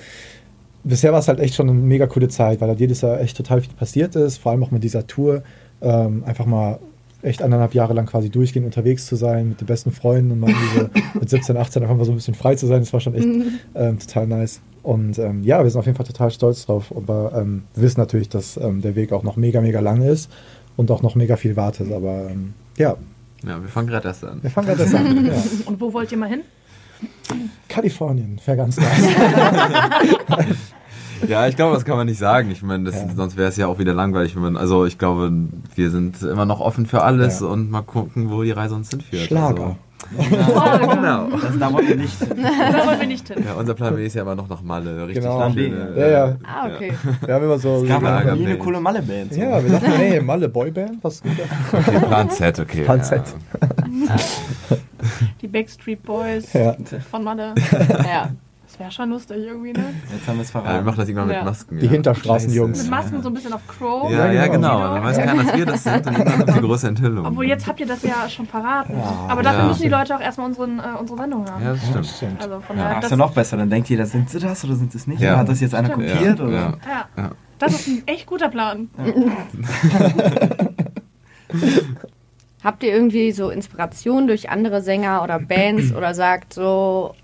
bisher 0.84 1.12
war 1.12 1.20
es 1.20 1.28
halt 1.28 1.40
echt 1.40 1.56
schon 1.56 1.70
eine 1.70 1.78
mega 1.78 2.08
coole 2.08 2.30
Zeit, 2.30 2.62
weil 2.62 2.70
halt 2.70 2.80
jedes 2.80 3.02
Jahr 3.02 3.20
echt 3.20 3.36
total 3.36 3.62
viel 3.62 3.74
passiert 3.74 4.16
ist. 4.16 4.38
Vor 4.38 4.54
allem 4.54 4.64
auch 4.64 4.72
mit 4.72 4.84
dieser 4.84 5.08
Tour. 5.08 5.44
Ähm, 5.82 6.24
einfach 6.26 6.46
mal 6.46 6.80
echt 7.22 7.42
anderthalb 7.42 7.74
Jahre 7.74 7.94
lang 7.94 8.06
quasi 8.06 8.30
durchgehend 8.30 8.66
unterwegs 8.66 9.06
zu 9.06 9.16
sein 9.16 9.50
mit 9.50 9.62
den 9.62 9.68
besten 9.68 9.92
Freunden 9.92 10.32
und 10.32 10.40
mal 10.40 10.54
diese, 10.54 10.90
mit 11.20 11.30
17, 11.30 11.58
18 11.58 11.84
einfach 11.84 11.98
mal 11.98 12.06
so 12.06 12.14
ein 12.14 12.16
bisschen 12.16 12.34
frei 12.34 12.56
zu 12.56 12.68
sein. 12.68 12.80
Das 12.80 12.94
war 12.94 13.02
schon 13.02 13.14
echt 13.14 13.28
ähm, 13.76 14.00
total 14.00 14.28
nice. 14.28 14.62
Und 14.84 15.20
ähm, 15.20 15.44
ja, 15.44 15.64
wir 15.64 15.70
sind 15.70 15.80
auf 15.80 15.86
jeden 15.86 15.96
Fall 15.98 16.06
total 16.08 16.32
stolz 16.32 16.66
drauf. 16.66 16.92
Aber 16.96 17.34
ähm, 17.36 17.64
wir 17.76 17.84
wissen 17.84 18.00
natürlich, 18.00 18.30
dass 18.30 18.58
ähm, 18.58 18.82
der 18.82 18.96
Weg 18.96 19.12
auch 19.12 19.24
noch 19.24 19.36
mega, 19.36 19.62
mega 19.62 19.80
lang 19.80 20.02
ist 20.02 20.30
und 20.78 20.90
auch 20.92 21.02
noch 21.04 21.16
mega 21.16 21.36
viel 21.36 21.56
wartet. 21.56 21.92
Aber 21.92 22.30
ähm, 22.30 22.54
ja, 22.78 22.96
Ja, 23.46 23.62
wir 23.62 23.70
fangen 23.70 23.88
gerade 23.88 24.08
erst 24.08 24.24
an. 24.26 24.40
wir 24.42 24.50
fangen 24.50 24.68
gerade 24.68 24.82
erst 24.84 24.96
an. 24.96 25.26
Ja. 25.26 25.34
Und 25.66 25.80
wo 25.82 25.94
wollt 25.94 26.12
ihr 26.12 26.18
mal 26.18 26.30
hin? 26.30 26.42
Kalifornien 27.68 28.40
wäre 28.46 28.58
ganz 28.58 28.78
nice. 28.78 28.88
Ja, 31.28 31.48
ich 31.48 31.56
glaube, 31.56 31.76
das 31.76 31.86
kann 31.86 31.98
man 31.98 32.08
nicht 32.08 32.18
sagen. 32.18 32.50
Ich 32.50 32.64
meine, 32.64 32.90
Ja. 32.90 32.98
sonst 33.16 33.38
wäre 33.38 33.50
es 33.50 33.56
ja 33.56 33.68
auch 33.68 33.78
wieder 33.78 33.94
langweilig, 33.94 34.36
wenn 34.36 34.42
man. 34.42 34.58
Also 34.58 34.86
ich 34.88 34.98
glaube, 34.98 35.32
wir 35.76 35.92
sind 35.92 36.20
immer 36.24 36.46
noch 36.46 36.60
offen 36.60 36.88
für 36.88 37.04
alles 37.04 37.42
Ja. 37.42 37.46
und 37.48 37.70
mal 37.70 37.84
gucken, 37.84 38.32
wo 38.32 38.42
die 38.42 38.50
Reise 38.52 38.74
uns 38.74 38.90
hinführt. 38.90 39.24
Schlager. 39.28 39.64
Also, 39.64 39.76
genau. 40.18 41.28
Das 41.30 41.60
da 41.60 41.74
wollen 41.74 41.88
wir 41.88 41.96
nicht. 41.96 42.18
Da 42.22 42.86
wollen 42.88 43.00
wir 43.00 43.08
nicht 43.08 43.28
hin. 43.28 43.44
Ja, 43.46 43.54
unser 43.54 43.74
Plan 43.74 43.96
B 43.96 44.06
ist 44.06 44.16
ja 44.16 44.22
immer 44.24 44.36
noch 44.36 44.48
nach 44.50 44.62
Malle. 44.62 45.08
Richtig 45.08 45.24
Genau. 45.24 45.38
Plan 45.38 45.56
B. 45.56 45.70
schöne, 45.70 45.94
Ja, 45.98 46.08
ja. 46.08 46.36
Ah, 46.44 46.68
okay. 46.68 46.94
Wir 47.26 47.34
haben 47.34 47.46
immer 47.46 47.60
so. 47.60 47.86
Gab 47.88 48.02
Ja, 48.04 48.10
aber 48.20 48.36
nie 48.36 48.42
eine 48.46 48.50
Band. 48.56 48.60
coole 48.60 48.80
Malle-Band. 48.82 49.34
so. 49.34 49.40
ja, 49.40 49.64
wir 49.64 49.72
dachten, 49.72 49.92
hey, 49.92 50.22
Malle 50.22 50.50
Boyband, 50.50 51.04
was 51.04 51.22
geht 51.22 51.34
da? 51.40 51.78
Okay, 51.78 52.00
Plan 52.06 52.30
Z, 52.30 52.60
okay. 52.60 52.84
Plan 52.84 52.98
ja. 52.98 53.04
Z. 53.04 53.22
Die 55.42 55.48
Backstreet 55.48 56.04
Boys 56.04 56.54
Ja. 56.54 56.76
von 57.10 57.24
Malle. 57.24 57.54
Ja. 58.06 58.30
Das 58.72 58.80
wäre 58.80 58.92
schon 58.92 59.10
lustig 59.10 59.38
irgendwie, 59.38 59.74
ne? 59.74 59.84
Jetzt 60.14 60.28
haben 60.28 60.38
wir 60.38 60.44
es 60.44 60.54
Ja, 60.54 60.60
wir 60.60 60.62
verraten. 60.64 60.86
machen 60.86 60.98
das 60.98 61.10
irgendwann 61.10 61.30
Ja. 61.30 61.36
mit 61.40 61.46
Masken. 61.46 61.78
Die 61.80 61.86
ja. 61.88 61.92
Hinterstraßenjungs. 61.92 62.82
Mit 62.84 62.90
Masken 62.90 63.22
so 63.22 63.28
ein 63.30 63.34
bisschen 63.34 63.52
auf 63.54 63.68
Crow. 63.68 64.10
Ja, 64.10 64.28
ja, 64.28 64.32
Ja, 64.32 64.48
genau. 64.48 64.80
Dann 64.80 65.04
weiß 65.04 65.18
keiner, 65.18 65.44
dass 65.44 65.56
wir 65.58 65.66
das 65.66 65.84
sind 65.84 66.08
und 66.08 66.18
dann 66.20 66.46
die 66.54 66.60
große 66.62 66.88
Enthüllung. 66.88 67.26
Obwohl, 67.26 67.46
jetzt 67.48 67.68
habt 67.68 67.82
ihr 67.82 67.86
das 67.86 68.02
ja 68.04 68.30
schon 68.30 68.46
verraten. 68.48 68.98
Ja. 68.98 69.26
Aber 69.28 69.44
dafür 69.44 69.60
Ja. 69.64 69.68
müssen 69.68 69.82
die 69.82 69.90
Leute 69.90 70.16
auch 70.16 70.22
erstmal 70.22 70.48
unseren, 70.48 70.80
äh, 70.80 70.84
unsere 70.98 71.18
Sendung 71.20 71.46
haben. 71.52 71.64
Ja, 71.66 71.72
das 71.74 71.86
stimmt. 71.86 72.06
Stimmt. 72.08 72.42
Also 72.42 72.60
von 72.62 72.78
Ja. 72.78 72.84
daher, 72.84 72.96
Ach, 72.96 73.00
ist 73.00 73.04
das, 73.04 73.12
ja 73.12 73.18
noch 73.18 73.34
besser. 73.34 73.58
Dann 73.58 73.70
denkt 73.70 73.90
jeder, 73.90 74.06
sind 74.06 74.30
sie 74.30 74.40
das 74.40 74.64
oder 74.64 74.76
sind 74.76 74.94
sie 74.94 74.98
es 75.00 75.06
nicht? 75.08 75.20
Ja. 75.22 75.36
Hat 75.38 75.50
das 75.50 75.60
jetzt 75.60 75.76
einer 75.76 75.90
Stimmt. 75.92 76.08
kopiert? 76.10 76.40
Ja, 76.40 76.46
oder? 76.46 76.54
ja. 76.54 76.78
ja, 76.88 77.06
Ja. 77.24 77.32
das 77.60 77.74
ist 77.74 77.88
ein 77.88 78.04
echt 78.06 78.26
guter 78.26 78.48
Plan. 78.48 78.90
Habt 82.64 82.84
ihr 82.84 82.94
irgendwie 82.94 83.32
so 83.32 83.50
Inspiration 83.50 84.28
durch 84.28 84.50
andere 84.50 84.82
Sänger 84.82 85.24
oder 85.24 85.40
Bands 85.40 85.92
oder 85.96 86.14
sagt 86.14 86.54
so, 86.54 87.16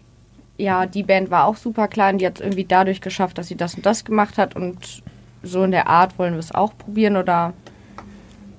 ja, 0.58 0.86
die 0.86 1.04
Band 1.04 1.30
war 1.30 1.46
auch 1.46 1.56
super 1.56 1.88
klein, 1.88 2.18
die 2.18 2.26
hat 2.26 2.36
es 2.36 2.42
irgendwie 2.42 2.66
dadurch 2.66 3.02
geschafft, 3.02 3.38
dass 3.38 3.48
sie 3.48 3.56
das 3.56 3.76
und 3.76 3.86
das 3.86 4.06
gemacht 4.06 4.38
hat 4.38 4.56
und 4.56 5.04
so 5.44 5.64
in 5.64 5.72
der 5.72 5.88
Art 5.88 6.18
wollen 6.18 6.34
wir 6.34 6.40
es 6.40 6.54
auch 6.54 6.78
probieren 6.78 7.16
oder 7.16 7.54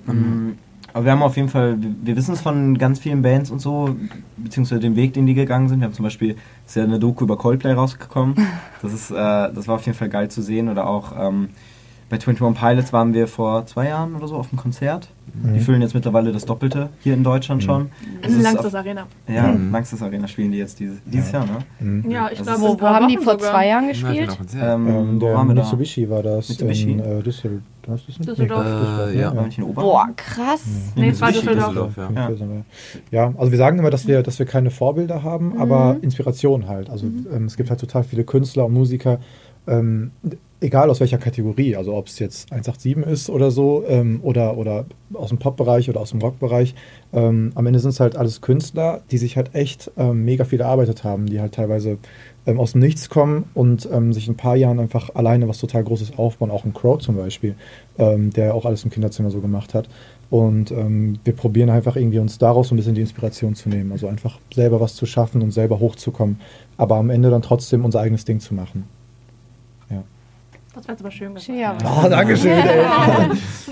Ähm, 0.07 0.57
Aber 0.93 1.05
wir 1.05 1.11
haben 1.11 1.21
auf 1.21 1.35
jeden 1.35 1.49
Fall, 1.49 1.77
wir, 1.79 2.15
wissen 2.15 2.33
es 2.33 2.41
von 2.41 2.77
ganz 2.77 2.99
vielen 2.99 3.21
Bands 3.21 3.51
und 3.51 3.59
so, 3.59 3.95
beziehungsweise 4.37 4.81
den 4.81 4.95
Weg, 4.95 5.13
den 5.13 5.27
die 5.27 5.33
gegangen 5.33 5.67
sind. 5.69 5.79
Wir 5.81 5.85
haben 5.85 5.93
zum 5.93 6.03
Beispiel, 6.03 6.35
ist 6.65 6.75
ja 6.75 6.83
eine 6.83 6.99
Doku 6.99 7.25
über 7.25 7.37
Coldplay 7.37 7.73
rausgekommen. 7.73 8.35
Das, 8.81 8.93
ist, 8.93 9.11
äh, 9.11 9.15
das 9.15 9.67
war 9.67 9.75
auf 9.75 9.85
jeden 9.85 9.97
Fall 9.97 10.07
geil 10.07 10.31
zu 10.31 10.41
sehen. 10.41 10.69
Oder 10.69 10.87
auch 10.87 11.11
ähm, 11.19 11.49
bei 12.09 12.17
21 12.17 12.59
Pilots 12.59 12.93
waren 12.93 13.13
wir 13.13 13.27
vor 13.27 13.65
zwei 13.65 13.87
Jahren 13.89 14.15
oder 14.15 14.27
so 14.27 14.35
auf 14.35 14.49
einem 14.51 14.57
Konzert. 14.59 15.09
Die 15.55 15.59
füllen 15.59 15.81
jetzt 15.81 15.93
mittlerweile 15.93 16.31
das 16.31 16.43
Doppelte 16.45 16.89
hier 17.01 17.13
in 17.13 17.23
Deutschland 17.23 17.63
schon. 17.63 17.91
Das 18.21 18.33
In 18.33 18.41
Langstes 18.41 18.73
auf, 18.73 18.75
Arena. 18.75 19.05
ja, 19.27 19.43
Mhm. 19.47 19.71
Langstes 19.71 20.01
Arena 20.01 20.27
spielen 20.27 20.51
die 20.51 20.57
jetzt 20.57 20.79
dieses, 20.79 20.97
dieses 21.05 21.31
Jahr, 21.31 21.45
ne? 21.45 21.59
Mhm. 21.79 22.09
Ja, 22.11 22.29
ich 22.31 22.39
Das 22.39 22.47
glaube, 22.59 22.61
wo, 22.61 22.81
wo 22.81 22.87
haben 22.87 23.07
die 23.07 23.17
vor 23.17 23.33
sogar. 23.33 23.51
zwei 23.51 23.67
Jahren 23.67 23.83
Ja, 23.85 23.91
gespielt? 23.91 24.17
genau, 24.21 24.35
Konzert. 24.35 24.63
Ähm, 24.75 24.87
Ähm, 24.87 25.15
wo 25.21 25.25
der 25.25 25.35
waren 25.35 25.47
wir 25.47 25.55
da? 25.55 25.61
Mitsubishi 25.61 26.09
war 26.09 26.23
das 26.23 26.49
Mitsubishi? 26.49 26.91
in 26.93 26.99
äh, 26.99 27.21
Düsseldorf. 27.21 27.61
Das? 27.83 28.05
Düsseldorf. 28.05 28.65
Äh, 29.13 29.19
ja. 29.19 29.31
Boah, 29.73 30.09
krass. 30.15 30.63
Nee, 30.95 31.09
es 31.09 31.21
war 31.21 31.29
Mitsubishi, 31.29 31.55
Düsseldorf. 31.55 31.93
Düsseldorf, 31.95 32.39
ja. 33.11 33.17
Ja. 33.19 33.27
Ja, 33.29 33.33
also 33.37 33.51
wir 33.51 33.57
sagen 33.59 33.77
immer, 33.79 33.91
dass 33.91 34.07
wir, 34.07 34.23
dass 34.23 34.39
wir 34.39 34.45
keine 34.47 34.71
Vorbilder 34.71 35.21
haben, 35.23 35.59
aber 35.59 35.97
Inspiration 36.01 36.67
halt. 36.67 36.89
Also 36.89 37.05
ähm, 37.05 37.45
es 37.45 37.55
gibt 37.55 37.69
halt 37.69 37.79
total 37.79 38.03
viele 38.03 38.23
Künstler 38.23 38.65
und 38.65 38.73
Musiker, 38.73 39.19
ähm, 39.67 40.11
egal 40.61 40.89
aus 40.89 40.99
welcher 40.99 41.17
Kategorie, 41.17 41.75
also 41.75 41.95
ob 41.95 42.07
es 42.07 42.19
jetzt 42.19 42.51
187 42.51 43.11
ist 43.11 43.29
oder 43.29 43.51
so, 43.51 43.83
ähm, 43.87 44.19
oder, 44.23 44.57
oder 44.57 44.85
aus 45.13 45.29
dem 45.29 45.37
Pop-Bereich 45.37 45.89
oder 45.89 46.01
aus 46.01 46.11
dem 46.11 46.19
Rock-Bereich. 46.19 46.75
Ähm, 47.13 47.51
am 47.55 47.65
Ende 47.65 47.79
sind 47.79 47.91
es 47.91 47.99
halt 47.99 48.15
alles 48.15 48.41
Künstler, 48.41 49.01
die 49.11 49.17
sich 49.17 49.37
halt 49.37 49.55
echt 49.55 49.91
ähm, 49.97 50.25
mega 50.25 50.43
viel 50.43 50.59
erarbeitet 50.59 51.03
haben, 51.03 51.27
die 51.27 51.39
halt 51.39 51.53
teilweise 51.53 51.97
ähm, 52.45 52.59
aus 52.59 52.73
dem 52.73 52.81
Nichts 52.81 53.09
kommen 53.09 53.45
und 53.53 53.87
ähm, 53.91 54.11
sich 54.11 54.27
in 54.27 54.33
ein 54.33 54.37
paar 54.37 54.55
Jahren 54.55 54.79
einfach 54.79 55.15
alleine 55.15 55.47
was 55.47 55.59
total 55.59 55.83
Großes 55.83 56.17
aufbauen, 56.17 56.51
auch 56.51 56.65
ein 56.65 56.73
Crow 56.73 56.99
zum 56.99 57.15
Beispiel, 57.15 57.55
ähm, 57.97 58.31
der 58.31 58.53
auch 58.53 58.65
alles 58.65 58.83
im 58.83 58.91
Kinderzimmer 58.91 59.31
so 59.31 59.39
gemacht 59.39 59.73
hat. 59.73 59.87
Und 60.29 60.69
wir 60.69 61.33
probieren 61.33 61.71
einfach 61.71 61.95
irgendwie 61.95 62.19
uns 62.19 62.37
daraus 62.37 62.67
so 62.67 62.75
ein 62.75 62.77
bisschen 62.77 62.93
die 62.93 63.01
Inspiration 63.01 63.55
zu 63.55 63.67
nehmen. 63.67 63.91
Also 63.91 64.07
einfach 64.07 64.37
selber 64.53 64.79
was 64.79 64.93
zu 64.93 65.07
schaffen 65.07 65.41
und 65.41 65.49
selber 65.49 65.79
hochzukommen, 65.79 66.39
aber 66.77 66.97
am 66.97 67.09
Ende 67.09 67.31
dann 67.31 67.41
trotzdem 67.41 67.83
unser 67.83 68.01
eigenes 68.01 68.25
Ding 68.25 68.39
zu 68.39 68.53
machen. 68.53 68.83
Das 70.79 70.87
war 70.87 70.93
jetzt 70.93 71.01
aber 71.01 71.11
schön 71.11 71.35
gesagt. 71.35 71.59
Ja. 71.59 71.77
Oh, 71.83 72.07
Dankeschön, 72.09 72.51
ey. 72.51 72.85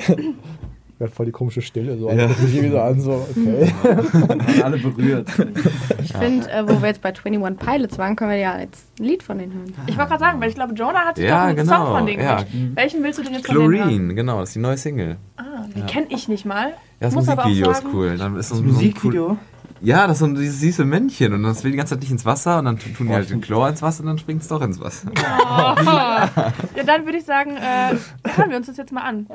Ja, 0.99 1.05
voll 1.05 1.27
die 1.27 1.31
komische 1.31 1.61
Stille, 1.61 1.95
so 1.95 2.09
Ja. 2.09 2.27
sich 2.27 2.59
wieder 2.59 2.83
an, 2.85 2.99
so, 2.99 3.23
okay. 3.29 3.71
Waren 3.83 4.63
alle 4.63 4.77
berührt. 4.79 5.27
Ich 6.03 6.11
finde, 6.11 6.49
äh, 6.49 6.67
wo 6.67 6.81
wir 6.81 6.87
jetzt 6.87 7.03
bei 7.03 7.09
21 7.09 7.59
Pilots 7.59 7.99
waren, 7.99 8.15
können 8.15 8.31
wir 8.31 8.37
ja 8.37 8.59
jetzt 8.59 8.87
ein 8.99 9.03
Lied 9.05 9.21
von 9.21 9.37
denen 9.37 9.53
hören. 9.53 9.73
Ich 9.85 9.95
wollte 9.95 10.09
gerade 10.09 10.19
sagen, 10.23 10.41
weil 10.41 10.49
ich 10.49 10.55
glaube, 10.55 10.73
Jonah 10.73 11.05
hat 11.05 11.17
sich 11.17 11.25
Ja, 11.25 11.41
doch 11.41 11.47
einen 11.49 11.55
genau, 11.57 11.85
Song 11.85 11.97
von 11.97 12.05
denen 12.07 12.23
ja. 12.23 12.43
Welchen 12.73 13.03
willst 13.03 13.19
du 13.19 13.23
denn 13.23 13.33
jetzt 13.33 13.45
von 13.45 13.55
denen 13.57 13.73
hören? 13.73 13.87
Chlorine, 13.89 14.15
genau, 14.15 14.39
das 14.39 14.49
ist 14.49 14.55
die 14.55 14.59
neue 14.59 14.77
Single. 14.77 15.17
Ah, 15.37 15.43
die 15.75 15.81
kenne 15.81 16.07
ich 16.09 16.27
nicht 16.29 16.45
mal. 16.45 16.69
Ja, 16.69 16.73
das 16.99 17.13
Muss 17.13 17.27
Musikvideo 17.27 17.69
ist 17.69 17.83
cool. 17.93 18.17
Dann 18.17 18.35
ist 18.35 18.49
so 18.49 18.55
Das 18.55 18.63
ein, 18.63 18.67
so 18.69 18.73
Musikvideo? 18.73 19.27
Cool, 19.29 19.37
ja, 19.81 20.07
das 20.07 20.13
ist 20.13 20.19
so 20.19 20.25
ein 20.25 20.35
dieses 20.35 20.59
süße 20.59 20.85
Männchen 20.85 21.33
und 21.33 21.43
das 21.43 21.63
will 21.63 21.71
die 21.71 21.77
ganze 21.77 21.95
Zeit 21.95 22.01
nicht 22.01 22.11
ins 22.11 22.25
Wasser 22.25 22.59
und 22.59 22.65
dann 22.65 22.79
tun 22.79 22.93
die 22.99 23.03
Boah, 23.05 23.15
halt 23.15 23.29
den. 23.29 23.41
Chlor 23.41 23.69
ins 23.69 23.81
Wasser 23.81 24.01
und 24.01 24.07
dann 24.07 24.17
springt 24.17 24.41
es 24.41 24.47
doch 24.47 24.61
ins 24.61 24.79
Wasser. 24.79 25.11
Ja, 26.77 26.83
dann 26.85 27.05
würde 27.05 27.17
ich 27.17 27.25
sagen, 27.25 27.57
äh, 27.57 27.95
hören 28.35 28.49
wir 28.49 28.57
uns 28.57 28.67
das 28.67 28.77
jetzt 28.77 28.91
mal 28.91 29.01
an. 29.01 29.27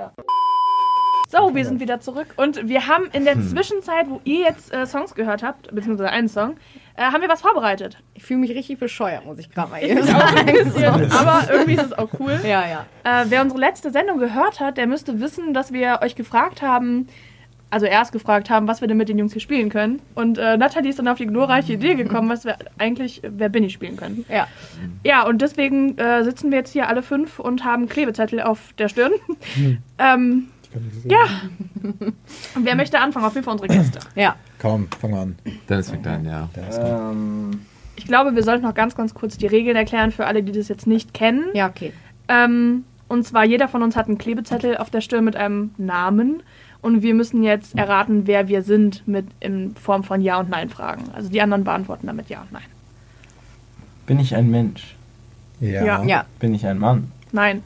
So, 1.28 1.55
wir 1.55 1.64
sind 1.64 1.81
wieder 1.81 1.98
zurück 1.98 2.35
und 2.37 2.68
wir 2.68 2.88
haben 2.88 3.07
in 3.12 3.24
der 3.24 3.40
Zwischenzeit, 3.40 4.11
wo 4.11 4.20
ihr 4.24 4.40
jetzt 4.40 4.72
äh, 4.72 4.85
Songs 4.87 5.14
gehört 5.14 5.42
habt, 5.42 5.74
beziehungsweise 5.74 6.11
einen 6.11 6.28
Song, 6.28 6.57
äh, 6.94 7.05
haben 7.05 7.22
wir 7.22 7.28
was 7.31 7.40
vorbereitet. 7.40 7.96
Ich 8.12 8.22
fühle 8.22 8.40
mich 8.40 8.50
richtig 8.50 8.78
bescheuert, 8.78 9.24
muss 9.24 9.38
ich 9.38 9.50
gerade 9.50 9.70
mal 9.70 9.83
eben 9.83 10.02
sagen. 10.02 11.11
aber 11.11 11.50
irgendwie 11.50 11.74
ist 11.74 11.87
es 11.87 11.92
auch 11.94 12.11
cool. 12.20 12.38
Ja, 12.44 12.64
ja. 12.68 12.87
Äh, 13.05 13.26
wer 13.28 13.40
unsere 13.40 13.61
letzte 13.61 13.90
Sendung 13.90 14.18
gehört 14.18 14.61
hat, 14.61 14.76
der 14.76 14.87
müsste 14.87 15.20
wissen, 15.20 15.55
dass 15.55 15.72
wir 15.72 16.00
euch 16.02 16.16
gefragt 16.16 16.61
haben, 16.61 17.09
also 17.72 17.87
erst 17.87 18.12
gefragt 18.12 18.50
haben, 18.50 18.68
was 18.68 18.82
wir 18.82 18.88
denn 18.88 18.98
mit 18.98 19.08
den 19.08 19.18
Jungs 19.18 19.32
hier 19.32 19.40
spielen 19.40 19.70
können. 19.70 20.02
Und 20.14 20.37
äh, 20.37 20.58
Nathalie 20.58 20.90
ist 20.90 20.98
dann 20.98 21.08
auf 21.08 21.16
die 21.16 21.26
glorreiche 21.26 21.72
Idee 21.72 21.94
gekommen, 21.94 22.28
was 22.28 22.44
wir 22.44 22.56
eigentlich 22.76 23.22
Wer 23.26 23.48
bin 23.48 23.64
ich 23.64 23.72
spielen 23.72 23.96
können. 23.96 24.26
Ja. 24.28 24.46
Ja, 25.04 25.26
und 25.26 25.40
deswegen 25.40 25.96
äh, 25.96 26.22
sitzen 26.22 26.50
wir 26.50 26.58
jetzt 26.58 26.72
hier 26.72 26.87
alle 26.88 27.02
fünf 27.02 27.38
und 27.38 27.64
haben 27.64 27.88
Klebezettel 27.88 28.42
auf 28.42 28.74
der 28.76 28.88
Stirn. 28.88 29.12
ähm, 29.98 30.48
ja. 31.04 31.24
Und 31.82 32.64
wer 32.64 32.76
möchte 32.76 33.00
anfangen? 33.00 33.24
Auf 33.24 33.35
jeden 33.35 33.44
Fall 33.44 33.52
unsere 33.52 33.68
Gäste. 33.68 34.00
Ja. 34.16 34.37
Komm, 34.61 34.88
fang 35.00 35.11
mal 35.11 35.22
an. 35.22 35.37
Dennis 35.68 35.90
fängt 35.90 36.06
an, 36.06 36.26
ja. 36.26 36.48
Ähm, 36.78 37.62
Ich 37.96 38.06
glaube, 38.06 38.35
wir 38.35 38.42
sollten 38.42 38.64
noch 38.64 38.74
ganz, 38.74 38.94
ganz 38.94 39.14
kurz 39.14 39.38
die 39.38 39.46
Regeln 39.46 39.76
erklären 39.76 40.11
für 40.12 40.26
alle, 40.26 40.42
die 40.42 40.52
das 40.52 40.68
jetzt 40.68 40.87
nicht 40.87 41.14
kennen. 41.14 41.46
Ja, 41.54 41.68
okay. 41.68 41.94
Ähm, 42.28 42.85
und 43.08 43.24
zwar, 43.24 43.44
jeder 43.44 43.68
von 43.68 43.82
uns 43.82 43.96
hat 43.96 44.08
einen 44.08 44.18
Klebezettel 44.18 44.76
auf 44.76 44.90
der 44.90 45.00
Stirn 45.00 45.24
mit 45.24 45.37
einem 45.37 45.74
Namen. 45.78 46.42
Und 46.82 47.02
wir 47.02 47.14
müssen 47.14 47.42
jetzt 47.44 47.76
erraten, 47.76 48.26
wer 48.26 48.48
wir 48.48 48.62
sind, 48.62 49.06
mit 49.06 49.26
in 49.40 49.74
Form 49.76 50.02
von 50.04 50.20
Ja- 50.20 50.40
und 50.40 50.50
Nein-Fragen. 50.50 51.04
Also 51.14 51.28
die 51.28 51.40
anderen 51.40 51.62
beantworten 51.64 52.06
damit 52.08 52.28
Ja 52.28 52.42
und 52.42 52.52
Nein. 52.52 52.62
Bin 54.06 54.18
ich 54.18 54.34
ein 54.34 54.50
Mensch? 54.50 54.96
Ja. 55.60 55.84
Ja. 55.84 56.02
Ja. 56.02 56.24
Bin 56.40 56.52
ich 56.54 56.66
ein 56.66 56.78
Mann? 56.78 57.12
Nein. 57.30 57.62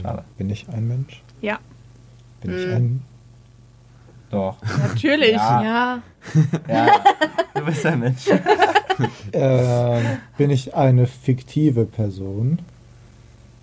Schade. 0.00 0.22
Bin 0.38 0.48
ich 0.48 0.68
ein 0.68 0.86
Mensch? 0.86 1.20
Ja. 1.40 1.58
Bin 2.40 2.56
ich 2.56 2.66
Mhm. 2.66 2.72
ein. 2.72 3.02
Doch. 4.30 4.56
Natürlich. 4.88 5.32
Ja. 5.32 5.62
Ja. 5.62 6.02
Ja, 6.68 6.86
du 7.54 7.64
bist 7.64 7.84
ein 7.84 7.98
Mensch. 8.00 8.26
Äh, 9.32 10.00
bin 10.36 10.50
ich 10.50 10.74
eine 10.74 11.06
fiktive 11.06 11.86
Person? 11.86 12.58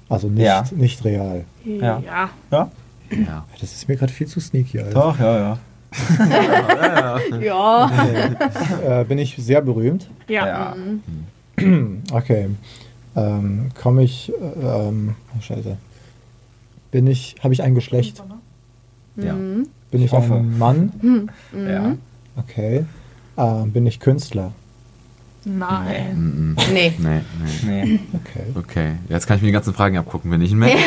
Also 0.09 0.27
nicht, 0.27 0.43
Ja. 0.43 0.63
nicht 0.71 1.05
real. 1.05 1.45
Ja. 1.63 2.01
ja. 2.51 2.71
Ja? 3.12 3.17
Ja. 3.17 3.45
Das 3.60 3.74
ist 3.74 3.88
mir 3.88 3.95
gerade 3.95 4.13
viel 4.13 4.28
zu 4.28 4.39
sneaky, 4.39 4.80
Alter. 4.80 4.91
Doch, 4.93 5.19
ja, 5.19 5.58
ja. 7.39 7.39
Ja. 7.41 9.02
äh, 9.02 9.04
bin 9.06 9.17
ich 9.17 9.36
sehr 9.38 9.62
berühmt? 9.62 10.10
Ja. 10.28 10.76
Okay. 12.13 12.50
Ähm, 13.17 13.69
Komme 13.82 14.04
ich. 14.04 14.32
Äh, 14.32 14.88
ähm, 14.88 15.15
oh, 15.38 15.41
Scheiße. 15.41 15.78
Bin 16.91 17.06
ich. 17.08 17.36
Habe 17.43 17.54
ich 17.54 17.62
ein 17.63 17.76
Geschlecht? 17.76 18.24
Ja. 19.17 19.34
Mhm. 19.34 19.67
Bin 19.91 20.02
ich, 20.02 20.13
Ich 20.13 20.13
ein 20.13 20.58
Mann? 20.58 21.30
Ja. 21.54 21.95
Okay. 22.38 22.86
Ähm, 23.38 23.72
bin 23.74 23.86
ich 23.88 24.00
Künstler? 24.00 24.54
Nein. 25.57 26.55
Nee. 26.71 26.93
Nee, 26.99 27.21
nee. 27.63 27.81
Nee. 27.83 27.99
Okay. 28.13 28.43
Okay, 28.55 28.91
jetzt 29.09 29.25
kann 29.27 29.38
ich 29.38 29.41
mir 29.41 29.47
die 29.47 29.53
ganzen 29.53 29.73
Fragen 29.73 29.97
abgucken. 29.97 30.29
Bin 30.31 30.41
ich 30.41 30.51
ein 30.51 30.59
Mensch? 30.59 30.81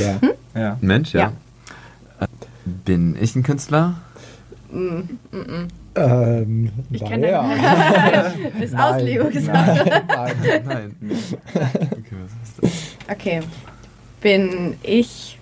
Ja. 0.00 0.60
Ja. 0.60 0.76
Mensch, 0.80 1.12
ja. 1.14 1.32
Äh, 2.20 2.26
Bin 2.64 3.16
ich 3.20 3.34
ein 3.36 3.42
Künstler? 3.42 3.94
Ähm, 4.72 6.70
Ich 6.90 7.04
kenne 7.04 7.30
ja. 7.30 7.50
Ist 8.60 8.72
Nein. 8.74 8.94
Auslegungssache. 8.94 10.02
Nein, 10.08 10.32
nein. 10.66 10.96
Nein. 11.00 11.18
Okay, 11.54 12.16
was 12.22 12.32
ist 12.44 12.62
das? 12.62 13.16
Okay. 13.16 13.40
Bin 14.20 14.74
ich. 14.82 15.38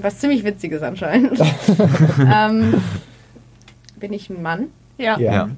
Was 0.00 0.18
ziemlich 0.18 0.44
Witziges 0.44 0.82
anscheinend. 0.82 1.40
ähm, 2.32 2.74
bin 3.98 4.12
ich 4.12 4.30
ein 4.30 4.42
Mann? 4.42 4.66
Ja. 4.98 5.18
Ja. 5.18 5.48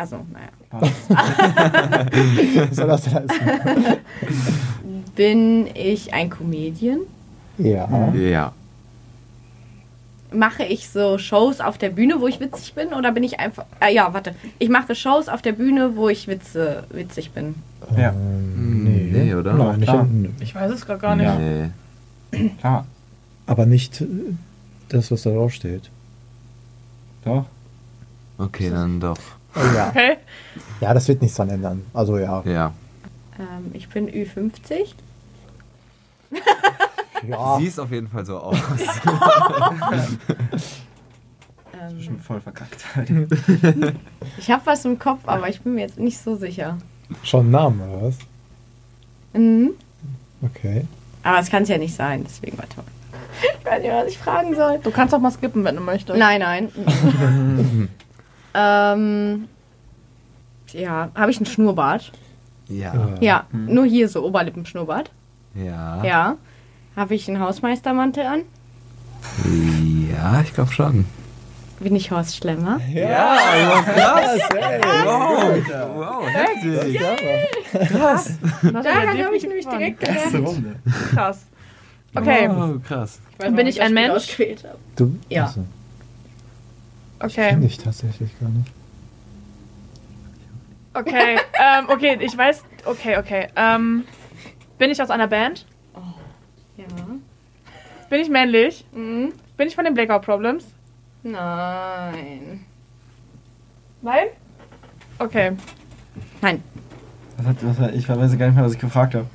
Also, 0.00 0.16
naja. 0.32 0.48
Was 2.70 2.76
soll 2.76 2.86
das 2.88 3.06
heißen? 3.06 3.28
Bin 5.14 5.66
ich 5.74 6.14
ein 6.14 6.30
Comedian? 6.30 7.00
Ja. 7.58 8.12
Ja. 8.14 8.52
Mache 10.32 10.62
ich 10.64 10.88
so 10.88 11.18
Shows 11.18 11.60
auf 11.60 11.76
der 11.76 11.90
Bühne, 11.90 12.20
wo 12.20 12.28
ich 12.28 12.40
witzig 12.40 12.72
bin? 12.74 12.94
Oder 12.94 13.12
bin 13.12 13.24
ich 13.24 13.40
einfach. 13.40 13.66
Ah, 13.80 13.88
ja, 13.88 14.14
warte. 14.14 14.34
Ich 14.58 14.70
mache 14.70 14.94
Shows 14.94 15.28
auf 15.28 15.42
der 15.42 15.52
Bühne, 15.52 15.96
wo 15.96 16.08
ich 16.08 16.28
Witze, 16.28 16.84
witzig 16.90 17.32
bin. 17.32 17.56
Ja. 17.96 18.10
Ähm, 18.12 19.10
Nee, 19.12 19.34
oder? 19.34 19.52
Nein, 19.54 19.80
nicht, 19.80 19.88
Klar. 19.88 20.04
nö. 20.10 20.28
Ich 20.40 20.54
weiß 20.54 20.70
es 20.70 20.86
gerade 20.86 21.00
gar 21.00 21.16
nicht. 21.16 21.26
Ja. 21.26 21.36
Nee. 22.32 22.50
Klar. 22.60 22.86
Aber 23.46 23.66
nicht 23.66 24.00
äh, 24.00 24.06
das, 24.88 25.10
was 25.10 25.22
da 25.22 25.30
drauf 25.30 25.52
steht. 25.52 25.90
Doch. 27.24 27.44
Okay, 28.38 28.70
dann 28.70 29.00
doch. 29.00 29.18
Oh, 29.54 29.60
ja. 29.74 29.88
Okay. 29.88 30.16
ja, 30.80 30.94
das 30.94 31.08
wird 31.08 31.20
nichts 31.22 31.36
dran 31.36 31.50
ändern. 31.50 31.84
Also 31.92 32.18
ja. 32.18 32.42
Ja. 32.44 32.72
Ähm, 33.38 33.70
ich 33.72 33.88
bin 33.88 34.08
Ü50. 34.08 34.94
ja. 37.28 37.56
Siehst 37.58 37.80
auf 37.80 37.90
jeden 37.90 38.08
Fall 38.08 38.24
so 38.24 38.38
aus. 38.38 38.58
Ähm, 41.72 41.96
Bestimmt 41.96 42.22
voll 42.24 42.40
verkackt. 42.40 42.84
ich 44.38 44.50
habe 44.50 44.66
was 44.66 44.84
im 44.84 44.98
Kopf, 44.98 45.20
aber 45.26 45.48
ich 45.48 45.62
bin 45.62 45.76
mir 45.76 45.82
jetzt 45.82 45.98
nicht 45.98 46.18
so 46.18 46.36
sicher. 46.36 46.76
Schon 47.22 47.40
einen 47.40 47.50
Namen, 47.52 47.80
oder 47.80 48.02
was? 48.02 48.16
Mhm. 49.32 49.70
Okay. 50.42 50.84
Aber 51.22 51.38
es 51.38 51.48
kann 51.50 51.62
es 51.62 51.68
ja 51.68 51.78
nicht 51.78 51.94
sein, 51.94 52.24
deswegen 52.24 52.58
warte 52.58 52.76
mal. 52.76 52.84
Ich 53.60 53.64
weiß 53.64 53.80
nicht, 53.82 53.92
was 53.92 54.08
ich 54.08 54.18
fragen 54.18 54.54
soll. 54.54 54.78
Du 54.82 54.90
kannst 54.90 55.14
auch 55.14 55.20
mal 55.20 55.30
skippen, 55.30 55.64
wenn 55.64 55.76
du 55.76 55.82
möchtest. 55.82 56.18
Nein, 56.18 56.40
nein. 56.40 57.88
ähm, 58.54 59.48
ja, 60.72 61.10
habe 61.14 61.30
ich 61.30 61.36
einen 61.38 61.46
Schnurrbart? 61.46 62.12
Ja. 62.68 62.92
Ja, 63.20 63.46
nur 63.52 63.84
hier 63.86 64.08
so 64.08 64.24
Oberlippenschnurrbart. 64.24 65.10
Ja. 65.54 66.04
Ja. 66.04 66.36
Habe 66.96 67.14
ich 67.14 67.28
einen 67.28 67.40
Hausmeistermantel 67.40 68.24
an? 68.26 68.42
Ja, 70.10 70.40
ich 70.42 70.54
glaube 70.54 70.72
schon. 70.72 71.04
Bin 71.80 71.96
ich 71.96 72.10
Horst 72.10 72.36
Schlemmer? 72.36 72.78
Ja, 72.92 73.82
krass, 73.82 74.38
ey. 74.54 74.80
Wow, 75.04 75.54
wow, 75.96 76.24
heftig. 76.28 77.00
Das 77.72 78.32
Daran 78.62 78.84
hat 78.84 79.08
habe 79.08 79.18
ja 79.18 79.30
ich 79.34 79.42
nämlich 79.44 79.66
direkt. 79.66 80.06
Runde. 80.34 80.76
krass. 81.14 81.46
Okay, 82.14 82.48
Wow, 82.50 82.82
krass. 82.86 83.20
Ich 83.38 83.44
weiß, 83.46 83.54
Bin 83.54 83.66
ich 83.66 83.80
ein 83.80 83.94
Mensch? 83.94 84.36
Du? 84.96 85.16
Ja. 85.28 85.44
Also, 85.46 85.64
okay, 87.20 87.50
Kenn 87.50 87.62
ich 87.62 87.78
tatsächlich 87.78 88.30
gar 88.40 88.48
nicht. 88.48 88.70
okay. 90.94 91.36
ähm, 91.54 91.88
okay, 91.88 92.18
ich 92.20 92.36
weiß. 92.36 92.64
Okay, 92.84 93.18
okay. 93.18 93.48
Ähm, 93.56 94.04
bin 94.78 94.90
ich 94.90 95.00
aus 95.02 95.10
einer 95.10 95.28
Band? 95.28 95.66
Ja. 96.76 96.86
Bin 98.08 98.20
ich 98.20 98.28
männlich? 98.28 98.84
Mhm. 98.92 99.32
Bin 99.56 99.68
ich 99.68 99.74
von 99.74 99.84
den 99.84 99.94
Blackout 99.94 100.22
Problems? 100.22 100.64
Nein. 101.22 102.64
Nein? 104.02 104.26
Okay. 105.18 105.52
Nein. 106.40 106.62
Was 107.36 107.46
hat, 107.46 107.56
was 107.62 107.78
hat, 107.78 107.94
ich 107.94 108.08
weiß 108.08 108.38
gar 108.38 108.46
nicht 108.46 108.56
mehr, 108.56 108.64
was 108.64 108.72
ich 108.72 108.78
gefragt 108.78 109.14
habe. 109.14 109.26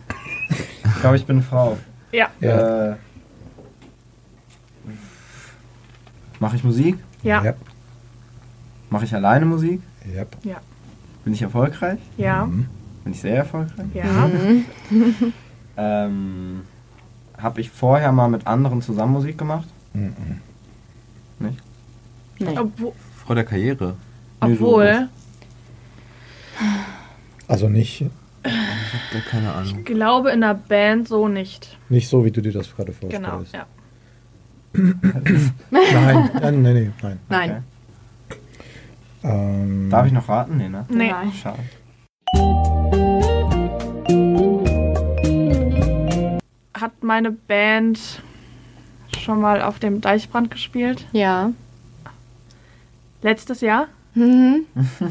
Ich 0.50 1.02
glaube, 1.02 1.15
ich 1.15 1.26
bin 1.26 1.38
eine 1.38 1.45
Frau. 1.45 1.78
Ja. 2.12 2.30
Ja. 2.39 2.93
Äh, 2.93 2.95
Mache 6.39 6.56
ich 6.56 6.63
Musik? 6.63 6.98
Ja. 7.24 7.43
Ja. 7.43 7.54
Mache 8.89 9.06
ich 9.06 9.13
alleine 9.15 9.45
Musik? 9.45 9.82
Yep. 10.15 10.38
Bin 11.24 11.34
ich 11.34 11.41
erfolgreich? 11.41 12.00
Ja. 12.17 12.45
Bin 13.04 13.13
ich 13.13 13.21
sehr 13.21 13.38
erfolgreich? 13.38 13.88
Ja. 13.93 14.30
Ähm, 15.78 16.62
habe 17.38 17.60
ich 17.60 17.69
vorher 17.69 18.13
mal 18.13 18.30
mit 18.30 18.48
anderen 18.48 18.82
zusammen 18.82 19.12
Musik 19.12 19.38
gemacht? 19.38 19.67
Mhm. 19.93 20.13
Nicht? 21.39 21.58
Nein. 22.39 22.58
Obwohl, 22.58 22.93
Vor 23.26 23.36
der 23.36 23.43
Karriere. 23.43 23.95
Nee, 24.41 24.56
so 24.56 24.67
obwohl 24.67 25.10
Also 27.50 27.67
nicht, 27.67 28.00
Ich 28.02 28.10
hab 28.45 29.02
da 29.12 29.19
keine 29.30 29.52
Ahnung. 29.54 29.80
ich 29.80 29.86
glaube 29.86 30.32
in 30.32 30.39
der 30.39 30.54
Band 30.54 31.10
so 31.10 31.28
nicht. 31.28 31.78
nicht 31.89 32.08
so, 32.08 32.24
wie 32.24 32.32
du 32.32 32.41
dir 32.41 32.54
das 32.54 32.74
gerade 32.74 32.93
vorstellst. 32.93 33.26
Genau. 33.26 33.43
Ja. 33.52 33.65
Nein, 35.71 36.30
nein, 36.41 36.62
nein, 36.62 36.62
nein. 36.63 36.93
nein. 37.02 37.19
Nein. 37.30 37.50
Okay. 37.52 37.62
Ähm, 39.26 39.90
Darf 39.90 40.06
ich 40.06 40.14
noch 40.14 40.30
raten? 40.30 40.58
Nee, 40.58 40.70
ne? 40.70 40.86
Nee. 40.90 41.10
Nein. 41.10 41.34
Schade. 41.34 41.60
Hat 46.80 46.92
meine 47.02 47.32
Band 47.32 48.22
schon 49.20 49.42
mal 49.42 49.62
auf 49.62 49.80
dem 49.80 50.02
Deichbrand 50.02 50.52
gespielt? 50.52 51.06
Ja. 51.12 51.52
Letztes 53.24 53.62
Jahr? 53.62 53.88
Mhm. 54.14 54.66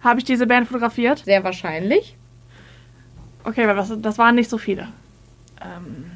Habe 0.00 0.20
ich 0.20 0.24
diese 0.24 0.46
Band 0.46 0.66
fotografiert? 0.66 1.18
Sehr 1.24 1.44
wahrscheinlich. 1.44 2.16
Okay, 3.44 3.66
weil 3.66 3.76
das, 3.76 3.92
das 4.00 4.18
waren 4.18 4.36
nicht 4.36 4.48
so 4.48 4.56
viele. 4.56 4.88
Ähm, 5.60 6.06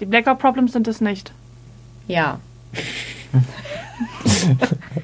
die 0.00 0.06
Blackout 0.06 0.40
Problems 0.40 0.72
sind 0.72 0.88
es 0.88 1.00
nicht. 1.00 1.32
Ja. 2.08 2.40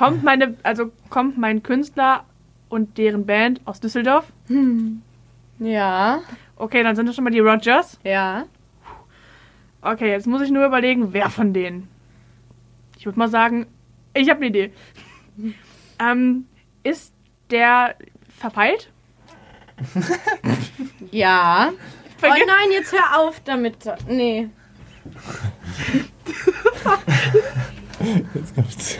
Kommt 0.00 0.22
meine, 0.22 0.56
also 0.62 0.90
kommt 1.10 1.36
mein 1.36 1.62
Künstler 1.62 2.24
und 2.70 2.96
deren 2.96 3.26
Band 3.26 3.60
aus 3.66 3.80
Düsseldorf? 3.80 4.32
Ja. 5.58 6.22
Okay, 6.56 6.82
dann 6.82 6.96
sind 6.96 7.06
es 7.06 7.14
schon 7.14 7.24
mal 7.24 7.28
die 7.28 7.40
Rogers. 7.40 8.00
Ja. 8.02 8.46
Okay, 9.82 10.10
jetzt 10.10 10.26
muss 10.26 10.40
ich 10.40 10.50
nur 10.50 10.64
überlegen, 10.64 11.12
wer 11.12 11.28
von 11.28 11.52
denen. 11.52 11.86
Ich 12.96 13.04
würde 13.04 13.18
mal 13.18 13.28
sagen, 13.28 13.66
ich 14.14 14.30
habe 14.30 14.38
eine 14.38 14.46
Idee. 14.46 14.72
ähm, 15.98 16.46
ist 16.82 17.12
der 17.50 17.94
verpeilt? 18.38 18.90
Ja. 21.10 21.72
Oh 22.22 22.26
nein, 22.26 22.72
jetzt 22.72 22.92
hör 22.92 23.18
auf 23.18 23.40
damit. 23.40 23.76
Nee. 24.08 24.48
Jetzt 28.34 28.54
kommt's. 28.54 28.98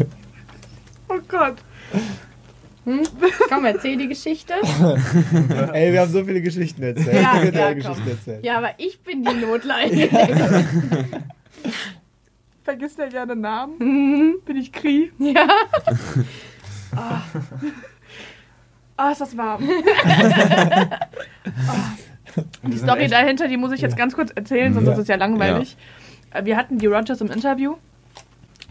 Oh 1.12 1.18
Gott. 1.28 1.56
Hm? 2.84 3.02
Komm, 3.48 3.64
erzähl 3.66 3.96
die 3.98 4.08
Geschichte. 4.08 4.54
Ey, 5.72 5.92
wir 5.92 6.00
haben 6.00 6.10
so 6.12 6.24
viele 6.24 6.40
Geschichten 6.40 6.82
erzählt. 6.82 7.14
Ja, 7.22 7.42
ja, 7.42 7.66
komm. 7.66 7.74
Geschichten 7.74 8.08
erzählen. 8.08 8.42
Ja, 8.42 8.56
aber 8.58 8.70
ich 8.78 9.00
bin 9.00 9.22
die 9.24 9.34
Notleidende. 9.34 10.08
Vergisst 12.64 12.98
der 12.98 13.08
gerne 13.08 13.36
Namen? 13.36 13.74
Mhm. 13.78 14.34
Bin 14.44 14.56
ich 14.56 14.72
Kri? 14.72 15.12
Ja. 15.18 15.46
Oh, 18.96 19.10
ist 19.12 19.20
das 19.20 19.36
warm. 19.36 19.68
Und 22.62 22.72
Die 22.74 22.78
Story 22.78 23.08
dahinter, 23.08 23.48
die 23.48 23.56
muss 23.56 23.72
ich 23.72 23.80
jetzt 23.80 23.96
ganz 23.96 24.14
kurz 24.14 24.30
erzählen, 24.30 24.72
sonst 24.72 24.86
Ja. 24.86 24.92
ist 24.92 24.98
es 25.00 25.08
ja 25.08 25.16
langweilig. 25.16 25.76
Äh, 26.32 26.44
Wir 26.44 26.56
hatten 26.56 26.78
die 26.78 26.86
Rogers 26.86 27.20
im 27.20 27.30
Interview. 27.30 27.76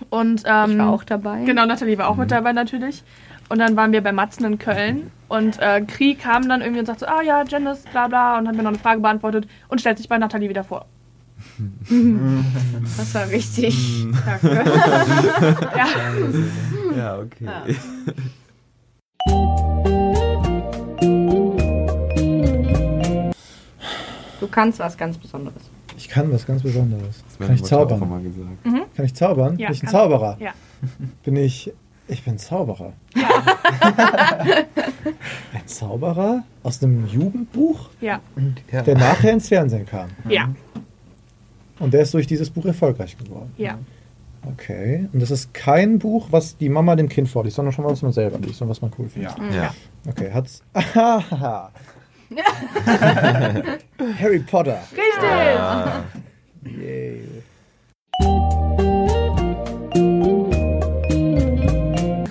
Und, 0.09 0.43
ähm, 0.45 0.71
Ich 0.71 0.77
war 0.77 0.89
auch 0.89 1.03
dabei. 1.03 1.43
Genau, 1.43 1.65
Nathalie 1.65 1.97
war 1.97 2.09
auch 2.09 2.15
mit 2.15 2.31
dabei 2.31 2.53
natürlich. 2.53 3.03
Und 3.49 3.59
dann 3.59 3.75
waren 3.75 3.91
wir 3.91 4.01
bei 4.01 4.11
Matzen 4.11 4.45
in 4.45 4.59
Köln. 4.59 5.11
Und 5.27 5.59
äh, 5.59 5.81
Kri 5.81 6.15
kam 6.15 6.47
dann 6.47 6.61
irgendwie 6.61 6.79
und 6.79 6.85
sagte 6.85 7.01
so, 7.01 7.07
ah 7.07 7.21
ja, 7.21 7.43
Janice, 7.47 7.83
bla 7.91 8.07
bla. 8.07 8.37
Und 8.37 8.47
hat 8.47 8.55
mir 8.55 8.63
noch 8.63 8.69
eine 8.69 8.79
Frage 8.79 9.01
beantwortet 9.01 9.47
und 9.67 9.81
stellt 9.81 9.97
sich 9.97 10.07
bei 10.07 10.17
Nathalie 10.17 10.49
wieder 10.49 10.63
vor. 10.63 10.85
Das 12.97 13.15
war 13.15 13.31
wichtig. 13.31 14.05
Danke. 14.25 14.63
ja. 15.77 15.87
Ja, 16.97 17.17
okay. 17.17 17.45
Ja. 17.45 17.63
Du 24.39 24.47
kannst 24.47 24.79
was 24.79 24.97
ganz 24.97 25.17
Besonderes. 25.17 25.69
Ich 25.99 26.07
kann 26.07 26.31
was 26.31 26.47
ganz 26.47 26.63
Besonderes. 26.63 27.23
Das 27.27 27.45
Kann 27.45 27.55
ich 27.55 27.63
zaubern? 27.63 27.99
gesagt. 28.23 28.87
Kann 28.95 29.05
ich 29.05 29.13
zaubern? 29.13 29.57
Ja, 29.59 29.67
bin 29.67 29.75
ich 29.75 29.83
ein 29.83 29.89
Zauberer? 29.89 30.37
Ja. 30.39 30.53
Bin 31.25 31.35
ich. 31.35 31.73
Ich 32.07 32.23
bin 32.23 32.37
Zauberer. 32.39 32.93
ein 35.53 35.67
Zauberer 35.67 36.43
aus 36.63 36.81
einem 36.81 37.05
Jugendbuch, 37.05 37.89
Ja. 38.01 38.19
Ja. 38.71 38.81
der 38.81 38.97
nachher 38.97 39.33
ins 39.33 39.49
Fernsehen 39.49 39.85
kam. 39.85 40.09
Ja. 40.27 40.49
Und 41.79 41.93
der 41.93 42.01
ist 42.01 42.13
durch 42.13 42.25
dieses 42.27 42.49
Buch 42.49 42.65
erfolgreich 42.65 43.17
geworden. 43.17 43.51
Ja. 43.57 43.77
Okay. 44.53 45.07
Und 45.11 45.21
das 45.21 45.31
ist 45.31 45.53
kein 45.53 45.99
Buch, 45.99 46.29
was 46.31 46.57
die 46.57 46.69
Mama 46.69 46.95
dem 46.95 47.09
Kind 47.09 47.27
vorliest, 47.29 47.57
sondern 47.57 47.73
schon 47.73 47.83
was 47.85 48.01
man 48.01 48.13
selber 48.13 48.39
liest 48.39 48.61
und 48.61 48.69
was 48.69 48.81
man 48.81 48.91
cool 48.97 49.09
findet. 49.09 49.37
Ja. 49.37 49.55
Ja. 49.63 49.73
Okay, 50.07 50.31
hat's. 50.33 50.63
Harry 54.19 54.39
Potter. 54.39 54.79
Richtig. 54.91 55.59
Ah. 55.59 56.03
Yay. 56.63 57.23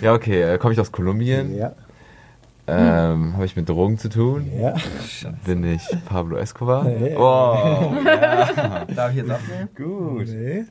Ja, 0.01 0.13
okay. 0.15 0.43
Äh, 0.55 0.59
Komme 0.59 0.73
ich 0.75 0.81
aus 0.81 0.93
Kolumbien? 0.93 1.57
Ja. 1.57 1.73
Ähm, 2.69 3.33
Habe 3.35 3.47
ich 3.47 3.57
mit 3.57 3.69
Drogen 3.69 3.99
zu 3.99 4.09
tun? 4.11 4.51
Ja. 4.61 4.75
Bin 5.45 5.65
ich 5.65 5.83
Pablo 6.07 6.37
Escobar? 6.37 6.87
Ja. 7.01 7.19
Oh, 7.19 7.95
Darf 8.95 9.11
ich 9.11 9.17
jetzt 9.17 9.31
abnehmen? 9.31 9.69
gut. 9.75 10.29
Nee. 10.29 10.65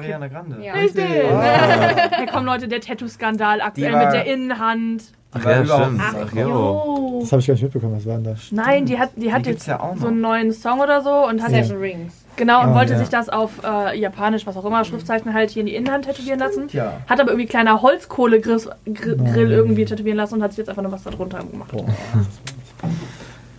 Ariana 0.00 0.28
Grande. 0.28 0.56
Ja. 0.64 0.72
Richtig. 0.74 1.04
Hier 2.16 2.26
kommen 2.26 2.46
Leute, 2.46 2.68
der 2.68 2.80
Tattoo-Skandal 2.80 3.60
aktuell 3.60 3.92
war- 3.92 4.04
mit 4.04 4.12
der 4.14 4.26
Innenhand. 4.26 5.02
Ach 5.32 5.44
ja, 5.44 5.64
stimmt. 5.64 5.92
nicht 5.92 6.04
Ach 6.26 6.32
jo. 6.34 7.18
Das 7.20 7.30
habe 7.30 7.40
ich 7.40 7.46
gar 7.46 7.54
nicht 7.54 7.62
mitbekommen. 7.62 7.94
Was 7.96 8.04
war 8.04 8.14
denn 8.16 8.24
das? 8.24 8.50
Nein, 8.50 8.84
die 8.84 8.98
hat, 8.98 9.10
die 9.14 9.32
hat 9.32 9.46
jetzt 9.46 9.64
ja 9.68 9.78
auch 9.78 9.96
so 9.96 10.08
einen 10.08 10.20
neuen 10.20 10.52
Song 10.52 10.80
oder 10.80 11.02
so 11.02 11.28
und 11.28 11.40
hat 11.40 11.52
Ja. 11.52 11.62
Seven 11.62 11.78
Rings. 11.80 12.24
genau 12.34 12.62
und 12.64 12.70
Ah, 12.70 12.74
wollte 12.74 12.94
ja. 12.94 12.98
sich 12.98 13.10
das 13.10 13.28
auf 13.28 13.52
äh, 13.62 13.96
Japanisch, 13.96 14.44
was 14.44 14.56
auch 14.56 14.64
immer, 14.64 14.84
Schriftzeichen 14.84 15.32
halt 15.32 15.50
hier 15.50 15.60
in 15.60 15.66
die 15.66 15.76
Innenhand 15.76 16.06
tätowieren 16.06 16.40
lassen. 16.40 16.66
Tja. 16.66 16.94
Hat 17.08 17.20
aber 17.20 17.30
irgendwie 17.30 17.46
kleiner 17.46 17.80
Holzkohlegrill. 17.80 18.60
Grill 18.92 19.52
irgendwie 19.52 19.84
tätowieren 19.84 20.16
lassen 20.16 20.34
und 20.34 20.42
hat 20.42 20.50
sich 20.50 20.58
jetzt 20.58 20.68
einfach 20.68 20.82
nur 20.82 20.90
was 20.90 21.04
da 21.04 21.10
drunter 21.10 21.38
gemacht. 21.44 21.70
Boah. 21.70 21.84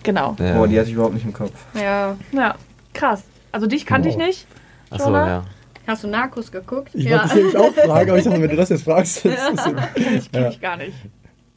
Genau. 0.03 0.35
Ja. 0.39 0.53
Boah, 0.57 0.67
die 0.67 0.77
hatte 0.77 0.89
ich 0.89 0.95
überhaupt 0.95 1.13
nicht 1.13 1.25
im 1.25 1.31
Kopf. 1.33 1.53
Ja. 1.75 2.15
Ja, 2.33 2.55
krass. 2.93 3.23
Also 3.53 3.67
dich 3.67 3.85
kannte 3.85 4.09
ich 4.09 4.15
Wow. 4.15 4.25
nicht. 4.25 4.47
Ach 4.89 4.99
so, 4.99 5.05
Jonah? 5.05 5.27
ja. 5.27 5.43
Hast 5.87 6.03
du 6.03 6.07
Narcos 6.07 6.51
geguckt? 6.51 6.89
Ich 6.93 7.05
ja. 7.05 7.19
wollte 7.19 7.27
dich 7.27 7.35
nämlich 7.37 7.57
auch 7.57 7.73
fragen, 7.73 8.09
aber 8.09 8.19
ich 8.19 8.25
dachte, 8.25 8.41
wenn 8.41 8.49
du 8.49 8.55
das 8.55 8.69
jetzt 8.69 8.83
fragst, 8.83 9.25
das 9.25 9.33
ist 9.33 9.67
Ich 9.95 10.31
kenne 10.31 10.45
Ja. 10.45 10.49
ich 10.51 10.61
gar 10.61 10.77
nicht. 10.77 10.93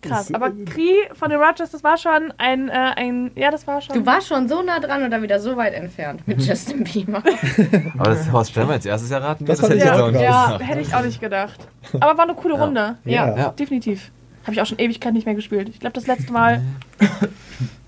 Krass. 0.03 0.27
Das- 0.29 0.35
Aber 0.35 0.51
Kri 0.67 0.93
von 1.15 1.31
den 1.31 1.39
Rogers, 1.41 1.71
das 1.71 1.83
war 1.83 1.97
schon 1.97 2.33
ein, 2.37 2.69
äh, 2.69 2.73
ein 2.73 3.31
ja, 3.37 3.51
das 3.51 3.67
war 3.67 3.81
schon. 3.81 3.95
Du 3.97 4.05
warst 4.07 4.29
schon 4.29 4.49
so 4.49 4.63
nah 4.63 4.79
dran 4.79 5.03
und 5.03 5.11
dann 5.11 5.23
wieder 5.23 5.41
so 5.41 5.57
weit 5.57 5.73
entfernt 5.75 6.27
mit 6.29 6.43
Justin 6.47 6.85
Bieber. 6.85 7.23
Aber 7.99 8.11
das 8.11 8.31
Horst 8.31 8.55
wir 8.55 8.69
als 8.69 8.85
erstes 8.85 9.11
erraten. 9.11 9.47
Das 9.47 9.61
fand 9.61 9.73
hätte 9.73 9.85
ich 9.85 9.91
jetzt 9.91 10.01
auch 10.01 10.11
nicht 10.11 10.21
ja, 10.21 10.45
gedacht. 10.53 10.69
hätte 10.71 10.81
ich 10.81 10.95
auch 10.95 11.03
nicht 11.05 11.21
gedacht. 11.21 11.69
Aber 11.95 12.19
war 12.19 12.25
eine 12.25 12.35
coole 12.35 12.55
Ja. 12.55 12.65
Runde. 12.65 12.97
Ja. 13.05 13.37
Ja. 13.37 13.49
Definitiv. 13.51 14.11
Habe 14.43 14.53
ich 14.53 14.61
auch 14.61 14.67
schon 14.67 14.79
Ewigkeit 14.79 15.15
nicht 15.15 15.25
mehr 15.25 15.35
gespielt. 15.35 15.71
Ich 15.71 15.81
glaube, 15.81 15.95
das 15.95 16.07
letzte 16.07 16.31
Mal, 16.33 16.61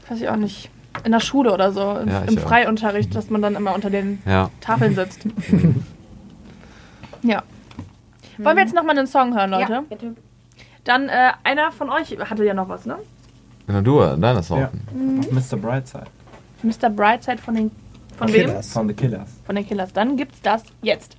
weiß 0.09 0.19
ich 0.21 0.29
auch 0.31 0.37
nicht, 0.37 0.71
in 1.05 1.13
der 1.13 1.21
Schule 1.21 1.53
oder 1.53 1.71
so, 1.73 1.99
im, 2.03 2.09
Ja, 2.09 2.23
im. 2.23 2.39
Freiunterricht, 2.39 3.15
dass 3.15 3.29
man 3.29 3.43
dann 3.43 3.57
immer 3.57 3.75
unter 3.75 3.91
den 3.91 4.23
Ja. 4.25 4.49
Tafeln 4.63 4.95
sitzt. 4.95 5.21
Ja. 7.27 7.43
Wollen 8.39 8.57
wir 8.57 8.65
jetzt 8.65 8.75
nochmal 8.75 8.99
einen 8.99 9.07
Song 9.07 9.35
hören, 9.35 9.51
Leute? 9.51 9.73
Ja, 9.73 9.81
bitte. 9.81 10.15
Dann, 10.85 11.09
äh, 11.09 11.33
einer 11.43 11.73
von 11.73 11.91
euch 11.91 12.17
hatte 12.19 12.45
ja 12.45 12.55
noch 12.55 12.69
was, 12.69 12.87
ne? 12.87 12.99
Na 13.67 13.81
du, 13.81 13.99
deiner 14.01 14.43
Song. 14.43 14.61
Ja. 14.61 14.71
Mr. 14.95 15.57
Brightside. 15.57 16.07
Mr. 16.63 16.91
Brightside 16.91 17.39
von 17.39 17.55
den. 17.55 17.71
Von 18.17 18.33
wem? 18.33 18.47
das. 18.49 18.73
Von 18.73 18.89
The 18.89 18.95
Killers. 18.95 19.41
Von 19.45 19.57
den 19.57 19.67
Killers. 19.67 19.93
Dann 19.93 20.17
gibt's 20.17 20.41
das 20.43 20.63
jetzt. 20.83 21.17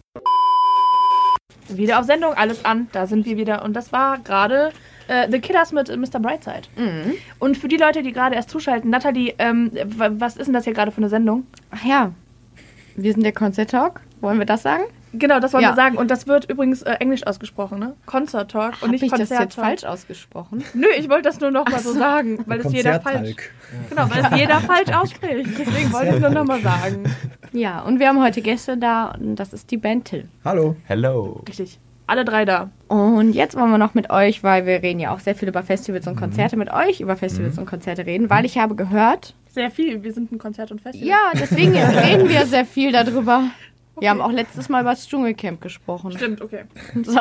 Wieder 1.69 1.99
auf 1.99 2.05
Sendung, 2.05 2.33
alles 2.33 2.63
an. 2.63 2.87
Da 2.93 3.07
sind 3.07 3.25
wir 3.25 3.35
wieder. 3.35 3.63
Und 3.63 3.73
das 3.73 3.91
war 3.91 4.19
gerade 4.19 4.71
äh, 5.07 5.29
The 5.29 5.39
Killers 5.39 5.73
mit 5.73 5.89
äh, 5.89 5.97
Mr. 5.97 6.19
Brightside. 6.19 6.69
Mhm. 6.77 7.15
Und 7.39 7.57
für 7.57 7.67
die 7.67 7.77
Leute, 7.77 8.03
die 8.03 8.13
gerade 8.13 8.35
erst 8.35 8.49
zuschalten, 8.49 8.89
Nathalie, 8.89 9.35
ähm, 9.37 9.71
was 9.97 10.37
ist 10.37 10.45
denn 10.45 10.53
das 10.53 10.63
hier 10.63 10.73
gerade 10.73 10.91
für 10.91 10.99
eine 10.99 11.09
Sendung? 11.09 11.45
Ach 11.71 11.83
ja. 11.83 12.11
Wir 12.95 13.11
sind 13.11 13.23
der 13.23 13.33
Concert 13.33 13.69
Talk. 13.71 14.01
Wollen 14.21 14.39
wir 14.39 14.45
das 14.45 14.63
sagen? 14.63 14.83
Genau, 15.19 15.39
das 15.39 15.53
wollen 15.53 15.63
Ja. 15.63 15.71
wir 15.71 15.75
sagen. 15.75 15.97
Und 15.97 16.11
das 16.11 16.27
wird 16.27 16.49
übrigens 16.49 16.81
äh, 16.83 16.93
englisch 16.99 17.25
ausgesprochen, 17.25 17.79
ne? 17.79 17.93
Concert 18.05 18.51
Talk 18.51 18.73
und 18.75 18.81
Hab 18.83 18.89
nicht 18.91 19.03
ich 19.03 19.09
das 19.09 19.19
Konzert 19.19 19.41
jetzt 19.41 19.55
Talk. 19.55 19.65
falsch 19.65 19.83
ausgesprochen? 19.83 20.63
Nö, 20.73 20.87
ich 20.97 21.09
wollte 21.09 21.23
das 21.23 21.39
nur 21.39 21.51
noch 21.51 21.67
mal 21.69 21.79
so 21.79 21.93
sagen, 21.93 22.39
weil 22.45 22.59
es 22.61 22.71
jeder 22.71 22.99
falsch. 23.01 23.15
Konzerttalk. 23.35 23.51
Genau, 23.89 24.09
weil 24.09 24.25
es 24.33 24.39
jeder 24.39 24.59
falsch 24.61 24.89
ausspricht. 24.93 25.49
Deswegen 25.59 25.93
wollte 25.93 26.15
ich 26.15 26.21
nur 26.21 26.29
noch 26.29 26.45
mal 26.45 26.61
sagen. 26.61 27.03
Ja, 27.53 27.81
und 27.81 27.99
wir 27.99 28.07
haben 28.09 28.21
heute 28.21 28.41
Gäste 28.41 28.77
da 28.77 29.07
und 29.19 29.35
das 29.35 29.53
ist 29.53 29.71
die 29.71 29.77
Band 29.77 30.05
Till. 30.05 30.27
Hallo. 30.45 30.75
Hello. 30.85 31.43
Richtig. 31.47 31.79
Alle 32.09 32.23
drei 32.23 32.45
da. 32.45 32.69
Und 32.87 33.33
jetzt 33.33 33.57
wollen 33.57 33.69
wir 33.69 33.77
noch 33.77 33.93
mit 33.93 34.09
euch, 34.09 34.41
weil 34.41 34.65
wir 34.65 34.81
reden 34.81 34.99
ja 35.01 35.13
auch 35.13 35.19
sehr 35.19 35.35
viel 35.35 35.49
über 35.49 35.61
Festivals 35.63 36.07
und 36.07 36.15
Konzerte, 36.15 36.55
mit 36.55 36.71
euch 36.71 37.01
über 37.01 37.17
Festivals 37.17 37.57
und 37.57 37.65
Konzerte 37.65 38.05
reden, 38.05 38.29
weil 38.29 38.45
ich 38.45 38.57
habe 38.57 38.75
gehört, 38.75 39.33
Sehr 39.49 39.69
viel. 39.71 40.03
Wir 40.03 40.13
sind 40.13 40.31
ein 40.31 40.37
Konzert 40.37 40.71
und 40.71 40.79
Festival. 40.79 41.07
ja, 41.09 41.17
deswegen 41.33 41.73
reden 41.75 42.29
wir 42.29 42.45
sehr 42.45 42.63
viel 42.65 42.93
darüber. 42.93 43.43
Wir 43.99 44.09
haben 44.09 44.21
auch 44.21 44.31
letztes 44.31 44.69
Mal 44.69 44.81
über 44.81 44.91
das 44.91 45.07
Dschungelcamp 45.07 45.61
gesprochen. 45.61 46.11
Stimmt, 46.11 46.41
okay. 46.41 46.63
So. 47.03 47.19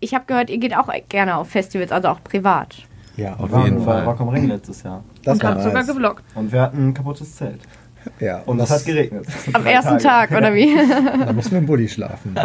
Ich 0.00 0.14
habe 0.14 0.24
gehört, 0.26 0.50
ihr 0.50 0.58
geht 0.58 0.76
auch 0.76 0.88
gerne 1.08 1.36
auf 1.36 1.48
Festivals, 1.48 1.92
also 1.92 2.08
auch 2.08 2.22
privat. 2.22 2.76
Ja, 3.16 3.34
Auf 3.36 3.50
Wir 3.50 3.64
jeden 3.64 3.82
Fall. 3.82 4.04
Rock 4.04 4.20
am 4.20 4.28
Ring 4.28 4.46
letztes 4.48 4.82
Jahr. 4.84 5.02
das 5.24 5.34
und 5.34 5.42
war 5.42 5.50
hab 5.50 5.58
sogar 5.58 5.74
nice. 5.74 5.86
gevloggt. 5.88 6.24
Und 6.36 6.52
wir 6.52 6.60
hatten 6.62 6.88
ein 6.88 6.94
kaputtes 6.94 7.34
Zelt. 7.34 7.60
Ja, 8.20 8.42
Und 8.46 8.60
es 8.60 8.70
hat 8.70 8.84
geregnet. 8.86 9.26
Am 9.52 9.66
ersten 9.66 9.98
Tage. 9.98 10.32
Tag, 10.32 10.38
oder 10.38 10.54
wie? 10.54 10.74
Da 11.26 11.32
mussten 11.32 11.50
wir 11.52 11.58
im 11.58 11.66
Bulli 11.66 11.88
schlafen. 11.88 12.36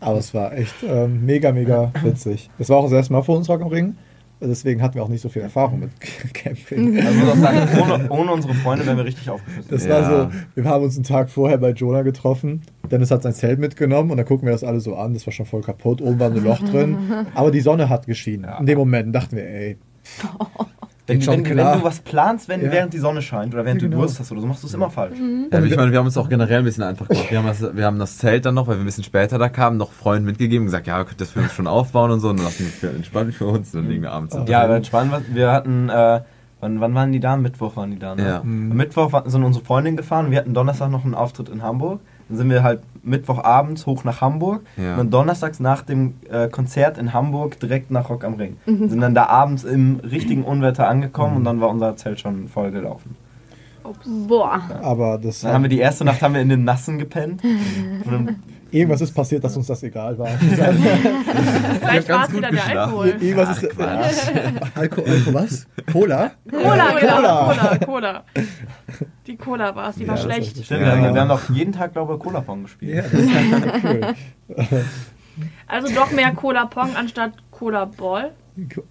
Aber 0.00 0.18
es 0.18 0.34
war 0.34 0.52
echt 0.54 0.74
ähm, 0.82 1.24
mega, 1.24 1.52
mega 1.52 1.92
witzig. 2.02 2.50
Es 2.58 2.68
war 2.68 2.78
auch 2.78 2.84
das 2.84 2.92
erste 2.92 3.12
Mal 3.12 3.22
für 3.22 3.32
uns 3.32 3.48
Rock 3.48 3.62
am 3.62 3.68
Ring. 3.68 3.96
Deswegen 4.44 4.82
hatten 4.82 4.94
wir 4.96 5.02
auch 5.02 5.08
nicht 5.08 5.20
so 5.20 5.28
viel 5.28 5.42
Erfahrung 5.42 5.80
mit 5.80 5.90
Camping. 6.34 6.98
Also 6.98 7.10
ich 7.10 7.16
muss 7.24 7.32
auch 7.32 7.36
sagen, 7.36 7.68
ohne, 7.80 8.10
ohne 8.10 8.32
unsere 8.32 8.54
Freunde 8.54 8.84
wären 8.86 8.96
wir 8.96 9.04
richtig 9.04 9.30
aufgeschüttet. 9.30 9.70
Das 9.70 9.84
Ja. 9.86 9.90
war 10.10 10.30
so, 10.30 10.30
wir 10.54 10.64
haben 10.64 10.84
uns 10.84 10.96
einen 10.96 11.04
Tag 11.04 11.30
vorher 11.30 11.58
bei 11.58 11.70
Jonah 11.70 12.02
getroffen. 12.02 12.62
Dennis 12.90 13.10
hat 13.10 13.22
sein 13.22 13.32
Zelt 13.32 13.58
mitgenommen 13.58 14.10
und 14.10 14.16
dann 14.16 14.26
gucken 14.26 14.46
wir 14.46 14.52
das 14.52 14.64
alle 14.64 14.80
so 14.80 14.96
an. 14.96 15.14
Das 15.14 15.26
war 15.26 15.32
schon 15.32 15.46
voll 15.46 15.62
kaputt. 15.62 16.02
Oben 16.02 16.18
war 16.18 16.30
ein 16.30 16.42
Loch 16.42 16.58
drin. 16.60 16.96
Aber 17.34 17.50
die 17.50 17.60
Sonne 17.60 17.88
hat 17.88 18.06
geschienen. 18.06 18.44
Ja. 18.44 18.58
In 18.58 18.66
dem 18.66 18.78
Moment 18.78 19.14
dachten 19.14 19.36
wir, 19.36 19.46
ey, 19.48 19.78
wenn, 21.06 21.26
wenn, 21.26 21.44
wenn 21.44 21.56
klar. 21.56 21.78
du 21.78 21.84
was 21.84 22.00
planst, 22.00 22.48
wenn, 22.48 22.64
Ja. 22.64 22.70
während 22.70 22.92
die 22.94 22.98
Sonne 22.98 23.22
scheint 23.22 23.52
oder 23.54 23.64
während 23.64 23.82
Ja, 23.82 23.86
du 23.88 23.90
genau. 23.90 24.02
Durst 24.02 24.20
hast 24.20 24.30
oder 24.30 24.40
so, 24.40 24.46
machst 24.46 24.62
du 24.62 24.68
es 24.68 24.74
immer 24.74 24.88
falsch. 24.90 25.18
Ja, 25.18 25.60
ich 25.62 25.76
meine, 25.76 25.90
wir 25.90 25.98
haben 25.98 26.06
uns 26.06 26.16
auch 26.16 26.28
generell 26.28 26.58
ein 26.58 26.64
bisschen 26.64 26.84
einfach 26.84 27.08
gemacht. 27.08 27.30
Wir 27.30 27.38
haben, 27.38 27.46
das, 27.46 27.76
wir 27.76 27.84
haben 27.84 27.98
das 27.98 28.18
Zelt 28.18 28.46
dann 28.46 28.54
noch, 28.54 28.68
weil 28.68 28.76
wir 28.76 28.82
ein 28.82 28.86
bisschen 28.86 29.04
später 29.04 29.38
da 29.38 29.48
kamen, 29.48 29.76
noch 29.78 29.92
Freunden 29.92 30.24
mitgegeben 30.26 30.62
und 30.62 30.66
gesagt, 30.66 30.86
ja, 30.86 30.98
ihr 30.98 31.04
könnt 31.04 31.20
das 31.20 31.30
für 31.30 31.40
uns 31.40 31.52
schon 31.52 31.66
aufbauen 31.66 32.10
und 32.12 32.20
so. 32.20 32.28
Und 32.30 32.36
dann 32.38 32.46
lassen 32.46 32.64
wir 32.64 32.72
für 32.72 32.94
entspannt 32.94 33.34
für 33.34 33.46
uns. 33.46 33.74
Und 33.74 33.82
dann 33.82 33.90
liegen 33.90 34.02
wir 34.02 34.12
abends 34.12 34.36
Ja, 34.46 34.62
aber 34.62 34.76
entspannt, 34.76 35.12
wir 35.34 35.50
hatten, 35.50 35.88
äh, 35.88 36.20
wann, 36.62 36.80
wann 36.80 36.94
waren 36.94 37.12
die 37.12 37.20
da? 37.20 37.36
Mittwoch 37.36 37.76
waren 37.76 37.90
die 37.90 37.98
da, 37.98 38.14
ne? 38.14 38.24
Ja. 38.26 38.40
Am 38.40 38.68
Mittwoch 38.70 39.10
sind 39.26 39.42
unsere 39.44 39.62
Freundinnen 39.64 39.98
gefahren, 39.98 40.30
wir 40.30 40.38
hatten 40.38 40.54
Donnerstag 40.54 40.90
noch 40.90 41.04
einen 41.04 41.14
Auftritt 41.14 41.50
in 41.50 41.62
Hamburg. 41.62 42.00
Dann 42.28 42.38
sind 42.38 42.48
wir 42.50 42.62
halt 42.62 42.80
Mittwochabends 43.02 43.84
hoch 43.84 44.04
nach 44.04 44.20
Hamburg 44.22 44.62
Ja. 44.78 44.92
und 44.92 44.98
dann 44.98 45.10
donnerstags 45.10 45.60
nach 45.60 45.82
dem 45.82 46.14
äh, 46.30 46.48
Konzert 46.48 46.96
in 46.96 47.12
Hamburg 47.12 47.60
direkt 47.60 47.90
nach 47.90 48.08
Rock 48.08 48.24
am 48.24 48.34
Ring. 48.34 48.56
Sind 48.64 49.00
dann 49.00 49.14
da 49.14 49.26
abends 49.26 49.64
im 49.64 50.00
richtigen 50.00 50.44
Unwetter 50.44 50.88
angekommen 50.88 51.36
und 51.38 51.44
dann 51.44 51.60
war 51.60 51.68
unser 51.68 51.96
Zelt 51.96 52.20
schon 52.20 52.48
voll 52.48 52.70
gelaufen. 52.70 53.16
Boah. 54.28 54.60
aber 54.80 55.18
das 55.18 55.40
Dann 55.40 55.52
haben 55.54 55.62
wir 55.62 55.68
die 55.68 55.80
erste 55.80 56.04
Nacht 56.04 56.22
haben 56.22 56.34
wir 56.34 56.40
in 56.40 56.48
den 56.48 56.64
Nassen 56.64 56.98
gepennt. 56.98 57.42
Und 58.04 58.12
dann, 58.12 58.36
irgendwas 58.72 59.00
ist 59.00 59.12
passiert, 59.14 59.44
dass 59.44 59.56
uns 59.56 59.66
das 59.68 59.82
egal 59.82 60.18
war. 60.18 60.26
Vielleicht 61.80 62.08
ganz 62.08 62.08
war 62.08 62.24
es 62.24 62.28
gut 62.30 62.36
wieder 62.38 62.50
der. 62.50 62.82
Alkohol. 62.82 63.06
irgendwas 63.20 63.62
ist. 63.62 63.80
Alko, 64.74 65.02
Alko, 65.02 65.34
was? 65.34 65.66
Cola? 65.92 66.30
Cola, 66.50 66.98
genau. 66.98 67.16
Cola. 67.16 67.54
Cola, 67.54 67.78
Cola. 67.84 68.24
Die 69.26 69.36
Cola 69.36 69.74
war 69.76 69.90
es, 69.90 69.96
die 69.96 70.08
war 70.08 70.16
schlecht. 70.16 70.56
echt- 70.56 70.64
stimmt, 70.66 70.80
Ja. 70.82 70.96
wir, 71.14 71.20
haben, 71.20 71.30
auch 71.30 71.40
jeden 71.50 71.72
Tag, 71.72 71.92
glaube 71.92 72.14
ich, 72.14 72.20
Cola 72.20 72.40
Pong 72.40 72.62
gespielt. 72.64 72.96
Ja, 72.96 73.02
das 73.02 73.12
ist 73.12 73.84
cool. 73.84 74.14
Also 75.66 75.94
doch 75.94 76.10
mehr 76.10 76.32
Cola 76.32 76.66
Pong 76.66 76.94
anstatt 76.96 77.32
Cola 77.50 77.84
Ball. 77.86 78.32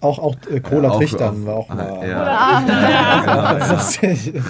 Auch, 0.00 0.18
auch 0.18 0.34
äh, 0.50 0.58
Cola 0.58 0.88
Ja, 0.88 0.90
auch- 0.90 0.98
Trichtern 0.98 1.42
auch- 1.42 1.46
war 1.46 1.54
auch 1.54 1.68
mal. 1.68 2.08
ja. 2.08 2.62
Ja, 2.64 3.54
das 3.60 3.90
ist 3.90 4.02
echt- 4.02 4.32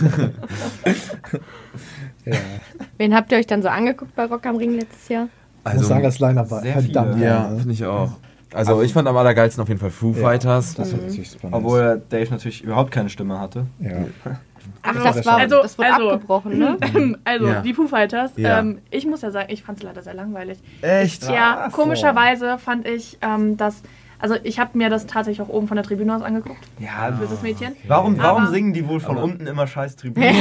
ja. 2.25 2.35
Wen 2.99 3.15
habt 3.15 3.33
ihr 3.33 3.39
euch 3.39 3.47
dann 3.47 3.63
so 3.63 3.69
angeguckt 3.69 4.15
bei 4.15 4.25
Rock 4.27 4.47
am 4.47 4.57
Ring 4.57 4.77
letztes 4.79 5.09
Jahr? 5.09 5.29
Ich 5.67 5.75
muss 5.75 5.89
sagen, 5.89 6.03
das 6.03 6.19
Line-Up 6.19 6.51
war 6.51 6.61
sehr 6.63 6.73
verdammt 6.73 7.15
viele. 7.15 7.25
Ja, 7.27 7.49
ne? 7.51 7.59
finde 7.59 7.73
ich 7.75 7.85
auch. 7.85 8.11
Also, 8.55 8.83
ich 8.83 8.93
fand 8.93 9.09
am 9.09 9.17
allergeilsten 9.17 9.63
auf 9.63 9.69
jeden 9.69 9.81
Fall 9.81 9.91
Foo 9.91 10.13
Ja. 10.13 10.23
Fighters. 10.23 10.75
Das 10.75 10.93
war 10.93 11.05
richtig 11.05 11.31
super. 11.31 11.49
nice. 11.49 11.57
Obwohl 11.59 12.03
Dave 12.11 12.31
natürlich 12.31 12.63
überhaupt 12.65 12.91
keine 12.91 13.09
Stimme 13.09 13.39
hatte. 13.41 13.67
Ja. 13.79 13.93
Ach, 14.83 14.95
Also- 14.95 15.05
das, 15.05 15.27
war, 15.27 15.37
also- 15.39 15.63
das 15.63 15.79
wurde 15.79 15.95
also- 15.95 16.11
abgebrochen, 16.11 16.59
ne? 16.59 16.77
Also, 17.25 17.47
Ja. 17.47 17.61
die 17.63 17.73
Foo 17.75 17.87
Fighters. 17.87 18.33
Ja. 18.37 18.59
Ähm, 18.61 18.79
ich 18.91 19.07
muss 19.07 19.23
ja 19.23 19.31
sagen, 19.31 19.47
ich 19.51 19.63
fand 19.63 19.79
es 19.79 19.85
leider 19.85 20.03
sehr 20.03 20.15
langweilig. 20.15 20.59
Echt? 20.83 21.23
Ja, 21.29 21.65
Ach 21.67 21.71
so. 21.71 21.77
komischerweise 21.83 22.59
fand 22.59 22.87
ich, 22.87 23.19
ähm, 23.23 23.57
dass. 23.57 23.83
Also, 24.23 24.37
ich 24.45 24.61
habe 24.61 24.79
mir 24.79 24.89
das 24.89 25.07
tatsächlich 25.07 25.45
auch 25.47 25.53
oben 25.53 25.67
von 25.67 25.75
der 25.75 25.85
Tribüne 25.85 26.15
aus 26.15 26.23
angeguckt. 26.23 26.61
Ja, 26.79 27.11
Böses 27.11 27.43
Mädchen. 27.43 27.75
Warum, 27.89 28.17
warum 28.19 28.45
Aber- 28.45 28.53
singen 28.53 28.73
die 28.73 28.87
wohl 28.89 29.01
von 29.01 29.17
unten 29.17 29.47
immer 29.49 29.67
scheiß 29.67 29.97
Tribünen? 29.97 30.33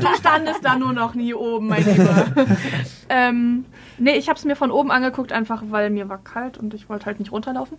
Du 0.00 0.06
standest 0.16 0.64
da 0.64 0.76
nur 0.76 0.92
noch 0.92 1.14
nie 1.14 1.34
oben, 1.34 1.66
mein 1.66 1.84
Lieber. 1.84 2.26
ähm, 3.08 3.64
nee, 3.98 4.12
ich 4.16 4.28
habe 4.28 4.38
es 4.38 4.44
mir 4.44 4.54
von 4.54 4.70
oben 4.70 4.90
angeguckt, 4.92 5.32
einfach 5.32 5.64
weil 5.70 5.90
mir 5.90 6.08
war 6.08 6.18
kalt 6.18 6.58
und 6.58 6.74
ich 6.74 6.88
wollte 6.88 7.06
halt 7.06 7.18
nicht 7.18 7.32
runterlaufen. 7.32 7.76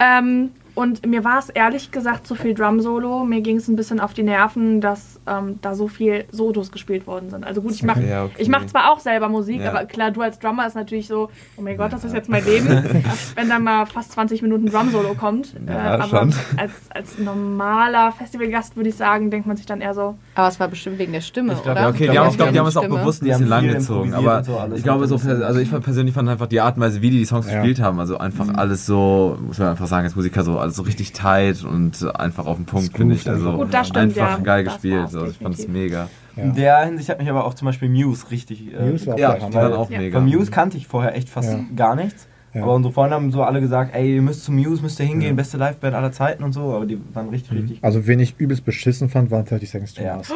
Ähm, 0.00 0.50
und 0.74 1.06
mir 1.06 1.22
war 1.24 1.38
es 1.38 1.48
ehrlich 1.50 1.90
gesagt 1.90 2.26
zu 2.26 2.34
viel 2.34 2.54
Drum-Solo. 2.54 3.24
Mir 3.24 3.40
ging 3.42 3.56
es 3.58 3.68
ein 3.68 3.76
bisschen 3.76 4.00
auf 4.00 4.12
die 4.14 4.22
Nerven, 4.24 4.80
dass 4.80 5.20
ähm, 5.26 5.58
da 5.62 5.74
so 5.74 5.88
viel 5.88 6.24
Solos 6.32 6.72
gespielt 6.72 7.06
worden 7.06 7.30
sind. 7.30 7.44
Also 7.44 7.62
gut, 7.62 7.72
ich 7.72 7.82
mache 7.82 8.02
Ja, 8.08 8.24
okay. 8.24 8.34
ich 8.38 8.48
mach 8.48 8.66
zwar 8.66 8.90
auch 8.92 8.98
selber 9.00 9.28
Musik, 9.28 9.60
Ja. 9.60 9.70
aber 9.70 9.84
klar, 9.86 10.10
du 10.10 10.20
als 10.22 10.38
Drummer 10.38 10.66
ist 10.66 10.74
natürlich 10.74 11.06
so, 11.06 11.30
oh 11.56 11.62
mein 11.62 11.76
Gott, 11.76 11.92
das 11.92 12.04
ist 12.04 12.12
jetzt 12.12 12.28
mein 12.28 12.44
Leben. 12.44 12.66
Wenn 13.36 13.48
da 13.48 13.58
mal 13.58 13.86
fast 13.86 14.12
20 14.12 14.42
Minuten 14.42 14.66
Drum-Solo 14.66 15.14
kommt. 15.14 15.54
Ja, 15.66 15.72
äh, 15.96 16.00
aber 16.02 16.08
schon. 16.08 16.34
als, 16.56 16.72
als 16.90 17.18
normaler 17.18 18.12
Festivalgast 18.12 18.76
würde 18.76 18.88
ich 18.88 18.96
sagen, 18.96 19.30
denkt 19.30 19.46
man 19.46 19.56
sich 19.56 19.66
dann 19.66 19.80
eher 19.80 19.94
so, 19.94 20.16
Aber 20.34 20.48
es 20.48 20.58
war 20.60 20.68
bestimmt 20.68 20.98
wegen 20.98 21.12
der 21.12 21.20
Stimme, 21.20 21.52
Ich 21.54 21.62
glaub, 21.62 21.72
oder? 21.76 21.82
Ja, 21.82 21.88
okay, 21.88 22.04
Ich 22.04 22.10
die 22.10 22.12
glaub, 22.16 22.36
glaube, 22.36 22.52
die 22.52 22.58
haben 22.58 22.66
es 22.66 22.76
auch 22.76 22.88
bewusst 22.88 23.22
ein 23.22 23.26
Die 23.26 23.32
haben 23.34 23.40
bisschen 23.44 23.48
lang 23.50 23.68
gezogen. 23.68 24.14
Aber 24.14 24.42
so 24.44 24.60
ich 24.74 24.82
glaube, 24.82 25.06
so, 25.06 25.16
also 25.16 25.60
ich 25.60 25.70
persönlich 25.70 26.14
fand 26.14 26.28
einfach 26.28 26.46
die 26.46 26.60
Art 26.60 26.76
und 26.76 26.82
Weise, 26.82 27.00
wie 27.02 27.10
die 27.10 27.18
die 27.18 27.24
Songs 27.24 27.46
Ja. 27.48 27.54
gespielt 27.60 27.80
haben, 27.80 28.00
also 28.00 28.18
einfach 28.18 28.48
alles 28.54 28.86
so, 28.86 29.38
muss 29.46 29.58
man 29.58 29.68
einfach 29.68 29.86
sagen, 29.86 30.04
als 30.04 30.16
Musiker 30.16 30.42
so, 30.44 30.58
alles 30.64 30.76
so 30.76 30.82
richtig 30.82 31.12
tight 31.12 31.64
und 31.64 32.04
einfach 32.16 32.46
auf 32.46 32.56
den 32.56 32.66
Punkt, 32.66 32.96
finde 32.96 33.14
ich. 33.14 33.28
Also 33.28 33.46
einfach. 33.50 33.60
Gut, 33.64 33.72
das 33.74 33.88
stimmt, 33.88 34.18
einfach 34.18 34.38
ja. 34.38 34.44
geil 34.44 34.64
Das 34.64 34.74
gespielt. 34.74 35.00
Also 35.00 35.26
ich 35.26 35.38
fand 35.38 35.58
es 35.58 35.68
mega. 35.68 36.08
Ja. 36.36 36.42
In 36.42 36.54
der 36.54 36.84
Hinsicht 36.84 37.08
hat 37.10 37.18
mich 37.20 37.30
aber 37.30 37.44
auch 37.44 37.54
zum 37.54 37.66
Beispiel 37.66 37.88
Muse 37.88 38.30
richtig. 38.30 38.74
Äh, 38.74 38.90
Muse 38.90 39.06
war 39.06 39.14
auch 39.14 39.18
Ja, 39.18 39.34
die 39.36 39.54
waren 39.54 39.72
auch 39.72 39.90
Ja. 39.90 39.98
mega. 39.98 40.18
Von 40.18 40.28
Muse 40.28 40.50
kannte 40.50 40.76
ich 40.76 40.86
vorher 40.88 41.14
echt 41.14 41.28
fast 41.28 41.52
Ja. 41.52 41.60
gar 41.76 41.94
nichts. 41.94 42.26
Ja. 42.52 42.62
Aber 42.62 42.74
unsere 42.74 42.92
Freunde 42.94 43.16
haben 43.16 43.32
so 43.32 43.42
alle 43.42 43.60
gesagt, 43.60 43.94
ey, 43.96 44.14
ihr 44.16 44.22
müsst 44.22 44.44
zu 44.44 44.52
Muse, 44.52 44.80
müsst 44.80 45.00
ihr 45.00 45.06
hingehen, 45.06 45.30
Ja. 45.30 45.34
beste 45.34 45.56
Liveband 45.58 45.94
aller 45.94 46.12
Zeiten 46.12 46.44
und 46.44 46.52
so. 46.52 46.72
Aber 46.72 46.86
die 46.86 47.00
waren 47.12 47.28
richtig, 47.28 47.52
richtig, 47.52 47.78
Also, 47.82 48.06
wen 48.06 48.20
ich 48.20 48.36
übelst 48.38 48.64
beschissen 48.64 49.08
fand, 49.08 49.30
waren 49.32 49.44
30 49.44 49.68
Seconds 49.70 49.94
to. 49.94 50.04
Mars. 50.04 50.28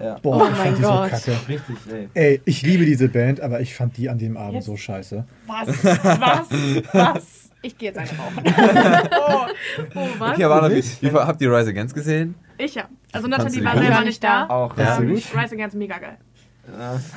ja. 0.00 0.16
Boah, 0.22 0.36
Oh 0.36 0.44
ich 0.44 0.50
mein 0.50 0.54
fand 0.66 0.78
die 0.78 0.82
so 0.82 0.88
Gott. 0.88 1.10
kacke. 1.10 1.32
richtig, 1.48 1.76
ey. 1.92 2.08
Ey, 2.14 2.40
ich 2.44 2.62
liebe 2.62 2.84
diese 2.84 3.08
Band, 3.08 3.40
aber 3.40 3.60
ich 3.60 3.74
fand 3.74 3.96
die 3.96 4.08
an 4.08 4.18
dem 4.18 4.36
Abend 4.36 4.54
Jetzt- 4.54 4.66
so 4.66 4.76
scheiße. 4.76 5.24
was, 5.48 5.84
was, 5.84 6.48
was? 6.92 7.47
Ich 7.62 7.76
gehe 7.76 7.90
jetzt 7.92 7.98
eine 7.98 8.08
rauchen. 8.10 8.44
Oh, 9.20 9.46
oh 9.94 10.08
was? 10.18 10.32
Okay, 10.32 10.44
aber 10.44 10.70
wie, 10.70 10.82
wie, 11.00 11.10
habt 11.10 11.40
ihr 11.40 11.52
Rise 11.52 11.70
Against 11.70 11.94
gesehen? 11.94 12.34
Ich 12.56 12.74
ja. 12.74 12.84
Also 13.12 13.26
du 13.28 13.36
war 13.36 13.50
selber 13.50 14.00
nicht 14.02 14.22
da. 14.22 14.46
Auch, 14.48 14.76
Ja. 14.76 14.84
ja. 14.84 14.98
Ähm, 14.98 15.08
gut? 15.14 15.22
Rise 15.34 15.54
Against 15.54 15.76
mega 15.76 15.98
geil. 15.98 16.18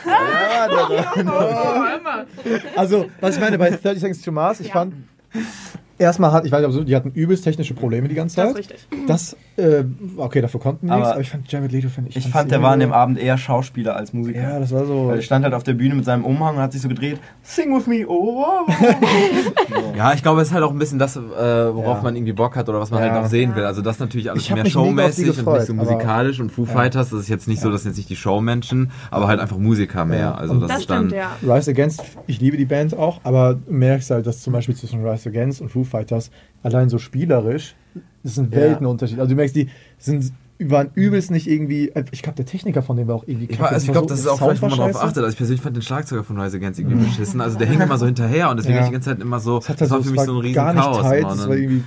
ja 0.05 0.67
da, 0.67 0.87
Oh. 1.27 2.49
Also, 2.75 3.09
was 3.19 3.35
ich 3.35 3.41
meine 3.41 3.57
bei 3.57 3.69
30 3.69 3.99
Seconds 3.99 4.21
to 4.21 4.31
Mars, 4.31 4.59
ich 4.61 4.67
Ja. 4.67 4.73
fand, 4.73 4.93
erstmal 6.01 6.31
hat, 6.31 6.45
ich 6.45 6.51
weiß 6.51 6.59
nicht, 6.59 6.67
ob 6.67 6.73
so, 6.73 6.83
die 6.83 6.95
hatten 6.95 7.11
übelst 7.11 7.43
technische 7.43 7.73
Probleme 7.73 8.07
die 8.07 8.15
ganze 8.15 8.35
Das 8.37 8.47
ist 8.49 8.53
Zeit. 8.53 8.59
richtig. 8.71 8.87
Das, 9.07 9.37
äh, 9.57 9.83
okay, 10.17 10.41
dafür 10.41 10.59
konnten 10.59 10.87
die 10.87 10.91
Aber 10.91 10.99
nichts, 11.01 11.11
aber 11.13 11.21
ich 11.21 11.29
fand 11.29 11.51
Jared 11.51 11.71
Leto, 11.71 11.89
finde 11.89 12.09
ich. 12.09 12.17
ich 12.17 12.27
fand, 12.27 12.51
der 12.51 12.61
war 12.61 12.71
an 12.71 12.79
dem 12.79 12.91
Abend 12.91 13.17
eher 13.19 13.37
Schauspieler 13.37 13.95
als 13.95 14.11
Musiker. 14.13 14.41
Ja, 14.41 14.59
das 14.59 14.71
war 14.71 14.85
so. 14.85 15.07
Weil 15.07 15.17
er 15.17 15.21
stand 15.21 15.43
halt 15.45 15.53
auf 15.53 15.63
der 15.63 15.73
Bühne 15.73 15.95
mit 15.95 16.05
seinem 16.05 16.25
Umhang 16.25 16.55
und 16.55 16.61
hat 16.61 16.71
sich 16.73 16.81
so 16.81 16.89
gedreht, 16.89 17.19
sing 17.43 17.75
with 17.75 17.87
me, 17.87 18.05
oh. 18.07 18.45
Ja, 19.97 20.13
ich 20.13 20.21
glaube, 20.23 20.41
es 20.41 20.49
ist 20.49 20.53
halt 20.53 20.63
auch 20.63 20.71
ein 20.71 20.79
bisschen 20.79 20.99
das, 20.99 21.15
äh, 21.15 21.19
worauf 21.19 21.97
Ja. 21.97 22.03
man 22.03 22.15
irgendwie 22.15 22.33
Bock 22.33 22.55
hat 22.55 22.67
oder 22.69 22.79
was 22.79 22.91
man 22.91 23.03
Ja. 23.03 23.11
halt 23.13 23.25
auch 23.25 23.29
sehen 23.29 23.55
will. 23.55 23.65
Also 23.65 23.81
das 23.81 23.99
natürlich 23.99 24.29
alles 24.31 24.49
mehr 24.49 24.65
showmäßig 24.65 25.29
und 25.29 25.35
gefreut, 25.37 25.57
nicht 25.59 25.67
so 25.67 25.73
musikalisch 25.73 26.39
und 26.39 26.51
Foo 26.51 26.65
Fighters, 26.65 27.09
das 27.09 27.19
ist 27.21 27.29
jetzt 27.29 27.47
nicht 27.47 27.61
so, 27.61 27.71
das 27.71 27.83
sind 27.83 27.91
jetzt 27.91 27.97
nicht 27.97 28.09
die 28.09 28.15
Showmenschen, 28.15 28.91
aber 29.11 29.27
halt 29.27 29.39
einfach 29.39 29.57
Musiker 29.57 30.05
mehr. 30.05 30.19
Ja. 30.19 30.35
Also 30.35 30.53
Und 30.53 30.61
das, 30.61 30.69
Das 30.69 30.79
ist 30.81 30.89
dann. 30.89 31.09
stimmt, 31.09 31.21
ja. 31.43 31.55
Rise 31.55 31.71
Against, 31.71 32.01
ich 32.27 32.39
liebe 32.39 32.57
die 32.57 32.65
Band 32.65 32.97
auch, 32.97 33.19
aber 33.23 33.55
du 33.55 33.71
merkst 33.73 34.09
halt, 34.11 34.25
dass 34.27 34.41
zum 34.41 34.53
Beispiel 34.53 34.75
zwischen 34.75 35.05
Rise 35.05 35.29
Against 35.29 35.61
und 35.61 35.69
Foo 35.69 35.83
Fighters 35.91 36.31
allein 36.63 36.89
so 36.89 36.97
spielerisch, 36.97 37.75
das 38.23 38.35
sind 38.35 38.53
Ja. 38.53 38.61
Weltenunterschied. 38.61 39.19
Also 39.19 39.29
du 39.29 39.35
merkst, 39.35 39.55
die 39.55 39.69
sind 39.99 40.31
waren 40.63 40.91
übelst 40.93 41.31
nicht 41.31 41.47
irgendwie, 41.49 41.91
ich 42.11 42.21
glaube, 42.21 42.35
der 42.35 42.45
Techniker 42.45 42.83
von 42.83 42.95
dem 42.95 43.07
war 43.07 43.15
auch 43.15 43.23
irgendwie 43.25 43.47
Ich, 43.51 43.59
war, 43.59 43.69
also 43.71 43.83
ich 43.83 43.91
glaube, 43.91 44.07
so- 44.07 44.13
das 44.13 44.19
ist 44.19 44.27
auch 44.27 44.37
Sound 44.37 44.59
vielleicht, 44.59 44.61
wo 44.61 44.67
man 44.77 44.91
drauf 44.91 45.03
achtet. 45.03 45.17
Also 45.23 45.29
ich 45.29 45.37
persönlich 45.37 45.59
fand 45.59 45.75
den 45.75 45.81
Schlagzeuger 45.81 46.23
von 46.23 46.39
Rise 46.39 46.57
Against 46.57 46.79
irgendwie 46.79 47.03
beschissen. 47.03 47.41
Also 47.41 47.57
der 47.57 47.65
hing 47.67 47.81
immer 47.81 47.97
so 47.97 48.05
hinterher 48.05 48.47
und 48.51 48.57
deswegen 48.57 48.75
Ja. 48.75 48.81
ich 48.81 48.87
die 48.89 48.93
ganze 48.93 49.09
Zeit 49.09 49.21
immer 49.21 49.39
so, 49.39 49.57
das 49.57 49.69
halt 49.69 49.81
war 49.81 49.87
so, 49.87 50.03
für 50.03 50.11
mich 50.11 50.21
so 50.21 50.33
ein 50.33 50.37
riesen 50.37 50.53
gar 50.53 50.73
nicht 50.73 50.83
Chaos. 50.83 51.01
tight, 51.01 51.23
Und 51.25 51.47
war 51.49 51.55
irgendwie 51.55 51.83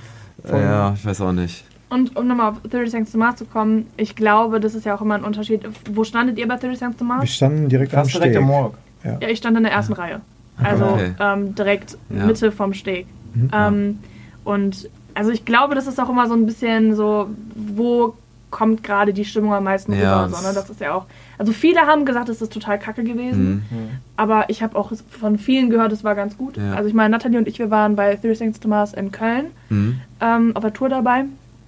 ja, 0.51 0.93
ich 0.93 1.05
weiß 1.05 1.21
auch 1.21 1.31
nicht. 1.31 1.63
Und 1.89 2.17
um 2.17 2.27
nochmal 2.27 2.51
auf 2.51 2.57
30 2.69 2.91
Seconds 2.91 3.11
to 3.13 3.17
Mars 3.17 3.37
zu 3.37 3.45
kommen, 3.45 3.85
ich 3.95 4.15
glaube, 4.17 4.59
das 4.59 4.75
ist 4.75 4.85
ja 4.85 4.93
auch 4.95 5.01
immer 5.01 5.15
ein 5.15 5.23
Unterschied. 5.23 5.61
Wo 5.93 6.03
standet 6.03 6.37
ihr 6.37 6.45
bei 6.47 6.57
30 6.57 6.77
Seconds 6.79 6.97
to 6.97 7.05
wir 7.05 7.15
Mars? 7.15 7.29
standen 7.29 7.69
direkt 7.69 7.93
am 7.93 8.01
Fast 8.03 8.15
direkt 8.15 8.33
Steg. 8.33 8.41
am 8.41 8.47
Morg. 8.49 8.77
Ja, 9.05 9.19
ich 9.29 9.37
stand 9.37 9.55
in 9.55 9.63
der 9.63 9.71
ersten 9.71 9.93
Reihe. 9.93 10.19
Also 10.61 10.83
Okay. 10.85 11.11
ähm, 11.17 11.55
direkt 11.55 11.97
Ja. 12.09 12.25
Mitte 12.25 12.51
vom 12.51 12.73
Steg. 12.73 13.07
Mhm. 13.35 13.49
Ähm, 13.53 13.99
und 14.43 14.89
also 15.13 15.31
ich 15.31 15.45
glaube, 15.45 15.75
das 15.75 15.87
ist 15.87 15.99
auch 15.99 16.09
immer 16.09 16.27
so 16.27 16.33
ein 16.33 16.45
bisschen 16.45 16.95
so, 16.95 17.29
wo 17.55 18.15
kommt 18.51 18.83
gerade 18.83 19.13
die 19.13 19.25
Stimmung 19.25 19.53
am 19.53 19.65
meisten 19.65 19.91
Ja, 19.93 20.23
rüber. 20.25 20.35
So, 20.37 20.47
ne? 20.47 20.53
das- 20.53 20.69
ist 20.69 20.79
ja 20.79 20.93
auch. 20.93 21.05
Also 21.37 21.51
viele 21.51 21.81
haben 21.81 22.05
gesagt, 22.05 22.29
es 22.29 22.41
ist 22.41 22.53
total 22.53 22.79
kacke 22.79 23.03
gewesen. 23.03 23.65
Mhm. 23.69 23.89
Aber 24.15 24.45
ich 24.49 24.63
habe 24.63 24.77
auch 24.77 24.93
von 25.09 25.37
vielen 25.37 25.69
gehört, 25.69 25.91
es 25.91 26.03
war 26.05 26.15
ganz 26.15 26.37
gut. 26.37 26.55
Ja. 26.55 26.73
Also 26.73 26.87
ich 26.87 26.95
meine, 26.95 27.09
Nathalie 27.09 27.37
und 27.37 27.47
ich, 27.49 27.59
wir 27.59 27.69
waren 27.69 27.95
bei 27.97 28.15
30 28.15 28.37
Seconds 28.37 28.59
to 28.61 28.69
Mars 28.69 28.93
in 28.93 29.11
Köln 29.11 29.47
Mhm. 29.69 29.99
ähm, 30.21 30.55
auf 30.55 30.61
der 30.63 30.73
Tour 30.73 30.87
dabei. 30.89 31.25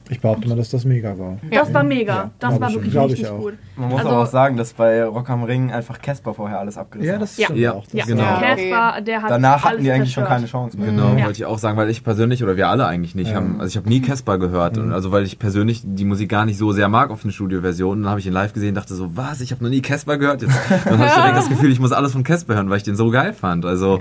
Ich 0.10 0.22
behaupte 0.22 0.48
mal, 0.48 0.56
dass 0.56 0.70
das 0.70 0.86
mega 0.86 1.18
war. 1.20 1.38
Das 1.52 1.74
war 1.74 1.84
mega. 1.84 2.14
Ja, 2.16 2.32
das 2.40 2.60
war 2.62 2.70
ich 2.70 2.76
wirklich 2.76 2.94
schon. 2.94 3.04
Richtig 3.04 3.22
ich 3.26 3.30
auch. 3.30 3.38
gut. 3.40 3.54
Man 3.76 3.90
muss 3.90 4.00
Also- 4.00 4.10
aber 4.12 4.22
auch 4.24 4.28
sagen, 4.28 4.56
dass 4.58 4.74
bei 4.74 5.04
Rock 5.04 5.30
am 5.30 5.44
Ring 5.44 5.72
einfach 5.72 6.02
Casper 6.02 6.34
vorher 6.34 6.60
alles 6.60 6.78
abgerissen 6.78 7.14
Ja, 7.14 7.20
das 7.20 7.38
hat. 7.38 7.44
stimmt 7.44 7.60
Ja. 7.60 7.74
auch. 7.74 7.84
Das 7.84 7.94
Ja, 7.94 8.06
Genau. 8.06 8.24
Ja. 8.24 8.40
Casper, 8.40 9.02
der 9.02 9.22
hat 9.22 9.32
Danach 9.32 9.58
hatten 9.64 9.68
alles 9.68 9.82
die 9.84 9.92
eigentlich 9.92 10.14
schon 10.14 10.24
keine 10.26 10.46
Chance 10.46 10.78
mehr. 10.78 10.88
Genau, 10.92 11.10
Ja. 11.16 11.26
wollte 11.26 11.32
ich 11.40 11.46
auch 11.46 11.58
sagen, 11.58 11.78
weil 11.78 11.90
ich 11.90 12.04
persönlich 12.04 12.42
oder 12.44 12.56
wir 12.56 12.70
alle 12.70 12.86
eigentlich 12.88 13.16
nicht 13.16 13.32
Ja. 13.32 13.36
haben, 13.38 13.60
also 13.60 13.68
ich 13.68 13.78
habe 13.78 13.90
nie 13.90 14.02
Casper 14.02 14.38
gehört, 14.38 14.78
und 14.78 14.94
also 14.94 15.12
weil 15.12 15.24
ich 15.24 15.40
persönlich 15.40 15.82
die 15.84 16.06
Musik 16.06 16.30
gar 16.30 16.46
nicht 16.46 16.58
so 16.58 16.72
sehr 16.72 16.88
mag 16.90 17.10
auf 17.12 17.22
den 17.24 17.32
Studioversionen. 17.32 18.04
Dann 18.04 18.10
habe 18.10 18.20
ich 18.20 18.28
ihn 18.28 18.34
live 18.34 18.54
gesehen, 18.54 18.76
dachte 18.76 18.96
so, 18.96 19.16
was, 19.18 19.42
ich 19.42 19.52
habe 19.52 19.64
noch 19.64 19.70
nie 19.70 19.82
Casper 19.82 20.18
gehört. 20.18 20.42
Jetzt 20.42 20.54
dann 20.86 21.00
habe 21.00 21.06
ich 21.08 21.14
direkt 21.14 21.38
das 21.38 21.50
Gefühl, 21.50 21.72
ich 21.72 21.80
muss 21.80 21.92
alles 21.92 22.14
von 22.14 22.24
Casper 22.24 22.56
hören, 22.56 22.70
weil 22.70 22.78
ich 22.78 22.84
den 22.84 22.96
so 22.96 23.10
geil 23.12 23.34
fand. 23.34 23.66
Also 23.66 24.00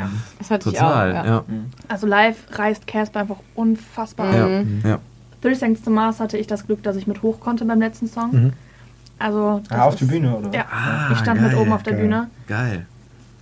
total, 0.48 1.10
ich 1.10 1.18
auch. 1.20 1.24
ja. 1.24 1.44
Also 1.88 2.06
live 2.06 2.36
reißt 2.52 2.86
Casper 2.86 3.20
einfach 3.20 3.36
unfassbar. 3.54 4.34
Ja, 4.84 4.98
Ja. 5.46 5.50
30 5.52 5.58
Seconds 5.58 5.82
to 5.82 5.90
Mars 5.90 6.20
hatte 6.20 6.36
ich 6.38 6.46
das 6.46 6.66
Glück, 6.66 6.82
dass 6.82 6.96
ich 6.96 7.06
mit 7.06 7.22
hoch 7.22 7.40
konnte 7.40 7.64
beim 7.64 7.80
letzten 7.80 8.06
Song. 8.08 8.30
Mhm. 8.32 8.52
Also 9.18 9.62
Ah, 9.70 9.84
auf 9.84 9.94
ist- 9.94 10.00
die 10.00 10.04
Bühne, 10.06 10.36
oder? 10.36 10.52
Ja, 10.52 10.64
Ah, 10.70 11.08
ich 11.12 11.18
stand 11.18 11.40
geil, 11.40 11.48
mit 11.50 11.58
oben 11.58 11.72
auf 11.72 11.82
der 11.82 11.94
geil. 11.94 12.02
Bühne. 12.02 12.26
Geil. 12.46 12.86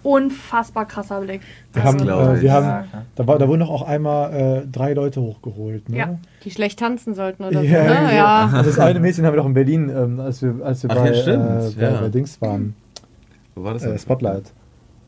Unfassbar 0.04 0.84
krasser 0.86 1.20
Blick. 1.22 1.40
Wir 1.72 1.82
Also- 1.82 1.98
haben, 1.98 2.04
glaub 2.04 2.28
äh, 2.28 2.34
ich. 2.36 2.42
wir 2.42 2.48
Ja, 2.50 2.54
haben 2.62 2.84
da, 3.16 3.26
war, 3.26 3.38
da 3.38 3.48
wurden 3.48 3.60
doch 3.60 3.70
auch 3.70 3.82
einmal 3.82 4.32
äh, 4.64 4.66
drei 4.70 4.92
Leute 4.92 5.20
hochgeholt. 5.22 5.88
Ne? 5.88 5.96
Ja. 5.96 6.18
Die 6.44 6.50
schlecht 6.50 6.78
tanzen 6.78 7.14
sollten 7.14 7.42
oder 7.42 7.62
Ja, 7.62 7.82
so. 7.88 7.94
Ne? 8.04 8.14
Ja. 8.16 8.44
Und 8.58 8.66
das 8.66 8.78
eine 8.78 9.00
Mädchen 9.00 9.24
haben 9.24 9.32
wir 9.32 9.38
doch 9.38 9.46
in 9.46 9.54
Berlin, 9.54 9.88
ähm, 9.88 10.20
als 10.20 10.42
wir, 10.42 10.54
als 10.62 10.82
wir 10.82 10.90
Ach 10.90 10.96
bei, 10.96 11.10
ja, 11.10 11.32
äh, 11.34 11.70
bei, 11.70 11.82
ja. 11.82 12.00
bei 12.02 12.08
Dings 12.10 12.38
waren, 12.42 12.74
Wo 13.54 13.64
war 13.64 13.72
das 13.72 13.82
äh, 13.84 13.88
denn? 13.88 13.98
Spotlight. 13.98 14.52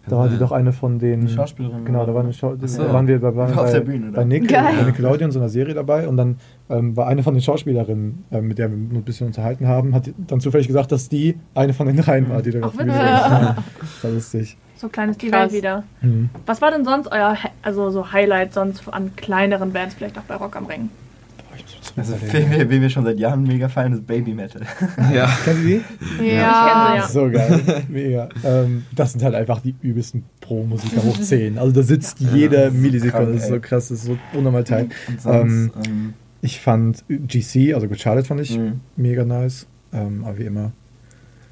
Da 0.08 0.16
war 0.16 0.28
die 0.28 0.38
doch 0.38 0.52
eine 0.52 0.72
von 0.72 0.98
den. 0.98 1.26
Die 1.26 1.32
Schauspielerin. 1.32 1.84
Genau, 1.84 2.06
da 2.06 2.14
war 2.14 2.22
eine 2.22 2.32
Schau 2.32 2.54
so. 2.62 2.82
da 2.82 2.92
waren 2.92 3.08
wir, 3.08 3.18
da 3.18 3.34
waren 3.34 3.50
wir 3.50 3.56
bei, 3.56 3.72
der 3.72 3.80
Bühne, 3.80 4.12
bei. 4.12 4.24
Nick, 4.24 4.52
bei 4.52 4.82
Nickelodeon 4.84 5.32
so 5.32 5.40
einer 5.40 5.48
Serie 5.48 5.74
dabei 5.74 6.06
und 6.06 6.16
dann 6.16 6.36
ähm, 6.70 6.96
war 6.96 7.06
eine 7.08 7.22
von 7.22 7.34
den 7.34 7.42
Schauspielerinnen, 7.42 8.24
ähm, 8.30 8.48
mit 8.48 8.58
der 8.58 8.70
wir 8.70 8.76
uns 8.76 8.94
ein 8.94 9.02
bisschen 9.02 9.26
unterhalten 9.26 9.66
haben, 9.66 9.94
hat 9.94 10.10
dann 10.16 10.40
zufällig 10.40 10.66
gesagt, 10.68 10.92
dass 10.92 11.08
die 11.08 11.36
eine 11.54 11.72
von 11.72 11.86
den 11.86 11.96
dreien 11.96 12.28
war, 12.28 12.42
die 12.42 12.52
da 12.52 12.60
auf 12.66 12.76
der 12.76 12.84
Bühne 12.84 12.94
war. 12.96 13.04
Ja, 13.04 13.56
Das 13.80 14.04
war 14.04 14.10
lustig. 14.12 14.56
So 14.76 14.88
klein 14.88 15.08
ist 15.10 15.22
die 15.22 15.30
Krass. 15.30 15.52
Welt 15.52 15.62
wieder. 15.62 15.84
Mhm. 16.02 16.28
Was 16.44 16.60
war 16.60 16.70
denn 16.70 16.84
sonst 16.84 17.08
euer 17.10 17.36
also 17.62 17.90
so 17.90 18.12
Highlight 18.12 18.52
sonst 18.52 18.86
an 18.92 19.16
kleineren 19.16 19.72
Bands, 19.72 19.94
vielleicht 19.94 20.18
auch 20.18 20.22
bei 20.22 20.36
Rock 20.36 20.54
am 20.56 20.66
Ring? 20.66 20.90
Also, 21.96 22.14
wir, 22.20 22.68
wen 22.70 22.82
wir 22.82 22.90
schon 22.90 23.04
seit 23.04 23.18
Jahren 23.18 23.42
mega 23.44 23.68
feiern, 23.68 23.92
ist 23.94 24.06
Baby 24.06 24.34
Metal. 24.34 24.62
Ja. 25.14 25.26
Kennen 25.44 25.62
Sie 25.62 25.80
die? 26.18 26.24
Ja. 26.26 26.96
Ja. 26.96 27.08
So 27.08 27.30
geil, 27.30 27.84
mega. 27.88 28.28
Ähm, 28.44 28.84
das 28.94 29.12
sind 29.12 29.22
halt 29.24 29.34
einfach 29.34 29.60
die 29.60 29.74
übelsten 29.82 30.24
Pro-Musiker 30.40 31.02
hoch 31.02 31.18
10. 31.18 31.58
Also 31.58 31.72
da 31.72 31.82
sitzt 31.82 32.20
jede 32.20 32.70
Millisekunde, 32.70 33.32
das 33.34 33.42
ist 33.44 33.48
so 33.48 33.60
krass, 33.60 33.88
das 33.88 33.98
ist 34.00 34.04
so 34.06 34.18
unnormal 34.34 34.64
tight. 34.64 34.90
Und 35.08 35.20
sonst, 35.20 35.52
Ähm, 35.52 35.70
ähm, 35.86 36.14
Ich 36.42 36.60
fand 36.60 37.02
GC, 37.08 37.74
also 37.74 37.88
Good 37.88 38.00
Charlotte 38.00 38.26
fand 38.28 38.40
ich 38.40 38.56
Mhm. 38.58 38.80
mega 38.96 39.24
nice, 39.24 39.66
ähm, 39.92 40.22
aber 40.24 40.38
wie 40.38 40.44
immer. 40.44 40.72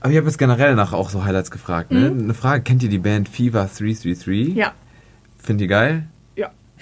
Aber 0.00 0.10
ich 0.12 0.18
habe 0.18 0.26
jetzt 0.26 0.36
generell 0.38 0.74
nach 0.74 0.92
auch 0.92 1.08
so 1.08 1.24
Highlights 1.24 1.50
gefragt. 1.50 1.90
Ne? 1.90 2.08
Eine 2.16 2.34
Frage, 2.34 2.62
kennt 2.62 2.82
ihr 2.82 2.90
die 2.90 2.98
Band 2.98 3.28
Fever 3.28 3.66
333? 3.74 4.54
Ja. 4.54 4.72
Findet 5.38 5.62
ihr 5.62 5.68
geil? 5.68 6.06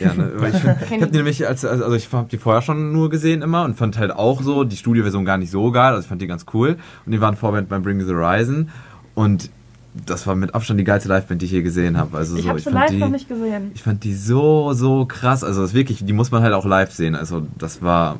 Ja. 0.02 0.08
Ja, 0.08 0.14
ne? 0.14 0.32
Weil 0.36 0.54
ich, 0.54 0.60
find, 0.60 0.76
ich 0.82 0.92
habe 1.02 1.06
die 1.10 1.16
nämlich, 1.16 1.46
als, 1.46 1.64
also 1.64 1.92
ich 1.94 2.12
habe 2.12 2.28
die 2.30 2.38
vorher 2.38 2.62
schon 2.62 2.92
nur 2.92 3.10
gesehen 3.10 3.42
immer 3.42 3.64
und 3.64 3.76
fand 3.76 3.98
halt 3.98 4.10
auch 4.10 4.42
so 4.42 4.64
die 4.64 4.76
Studioversion 4.76 5.24
gar 5.24 5.38
nicht 5.38 5.50
so 5.50 5.70
geil. 5.70 5.92
Also 5.92 6.00
ich 6.02 6.06
fand 6.08 6.20
die 6.22 6.26
ganz 6.26 6.46
cool. 6.54 6.76
Und 7.06 7.12
die 7.12 7.20
waren 7.20 7.36
Vorband 7.36 7.68
beim 7.68 7.82
Bring 7.82 7.96
Me 7.96 8.04
the 8.04 8.12
Horizon. 8.12 8.68
Und 9.14 9.50
das 10.06 10.26
war 10.26 10.34
mit 10.34 10.54
Abstand 10.54 10.80
die 10.80 10.84
geilste 10.84 11.08
Liveband, 11.08 11.42
die 11.42 11.46
ich 11.46 11.52
je 11.52 11.62
gesehen 11.62 11.98
habe. 11.98 12.16
Also 12.16 12.36
Ich 12.36 12.44
so, 12.44 12.48
habe 12.48 12.58
sie 12.58 12.64
fand 12.64 12.74
live 12.76 12.90
die, 12.90 12.96
noch 12.98 13.10
nicht 13.10 13.28
gesehen. 13.28 13.70
ich 13.74 13.82
fand 13.82 14.02
die 14.04 14.14
so, 14.14 14.72
so 14.72 15.04
krass. 15.04 15.44
Also 15.44 15.60
das 15.62 15.74
wirklich, 15.74 16.04
die 16.04 16.12
muss 16.14 16.30
man 16.30 16.42
halt 16.42 16.54
auch 16.54 16.64
live 16.64 16.92
sehen. 16.92 17.14
Also 17.14 17.46
das 17.58 17.82
war 17.82 18.18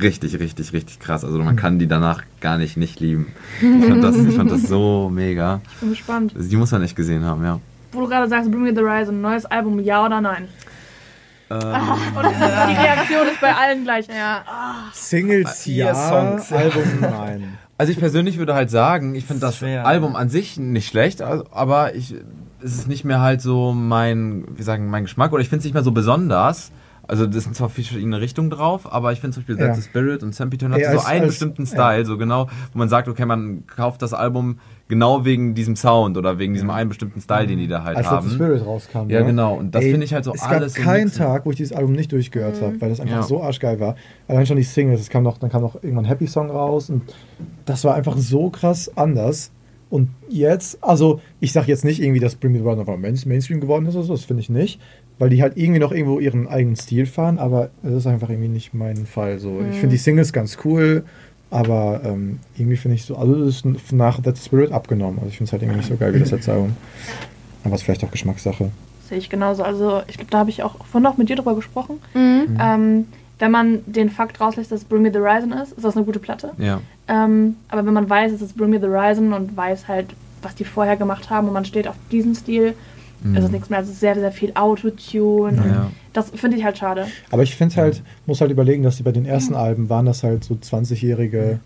richtig, 0.00 0.38
richtig, 0.38 0.72
richtig 0.72 1.00
krass. 1.00 1.24
Also 1.24 1.38
man 1.42 1.56
kann 1.56 1.78
die 1.78 1.86
danach 1.88 2.22
gar 2.40 2.58
nicht 2.58 2.76
nicht 2.76 3.00
lieben. 3.00 3.26
Ich 3.60 3.84
fand 3.86 4.04
das, 4.04 4.16
ich 4.16 4.34
fand 4.36 4.50
das 4.50 4.62
so 4.62 5.10
mega. 5.14 5.60
Ich 5.72 5.80
bin 5.80 5.90
gespannt. 5.90 6.32
Also 6.36 6.48
die 6.48 6.56
muss 6.56 6.70
man 6.70 6.82
echt 6.82 6.94
gesehen 6.96 7.24
haben, 7.24 7.42
ja. 7.44 7.58
Wo 7.92 8.00
du 8.02 8.08
gerade 8.08 8.28
sagst, 8.28 8.50
Bring 8.50 8.62
Me 8.62 8.72
the 8.74 8.80
Horizon, 8.82 9.20
neues 9.20 9.46
Album, 9.46 9.80
ja 9.80 10.04
oder 10.04 10.20
nein? 10.20 10.48
Ähm, 11.50 11.58
Und 11.58 12.24
die 12.70 12.74
Reaktion 12.80 13.26
ist 13.28 13.40
bei 13.40 13.54
allen 13.54 13.84
gleich. 13.84 14.06
Ja. 14.08 14.42
Singles 14.92 15.64
ja, 15.66 15.94
Songs. 15.94 16.52
Album 16.52 16.82
nein. 17.00 17.58
Also 17.78 17.92
ich 17.92 17.98
persönlich 17.98 18.38
würde 18.38 18.54
halt 18.54 18.70
sagen, 18.70 19.14
ich 19.14 19.24
finde 19.26 19.40
das 19.42 19.58
Schwer. 19.58 19.86
Album 19.86 20.16
an 20.16 20.28
sich 20.30 20.56
nicht 20.58 20.88
schlecht, 20.88 21.20
aber 21.22 21.94
ich, 21.94 22.14
es 22.62 22.74
ist 22.74 22.88
nicht 22.88 23.04
mehr 23.04 23.20
halt 23.20 23.42
so 23.42 23.72
mein, 23.72 24.44
wie 24.56 24.62
sagen, 24.62 24.88
mein 24.88 25.04
Geschmack 25.04 25.32
oder 25.32 25.42
ich 25.42 25.48
finde 25.50 25.58
es 25.60 25.64
nicht 25.64 25.74
mehr 25.74 25.82
so 25.84 25.92
besonders. 25.92 26.72
Also 27.08 27.26
das 27.26 27.44
sind 27.44 27.54
zwar 27.54 27.68
verschiedene 27.68 28.20
Richtungen 28.20 28.50
drauf, 28.50 28.92
aber 28.92 29.12
ich 29.12 29.20
finde 29.20 29.34
zum 29.34 29.42
Beispiel 29.44 29.58
Ja. 29.60 29.66
That's 29.68 29.82
the 29.84 29.88
Spirit 29.88 30.22
und 30.24 30.34
Sempitone 30.34 30.74
hat 30.74 30.80
Ey, 30.80 30.86
so 30.90 30.98
als- 30.98 31.06
einen 31.06 31.22
als- 31.22 31.32
bestimmten 31.32 31.66
Style, 31.66 32.04
so 32.04 32.16
genau, 32.18 32.48
wo 32.72 32.78
man 32.78 32.88
sagt, 32.88 33.06
okay, 33.08 33.26
man 33.26 33.64
kauft 33.68 34.02
das 34.02 34.12
Album 34.14 34.58
genau 34.88 35.24
wegen 35.24 35.54
diesem 35.54 35.74
Sound 35.76 36.16
oder 36.16 36.38
wegen 36.38 36.52
diesem 36.54 36.70
einen 36.70 36.88
bestimmten 36.88 37.20
Style, 37.20 37.46
den 37.46 37.58
die 37.58 37.66
da 37.68 37.82
halt 37.84 37.96
Als 37.96 38.10
haben. 38.10 38.28
the 38.28 38.34
Spirit 38.34 38.64
rauskam. 38.64 39.08
Ja, 39.08 39.20
ne? 39.20 39.26
genau. 39.26 39.54
Und 39.54 39.74
das 39.74 39.82
finde 39.84 40.04
ich 40.04 40.14
halt 40.14 40.24
so 40.24 40.32
es 40.32 40.42
alles 40.42 40.74
gab 40.74 40.84
so 40.84 40.90
keinen. 40.90 41.12
Tag, 41.12 41.46
wo 41.46 41.50
ich 41.50 41.56
dieses 41.56 41.72
Album 41.72 41.92
nicht 41.92 42.12
durchgehört 42.12 42.60
habe, 42.62 42.80
weil 42.80 42.90
das 42.90 43.00
einfach 43.00 43.16
Ja. 43.16 43.22
so 43.22 43.42
arschgeil 43.42 43.80
war. 43.80 43.96
Allein 44.28 44.46
schon 44.46 44.56
die 44.56 44.62
Singles, 44.62 45.00
es 45.00 45.10
kam 45.10 45.22
noch, 45.22 45.38
dann 45.38 45.50
kam 45.50 45.62
noch 45.62 45.74
irgendwann 45.76 46.04
ein 46.04 46.08
Happy 46.08 46.26
Song 46.26 46.50
raus 46.50 46.90
und 46.90 47.02
das 47.64 47.84
war 47.84 47.94
einfach 47.94 48.16
so 48.16 48.50
krass 48.50 48.90
anders. 48.96 49.50
Und 49.88 50.08
jetzt, 50.28 50.82
also 50.82 51.20
ich 51.38 51.52
sage 51.52 51.68
jetzt 51.68 51.84
nicht 51.84 52.02
irgendwie, 52.02 52.18
dass 52.18 52.34
Bring 52.34 52.52
Me 52.52 52.58
the 52.58 52.90
Main- 52.96 53.18
Mainstream 53.24 53.60
geworden 53.60 53.86
ist 53.86 53.94
oder 53.94 54.04
so, 54.04 54.14
das 54.14 54.24
finde 54.24 54.40
ich 54.40 54.50
nicht, 54.50 54.80
weil 55.20 55.30
die 55.30 55.40
halt 55.42 55.56
irgendwie 55.56 55.78
noch 55.78 55.92
irgendwo 55.92 56.18
ihren 56.18 56.48
eigenen 56.48 56.74
Stil 56.74 57.06
fahren, 57.06 57.38
aber 57.38 57.70
das 57.84 57.92
ist 57.94 58.06
einfach 58.08 58.28
irgendwie 58.28 58.48
nicht 58.48 58.74
mein 58.74 59.06
Fall. 59.06 59.38
So, 59.38 59.60
ich 59.70 59.76
finde 59.78 59.94
die 59.94 59.98
Singles 59.98 60.32
ganz 60.32 60.58
cool, 60.64 61.04
aber 61.50 62.00
ähm, 62.04 62.40
irgendwie 62.56 62.76
finde 62.76 62.96
ich 62.96 63.04
so, 63.04 63.16
also 63.16 63.44
das 63.44 63.62
ist 63.62 63.92
nach 63.92 64.20
That 64.20 64.36
Spirit 64.38 64.72
abgenommen. 64.72 65.18
Also 65.18 65.28
ich 65.28 65.36
finde 65.36 65.48
es 65.48 65.52
halt 65.52 65.62
irgendwie 65.62 65.78
nicht 65.78 65.88
so 65.88 65.96
geil 65.96 66.12
wie 66.14 66.18
das 66.18 66.30
letzte 66.30 66.52
Album. 66.52 66.76
Aber 67.64 67.74
es 67.74 67.80
ist 67.80 67.84
vielleicht 67.84 68.04
auch 68.04 68.10
Geschmackssache. 68.10 68.70
Sehe 69.08 69.18
ich 69.18 69.30
genauso. 69.30 69.62
Also 69.62 70.02
ich 70.08 70.16
glaube, 70.16 70.30
da 70.30 70.38
habe 70.38 70.50
ich 70.50 70.62
auch 70.62 70.84
vorhin 70.84 71.02
noch 71.02 71.16
mit 71.16 71.28
dir 71.28 71.36
drüber 71.36 71.54
gesprochen. 71.54 72.00
Mhm. 72.14 72.58
Ähm, 72.60 73.06
wenn 73.38 73.50
man 73.50 73.80
den 73.86 74.10
Fakt 74.10 74.40
rauslässt, 74.40 74.72
dass 74.72 74.84
Bring 74.84 75.02
Me 75.02 75.12
the 75.12 75.18
Horizon 75.18 75.52
ist, 75.52 75.72
ist 75.72 75.84
das 75.84 75.96
eine 75.96 76.04
gute 76.04 76.18
Platte. 76.18 76.52
Ja. 76.58 76.80
Ähm, 77.06 77.56
aber 77.68 77.86
wenn 77.86 77.94
man 77.94 78.08
weiß, 78.08 78.32
es 78.32 78.42
ist 78.42 78.56
Bring 78.56 78.70
Me 78.70 78.80
the 78.80 78.86
Horizon 78.86 79.32
und 79.32 79.56
weiß 79.56 79.88
halt, 79.88 80.14
was 80.42 80.54
die 80.54 80.64
vorher 80.64 80.96
gemacht 80.96 81.30
haben 81.30 81.46
und 81.46 81.52
man 81.52 81.64
steht 81.64 81.86
auf 81.86 81.96
diesen 82.10 82.34
Stil, 82.34 82.74
ist 83.34 83.44
es 83.44 83.50
nichts 83.50 83.70
mehr. 83.70 83.80
Ist 83.80 83.98
sehr, 84.00 84.14
sehr 84.14 84.32
viel 84.32 84.52
Autotune. 84.54 85.60
und 85.62 85.70
Ja. 85.70 85.90
Das 86.12 86.30
finde 86.30 86.56
ich 86.56 86.64
halt 86.64 86.78
schade. 86.78 87.06
Aber 87.30 87.42
ich 87.42 87.54
finde 87.56 87.76
halt, 87.76 88.02
muss 88.26 88.40
halt 88.40 88.50
überlegen, 88.50 88.82
dass 88.82 88.96
die 88.96 89.02
bei 89.02 89.12
den 89.12 89.26
ersten 89.26 89.54
Alben 89.54 89.88
waren 89.88 90.06
das 90.06 90.22
halt 90.22 90.44
so 90.44 90.54
20-jährige 90.54 91.60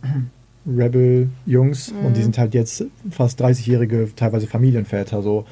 Rebel-Jungs 0.67 1.93
und 2.05 2.17
die 2.17 2.23
sind 2.23 2.39
halt 2.39 2.55
jetzt 2.55 2.85
fast 3.11 3.43
30-jährige, 3.43 4.11
teilweise 4.17 4.47
Familienväter. 4.47 5.23
So 5.23 5.45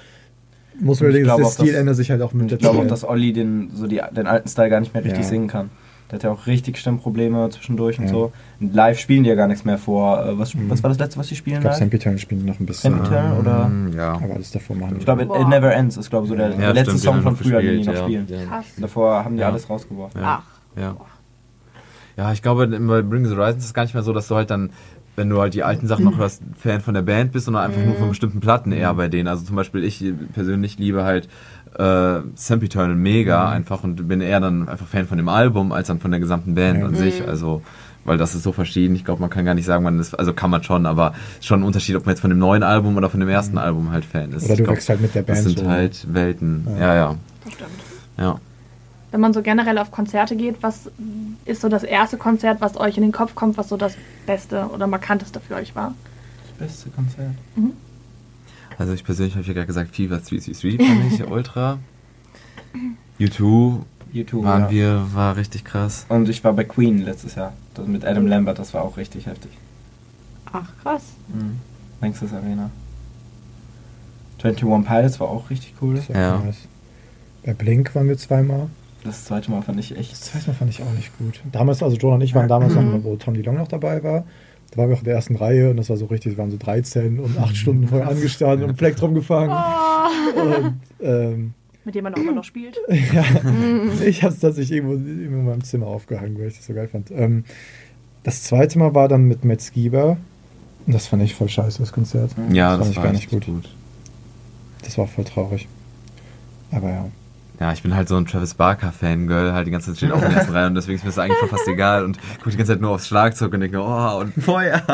muss 0.81 1.01
man 1.01 1.09
überlegen, 1.11 1.25
glaube 1.25 1.43
der 1.43 1.49
auch, 1.49 1.53
Stil 1.53 1.67
dass- 1.73 1.77
ändert 1.81 1.97
sich 1.97 2.11
halt 2.11 2.23
auch 2.23 2.33
mit 2.33 2.43
Und 2.43 2.51
der 2.51 2.59
ich 2.59 2.63
glaube 2.63 2.79
auch, 2.81 2.87
dass 2.87 3.05
Olli 3.05 3.33
den, 3.33 3.71
so 3.75 3.87
die, 3.87 4.01
den 4.17 4.27
alten 4.27 4.49
Style 4.49 4.71
gar 4.71 4.81
nicht 4.81 4.95
mehr 4.95 5.05
richtig 5.05 5.23
Ja. 5.25 5.29
singen 5.29 5.49
kann. 5.49 5.71
Der 6.11 6.17
hat 6.17 6.23
ja 6.23 6.31
auch 6.31 6.47
richtig 6.47 6.79
Stimmprobleme 6.79 7.51
zwischendurch 7.51 7.99
und 7.99 8.05
Ja. 8.07 8.11
so. 8.11 8.33
Und 8.61 8.75
live 8.75 8.99
spielen 8.99 9.25
die 9.25 9.29
ja 9.29 9.35
gar 9.37 9.47
nichts 9.47 9.65
mehr 9.65 9.77
vor. 9.77 10.25
Äh, 10.25 10.39
Was, 10.39 10.55
was 10.69 10.83
war 10.83 10.89
das 10.89 10.99
letzte, 10.99 11.19
was 11.21 11.29
die 11.29 11.37
spielen 11.37 11.57
Ich 11.57 11.61
glaube, 11.61 11.73
live? 11.75 11.79
Sempitern 11.79 12.19
spielen 12.19 12.45
noch 12.47 12.59
ein 12.59 12.65
bisschen. 12.67 12.95
Sempitern 12.95 13.39
oder? 13.39 13.69
Mm, 13.69 13.93
Ja. 13.95 14.13
Aber 14.15 14.35
alles 14.35 14.51
davor 14.51 14.77
machen. 14.77 14.97
Ich 14.99 15.05
glaube, 15.05 15.23
It, 15.25 15.49
Never 15.49 15.75
Ends 15.75 15.97
ist, 15.99 16.09
glaube 16.09 16.25
ich, 16.25 16.31
so 16.31 16.37
der, 16.37 16.51
Ja, 16.51 16.71
letzte 16.71 16.93
stimmt, 16.99 17.01
Song 17.01 17.23
von 17.23 17.37
früher, 17.37 17.61
den 17.61 17.81
die 17.83 17.87
noch 17.87 17.95
ja. 17.95 18.03
spielen. 18.05 18.27
Ja. 18.29 18.45
Krass. 18.47 18.65
Und 18.77 18.83
davor 18.83 19.25
haben 19.25 19.35
die 19.37 19.43
Ja. 19.43 19.49
alles 19.49 19.69
rausgeworfen. 19.69 20.21
Ja. 20.21 20.43
Ach. 20.43 20.81
Ja. 20.81 20.97
Ja, 22.17 22.33
ich 22.33 22.43
glaube, 22.43 22.67
bei 22.67 23.03
Bring 23.03 23.25
the 23.27 23.37
Horizon 23.37 23.59
ist 23.59 23.65
es 23.67 23.75
gar 23.75 23.83
nicht 23.83 23.95
mehr 23.95 24.03
so, 24.03 24.13
dass 24.13 24.27
du 24.29 24.35
halt 24.35 24.51
dann, 24.51 24.71
wenn 25.15 25.29
du 25.31 25.41
halt 25.41 25.55
die 25.55 25.63
alten 25.63 25.87
Sachen 25.87 26.05
noch 26.05 26.17
hörst, 26.19 26.43
Fan 26.59 26.81
von 26.81 26.95
der 26.95 27.03
Band 27.03 27.31
bist, 27.33 27.45
sondern 27.45 27.65
einfach 27.65 27.85
nur 27.85 27.95
von 27.95 28.09
bestimmten 28.09 28.41
Platten 28.41 28.73
eher 28.73 28.93
bei 28.95 29.09
denen. 29.09 29.29
Also 29.29 29.45
zum 29.45 29.55
Beispiel 29.57 29.85
ich 29.85 30.05
persönlich 30.33 30.79
liebe 30.79 31.05
halt 31.05 31.29
äh, 31.79 32.21
Sempiternal 32.35 32.95
mega 32.97 33.49
einfach 33.51 33.85
und 33.85 34.09
bin 34.09 34.21
eher 34.21 34.41
dann 34.41 34.69
einfach 34.69 34.87
Fan 34.87 35.07
von 35.07 35.17
dem 35.17 35.29
Album 35.29 35.73
als 35.73 35.89
dann 35.89 36.01
von 36.01 36.11
der 36.11 36.21
gesamten 36.21 36.55
Band 36.55 36.81
Ja. 36.81 36.87
an 36.87 36.95
sich. 36.95 37.27
Also 37.27 37.63
weil 38.05 38.17
das 38.17 38.35
ist 38.35 38.43
so 38.43 38.53
verschieden. 38.53 38.95
Ich 38.95 39.05
glaube, 39.05 39.21
man 39.21 39.29
kann 39.29 39.45
gar 39.45 39.55
nicht 39.55 39.67
sagen, 39.67 39.85
man 39.85 39.99
ist, 40.01 40.15
also 40.19 40.33
kann 40.33 40.49
man 40.51 40.63
schon, 40.63 40.87
aber 40.87 41.13
es 41.35 41.41
ist 41.41 41.47
schon 41.47 41.61
ein 41.61 41.65
Unterschied, 41.65 41.95
ob 41.95 42.07
man 42.07 42.15
jetzt 42.15 42.21
von 42.21 42.31
dem 42.31 42.39
neuen 42.39 42.63
Album 42.63 42.97
oder 42.97 43.11
von 43.11 43.21
dem 43.21 43.29
ersten 43.29 43.59
Album 43.59 43.93
halt 43.93 44.05
Fan 44.07 44.33
ist. 44.33 44.47
Oder 44.47 44.57
du 44.57 44.63
glaub, 44.65 44.77
wächst 44.77 44.89
halt 44.89 45.01
mit 45.03 45.15
der 45.15 45.23
Band. 45.23 45.39
Das 45.39 45.45
sind 45.45 45.59
so. 45.59 45.69
halt 45.69 46.07
Welten. 46.15 46.67
Ja. 46.71 46.79
Ja, 46.79 46.95
ja. 46.95 47.15
Das 47.45 47.53
stimmt. 47.53 47.71
ja. 48.19 48.41
Wenn 49.11 49.21
man 49.21 49.33
so 49.33 49.43
generell 49.43 49.79
auf 49.79 49.91
Konzerte 49.91 50.37
geht, 50.37 50.57
was 50.63 50.91
ist 51.45 51.61
so 51.61 51.69
das 51.69 51.83
erste 51.83 52.17
Konzert, 52.19 52.61
was 52.61 52.79
euch 52.79 52.97
in 52.97 53.03
den 53.03 53.13
Kopf 53.13 53.35
kommt, 53.35 53.57
was 53.59 53.69
so 53.69 53.77
das 53.77 53.95
Beste 54.27 54.67
oder 54.73 54.87
Markanteste 54.87 55.41
für 55.41 55.55
euch 55.55 55.75
war? 55.75 55.95
Das 56.59 56.69
beste 56.69 56.91
Konzert. 56.91 57.33
Also 58.79 58.93
ich 58.93 59.05
persönlich 59.05 59.35
habe 59.35 59.45
ja 59.47 59.53
gerade 59.53 59.67
gesagt, 59.67 59.95
Fever 59.95 60.19
333 60.19 60.79
fand 60.79 61.13
ich 61.13 61.27
ultra. 61.31 61.79
U2 63.19 63.81
YouTube. 64.13 64.45
waren 64.45 64.63
ja. 64.65 64.71
wir, 64.71 65.07
war 65.13 65.37
richtig 65.37 65.65
krass. 65.65 66.07
Und 66.09 66.29
ich 66.29 66.43
war 66.45 66.53
bei 66.53 66.65
Queen 66.65 66.99
letztes 67.05 67.35
Jahr. 67.35 67.53
Das 67.75 67.87
mit 67.87 68.05
Adam 68.05 68.27
Lambert, 68.27 68.59
das 68.59 68.73
war 68.73 68.83
auch 68.83 68.97
richtig 68.97 69.27
heftig. 69.27 69.51
Ach, 70.53 70.69
krass. 70.83 71.03
Mhm. 71.29 71.59
Längstes 72.01 72.33
Arena. 72.33 72.71
21 74.43 74.87
Pilots 74.89 75.21
war 75.21 75.29
auch 75.29 75.51
richtig 75.51 75.75
cool. 75.83 75.97
Das 75.97 76.09
war 76.09 76.17
Ja. 76.17 76.39
nice. 76.39 76.57
Bei 77.45 77.53
Blink 77.55 77.95
waren 77.95 78.09
wir 78.09 78.17
zweimal. 78.17 78.69
Das 79.05 79.25
zweite 79.25 79.51
Mal 79.51 79.63
fand 79.63 79.79
ich 79.81 79.97
echt. 79.97 80.13
Das 80.13 80.21
zweite 80.23 80.49
Mal 80.49 80.55
fand 80.55 80.71
ich 80.71 80.83
auch 80.83 80.93
nicht 80.93 81.17
gut. 81.19 81.41
Damals, 81.53 81.83
also 81.83 81.97
John 81.97 82.15
und 82.15 82.21
ich 82.21 82.35
waren 82.35 82.49
damals 82.49 82.75
noch, 82.75 82.83
wo 83.05 83.17
Tom 83.17 83.35
DeLong 83.35 83.57
noch 83.57 83.69
dabei 83.69 84.03
war. 84.03 84.25
Da 84.71 84.77
waren 84.77 84.91
wir 84.91 84.97
auch 84.97 85.01
in 85.01 85.07
der 85.07 85.15
ersten 85.15 85.37
Reihe 85.37 85.71
und 85.71 85.77
das 85.79 85.89
war 85.89 85.97
so 85.97 86.07
richtig, 86.07 86.33
wir 86.33 86.39
waren 86.39 86.51
so 86.51 86.59
13 86.59 87.19
und 87.19 87.39
8 87.39 87.57
Stunden 87.57 87.89
vorher 87.89 88.09
angestanden 88.09 88.69
und 88.69 88.77
Plektrum 88.77 89.15
gefangen. 89.15 89.57
Und 90.37 90.81
ähm, 91.01 91.55
Mit 91.85 91.95
dem 91.95 92.05
man 92.05 92.15
auch 92.15 92.19
immer 92.19 92.33
noch 92.33 92.45
spielt. 92.45 92.79
ja, 92.89 93.25
ich 94.05 94.23
habe 94.23 94.35
es 94.35 94.41
tatsächlich 94.41 94.79
irgendwo, 94.79 94.95
irgendwo 94.95 95.39
in 95.39 95.47
meinem 95.47 95.65
Zimmer 95.65 95.87
aufgehangen, 95.87 96.39
weil 96.39 96.49
ich 96.49 96.57
das 96.57 96.67
so 96.67 96.75
geil 96.75 96.89
fand. 96.89 97.11
Ähm, 97.11 97.45
das 98.25 98.43
zweite 98.43 98.79
Mal 98.79 98.95
war 98.95 99.09
dann 99.09 99.25
mit 99.25 99.45
Matt 99.45 99.63
Skiba 99.63 100.19
und 100.87 100.93
das 100.95 101.07
fand 101.07 101.23
ich 101.23 101.35
voll 101.35 101.49
scheiße, 101.49 101.79
das 101.79 101.93
Konzert. 101.93 102.33
Ja, 102.51 102.77
das 102.77 102.79
das, 102.79 102.87
fand 102.87 102.91
ich 102.91 102.97
war 102.97 103.05
gar 103.05 103.13
nicht 103.13 103.31
gut. 103.31 103.69
Das 104.83 104.99
war 104.99 105.07
voll 105.07 105.25
traurig. 105.25 105.67
Aber 106.71 106.91
ja. 106.91 107.09
Ja, 107.61 107.73
ich 107.73 107.83
bin 107.83 107.97
halt 107.97 108.07
so 108.09 108.17
ein 108.17 108.25
Travis 108.25 108.55
Barker 108.55 108.93
Fangirl, 108.93 109.53
halt 109.53 109.67
die 109.67 109.73
ganze 109.73 109.89
Zeit 109.89 109.97
steht 109.97 110.13
auf 110.13 110.21
der 110.21 110.31
ersten 110.31 110.53
Reihe 110.53 110.69
und 110.69 110.77
deswegen 110.77 110.97
ist 110.97 111.03
mir 111.03 111.09
das 111.11 111.19
eigentlich 111.19 111.39
schon 111.41 111.49
fast 111.49 111.67
egal 111.67 112.05
und 112.05 112.17
gucke 112.39 112.51
die 112.51 112.57
ganze 112.57 112.73
Zeit 112.75 112.81
nur 112.81 112.91
aufs 112.91 113.09
Schlagzeug 113.09 113.53
und 113.53 113.59
denke, 113.61 113.81
oh, 113.81 114.21
und 114.21 114.33
Feuer. 114.45 114.81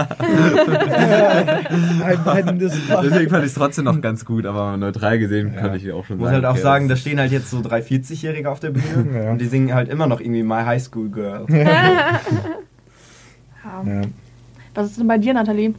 Deswegen 3.02 3.28
fand 3.30 3.44
ich 3.44 3.50
es 3.50 3.54
trotzdem 3.54 3.84
noch 3.84 4.00
ganz 4.00 4.24
gut, 4.24 4.46
aber 4.46 4.78
neutral 4.78 5.18
gesehen 5.18 5.52
Ja. 5.54 5.60
könnte 5.60 5.76
ich 5.76 5.92
auch 5.92 6.06
schon 6.06 6.16
Ich 6.16 6.20
muss 6.20 6.28
sagen. 6.30 6.34
halt 6.36 6.44
auch 6.46 6.52
okay, 6.52 6.62
sagen, 6.62 6.88
da 6.88 6.96
stehen 6.96 7.18
halt 7.18 7.32
jetzt 7.32 7.50
so 7.50 7.60
drei 7.60 7.80
40-Jährige 7.80 8.50
auf 8.50 8.60
der 8.60 8.70
Bühne 8.70 9.08
Ja. 9.24 9.30
und 9.32 9.38
die 9.42 9.46
singen 9.46 9.74
halt 9.74 9.90
immer 9.90 10.06
noch 10.06 10.20
irgendwie 10.20 10.42
My 10.42 10.62
High 10.64 10.82
School 10.82 11.10
Girl. 11.10 11.44
Ja. 11.50 12.20
Was 14.74 14.86
ist 14.86 14.98
denn 14.98 15.06
bei 15.08 15.18
dir, 15.18 15.34
Nathalie? 15.34 15.74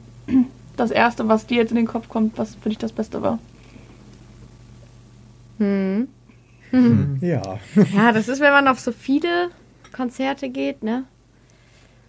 Das 0.78 0.92
erste, 0.92 1.28
was 1.28 1.48
dir 1.48 1.58
jetzt 1.58 1.72
in 1.72 1.78
den 1.78 1.88
Kopf 1.88 2.10
kommt, 2.10 2.38
was 2.38 2.56
für 2.56 2.70
dich 2.70 2.78
das 2.78 2.92
Beste 2.92 3.22
war? 3.22 3.40
Hm. 5.60 6.08
Ja. 7.22 7.42
Ja, 7.94 8.12
das 8.12 8.28
ist, 8.28 8.40
wenn 8.42 8.52
man 8.52 8.68
auf 8.68 8.80
so 8.80 8.92
viele 8.92 9.50
Konzerte 9.96 10.50
geht, 10.50 10.84
ne? 10.84 11.04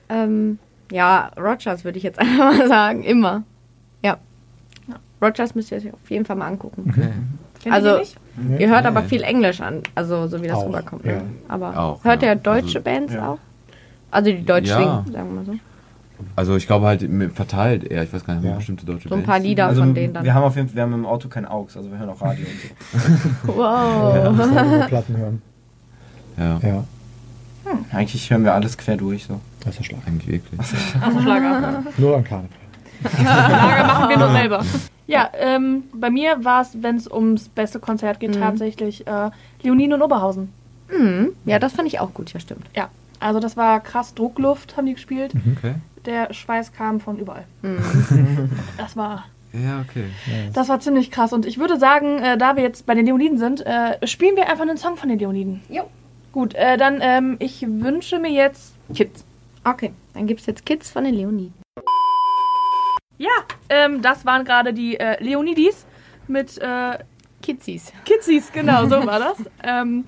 Ähm, 0.09 0.59
ja, 0.91 1.31
Rogers 1.37 1.85
würde 1.85 1.99
ich 1.99 2.05
jetzt 2.05 2.19
einfach 2.21 2.57
mal 2.59 2.69
sagen. 2.69 3.03
Immer. 3.03 3.43
Ja. 4.03 4.19
Rogers 5.23 5.55
müsst 5.55 5.71
ihr 5.73 5.79
euch 5.79 5.93
auf 5.93 6.11
jeden 6.11 6.25
Fall 6.25 6.37
mal 6.37 6.47
angucken. 6.47 6.85
Okay. 6.91 7.09
Kennt 7.63 7.75
Also- 7.75 7.99
ihr. 7.99 8.59
Ihr 8.59 8.69
hört 8.69 8.83
Nee. 8.83 8.89
aber 8.89 9.03
viel 9.03 9.23
Englisch 9.23 9.63
an, 9.63 9.83
also 9.95 10.27
so 10.27 10.43
wie 10.43 10.47
das 10.47 10.59
Auch, 10.59 10.67
rüberkommt. 10.69 11.07
ja. 11.07 11.13
Ne? 11.15 11.23
Aber 11.49 11.79
Auch, 11.79 12.05
hört 12.05 12.23
ja. 12.23 12.29
ihr 12.31 12.35
deutsche 12.37 12.67
Also- 12.79 12.81
Bands 12.83 13.15
ja. 13.15 13.29
auch? 13.31 13.39
Also 14.11 14.31
die 14.31 14.45
deutsch 14.45 14.69
Ja. 14.69 14.77
singen, 14.79 15.13
sagen 15.13 15.29
wir 15.31 15.35
mal 15.37 15.45
so. 15.47 15.53
Also 16.35 16.57
ich 16.57 16.67
glaube 16.67 16.87
halt 16.87 17.07
verteilt 17.35 17.85
eher, 17.85 18.03
ich 18.03 18.13
weiß 18.13 18.25
gar 18.25 18.35
nicht, 18.35 18.45
Ja. 18.45 18.51
ja. 18.51 18.57
bestimmte 18.57 18.87
deutsche 18.87 19.09
So 19.09 19.15
ein 19.15 19.23
paar. 19.23 19.39
Lieder 19.39 19.67
Also 19.67 19.83
von 19.83 19.95
denen 19.95 20.15
dann. 20.15 20.25
wir 20.25 20.35
haben 20.35 20.45
auf 20.45 20.57
jeden 20.57 20.69
Fall, 20.69 20.77
wir 20.77 20.83
haben 20.83 20.93
im 20.95 21.07
Auto 21.07 21.29
kein 21.29 21.47
AUX, 21.47 21.77
also 21.77 21.91
wir 21.91 21.99
hören 21.99 22.09
auch 22.11 22.21
Radio 22.23 22.45
und 22.47 23.01
so. 23.01 23.09
wow. 23.57 24.15
Ja, 24.15 24.31
über 24.31 24.87
Platten 24.87 25.17
hören. 25.17 25.43
Ja, 26.39 26.59
Ja, 26.63 26.85
Eigentlich 27.93 28.31
hören 28.31 28.45
wir 28.45 28.55
alles 28.55 28.77
quer 28.79 28.97
durch 28.97 29.25
so. 29.25 29.41
das 29.61 29.71
ist 29.71 29.79
der 29.81 29.85
Schlag. 29.85 30.01
eigentlich 30.07 30.29
wirklich. 30.29 30.61
Also 31.01 31.21
Schlager. 31.21 31.83
Nur 31.99 32.17
an 32.17 32.25
Karneval. 32.25 32.51
Schlager 33.15 33.87
machen 33.87 34.09
wir 34.09 34.17
nur 34.19 34.31
selber. 34.31 34.65
Ja, 35.07 35.29
ähm, 35.39 35.85
bei 35.95 36.11
mir 36.11 36.45
war 36.45 36.63
es, 36.63 36.71
wenn 36.83 36.97
es 36.97 37.11
ums 37.11 37.49
beste 37.49 37.79
Konzert 37.79 38.21
geht, 38.21 38.35
Mhm. 38.35 38.41
tatsächlich 38.41 39.07
äh, 39.07 39.31
Leonine 39.63 39.95
und 39.97 40.03
Oberhausen. 40.03 40.51
Mhm. 40.91 41.31
Ja, 41.45 41.59
das 41.59 41.73
fand 41.75 41.89
ich 41.89 42.01
auch 42.01 42.13
gut, 42.15 42.33
ja 42.33 42.41
stimmt. 42.41 42.67
Ja, 42.75 42.89
also 43.21 43.39
das 43.41 43.57
war 43.57 43.81
krass 43.81 44.15
Druckluft, 44.15 44.77
haben 44.77 44.87
die 44.87 44.95
gespielt. 44.95 45.33
Okay. 45.57 45.75
Der 46.07 46.33
Schweiß 46.33 46.73
kam 46.73 47.01
von 47.01 47.19
überall. 47.19 47.45
Das 48.79 48.97
war, 48.97 49.27
Ja, 49.53 49.81
okay. 49.81 50.05
das 50.53 50.69
war 50.69 50.81
ziemlich 50.81 51.11
krass. 51.11 51.33
Und 51.33 51.45
ich 51.47 51.59
würde 51.59 51.79
sagen, 51.79 52.19
äh, 52.19 52.39
da 52.39 52.57
wir 52.57 52.63
jetzt 52.63 52.87
bei 52.87 52.95
den 52.95 53.07
Leoniden 53.07 53.39
sind, 53.39 53.65
äh, 53.67 54.07
spielen 54.07 54.37
wir 54.37 54.49
einfach 54.49 54.63
einen 54.63 54.77
Song 54.77 54.97
von 54.97 55.09
den 55.09 55.19
Leoniden. 55.19 55.63
Jo. 55.69 55.89
Gut, 56.33 56.55
äh, 56.55 56.77
dann 56.77 57.01
ähm, 57.03 57.37
ich 57.41 57.63
wünsche 57.67 58.19
mir 58.19 58.31
jetzt 58.31 58.75
Kids. 58.95 59.25
Okay, 59.65 59.93
dann 60.15 60.27
gibt 60.27 60.41
es 60.41 60.47
jetzt 60.47 60.65
Kids 60.67 60.91
von 60.91 61.05
den 61.05 61.15
Leoniden. 61.15 61.55
Ja, 63.19 63.31
ähm, 63.71 64.03
das 64.03 64.27
waren 64.27 64.45
gerade 64.45 64.73
die 64.75 65.01
äh, 65.01 65.23
Leonidis 65.23 65.87
mit 66.29 66.59
äh, 66.59 66.99
Kidsies. 67.43 67.93
Kidsies, 68.05 68.53
genau, 68.53 68.85
so 68.87 69.07
war 69.07 69.19
das. 69.21 69.39
Ähm, 69.63 70.05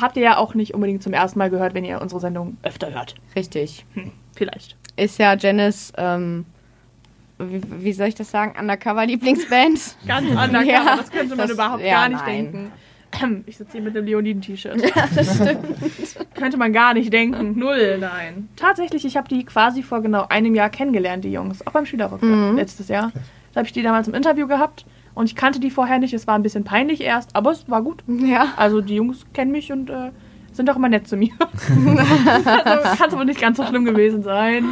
habt 0.00 0.16
ihr 0.16 0.22
ja 0.24 0.36
auch 0.38 0.54
nicht 0.54 0.74
unbedingt 0.74 1.02
zum 1.02 1.12
ersten 1.12 1.38
Mal 1.38 1.50
gehört, 1.50 1.74
wenn 1.74 1.84
ihr 1.84 2.02
unsere 2.02 2.20
Sendung 2.20 2.56
öfter 2.64 2.92
hört. 2.92 3.14
Richtig. 3.36 3.86
Vielleicht. 4.34 4.76
Ist 4.98 5.18
ja 5.18 5.36
Janice, 5.36 5.92
ähm, 5.96 6.44
wie, 7.38 7.60
wie 7.84 7.92
soll 7.92 8.08
ich 8.08 8.14
das 8.16 8.30
sagen, 8.30 8.58
Undercover-Lieblingsband. 8.58 9.96
Ganz 10.06 10.28
undercover, 10.28 10.64
Ja, 10.64 10.96
das 10.96 11.10
könnte 11.10 11.36
man 11.36 11.46
das- 11.46 11.50
überhaupt 11.52 11.82
ja, 11.82 12.00
gar 12.00 12.08
nicht 12.08 12.26
nein. 12.26 12.52
denken. 12.52 12.72
Ich 13.46 13.56
sitze 13.56 13.72
hier 13.72 13.80
mit 13.80 13.96
einem 13.96 14.04
Leoniden-T-Shirt. 14.06 14.82
das 15.14 15.34
stimmt. 15.36 16.34
Könnte 16.34 16.58
man 16.58 16.72
gar 16.74 16.92
nicht 16.92 17.10
denken. 17.10 17.58
Null, 17.58 17.96
nein. 17.98 18.48
Tatsächlich, 18.54 19.04
ich 19.06 19.16
habe 19.16 19.26
die 19.28 19.44
quasi 19.44 19.82
vor 19.82 20.02
genau 20.02 20.26
einem 20.28 20.54
Jahr 20.54 20.68
kennengelernt, 20.68 21.24
die 21.24 21.32
Jungs. 21.32 21.66
Auch 21.66 21.72
beim 21.72 21.86
Schülerrückblick 21.86 22.54
letztes 22.56 22.88
Jahr. 22.88 23.10
Da 23.54 23.60
habe 23.60 23.66
ich 23.66 23.72
die 23.72 23.82
damals 23.82 24.08
im 24.08 24.14
Interview 24.14 24.46
gehabt 24.46 24.84
und 25.14 25.24
ich 25.24 25.34
kannte 25.36 25.58
die 25.58 25.70
vorher 25.70 25.98
nicht. 25.98 26.12
Es 26.12 26.26
war 26.26 26.34
ein 26.34 26.42
bisschen 26.42 26.64
peinlich 26.64 27.00
erst, 27.00 27.34
aber 27.34 27.50
es 27.52 27.68
war 27.70 27.80
gut. 27.82 28.04
Ja. 28.06 28.48
Also 28.56 28.82
die 28.82 28.96
Jungs 28.96 29.24
kennen 29.32 29.52
mich 29.52 29.72
und 29.72 29.88
äh, 29.88 30.10
sind 30.58 30.68
auch 30.68 30.76
immer 30.76 30.90
nett 30.90 31.08
zu 31.08 31.16
mir. 31.16 31.30
also 31.40 32.96
kann 32.98 33.08
es 33.08 33.14
aber 33.14 33.24
nicht 33.24 33.40
ganz 33.40 33.56
so 33.56 33.64
schlimm 33.64 33.86
gewesen 33.86 34.22
sein. 34.22 34.64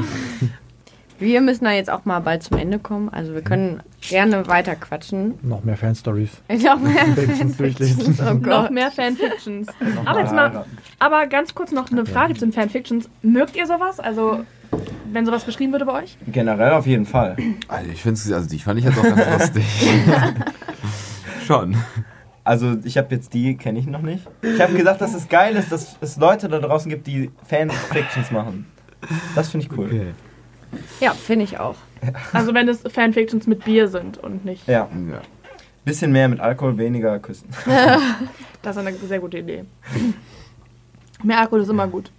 Wir 1.18 1.40
müssen 1.40 1.64
da 1.64 1.72
jetzt 1.72 1.88
auch 1.90 2.04
mal 2.04 2.20
bald 2.20 2.42
zum 2.42 2.58
Ende 2.58 2.78
kommen. 2.78 3.08
Also 3.08 3.32
wir 3.32 3.40
können 3.40 3.80
gerne 4.02 4.46
weiter 4.48 4.74
quatschen. 4.76 5.38
Noch 5.42 5.64
mehr 5.64 5.78
Fanstories. 5.78 6.30
Ich 6.48 6.60
glaube, 6.60 6.86
Fanfictions 6.90 7.56
durchlesen. 7.56 8.18
Oh 8.20 8.34
Noch 8.34 8.68
mehr 8.68 8.90
Fanfictions. 8.90 9.68
Aber 10.04 10.20
jetzt 10.20 10.34
mal, 10.34 10.66
aber 10.98 11.26
ganz 11.26 11.54
kurz 11.54 11.72
noch 11.72 11.90
eine 11.90 12.04
Frage 12.04 12.34
zu 12.34 12.40
den 12.40 12.52
Fanfictions. 12.52 13.08
Mögt 13.22 13.56
ihr 13.56 13.66
sowas? 13.66 13.98
Also, 13.98 14.40
wenn 15.10 15.24
sowas 15.24 15.44
beschrieben 15.44 15.72
würde 15.72 15.86
bei 15.86 16.02
euch? 16.02 16.18
Generell 16.26 16.72
auf 16.72 16.86
jeden 16.86 17.06
Fall. 17.06 17.36
Also 17.68 17.90
ich 17.90 18.02
finde 18.02 18.20
also 18.34 18.48
die 18.48 18.58
fand 18.58 18.78
ich 18.80 18.84
jetzt 18.84 18.98
auch 18.98 19.02
ganz 19.04 19.24
lustig. 19.54 19.64
Schon. 21.46 21.76
Also 22.46 22.76
ich 22.84 22.96
habe 22.96 23.12
jetzt 23.12 23.34
die, 23.34 23.56
kenne 23.56 23.80
ich 23.80 23.86
noch 23.88 24.02
nicht. 24.02 24.24
Ich 24.40 24.60
habe 24.60 24.72
gesagt, 24.74 25.00
dass 25.00 25.14
es 25.14 25.28
geil 25.28 25.56
ist, 25.56 25.72
dass 25.72 25.96
es 26.00 26.16
Leute 26.16 26.48
da 26.48 26.60
draußen 26.60 26.88
gibt, 26.88 27.08
die 27.08 27.32
Fanfictions 27.44 28.30
machen. 28.30 28.66
Das 29.34 29.50
finde 29.50 29.66
ich 29.66 29.76
cool. 29.76 30.14
Ja, 31.00 31.10
finde 31.10 31.44
ich 31.44 31.58
auch. 31.58 31.74
Also, 32.32 32.54
wenn 32.54 32.68
es 32.68 32.82
Fanfictions 32.82 33.48
mit 33.48 33.64
Bier 33.64 33.88
sind 33.88 34.18
und 34.18 34.44
nicht. 34.44 34.66
Ja, 34.68 34.88
Ja. 35.10 35.22
bisschen 35.84 36.12
mehr 36.12 36.28
mit 36.28 36.38
Alkohol, 36.38 36.78
weniger 36.78 37.18
küssen. 37.18 37.48
Das 38.62 38.76
ist 38.76 38.84
eine 38.86 38.96
sehr 38.96 39.18
gute 39.20 39.38
Idee. 39.38 39.64
Mehr 41.22 41.40
Alkohol 41.40 41.62
ist 41.62 41.68
immer 41.68 41.86
gut. 41.88 42.10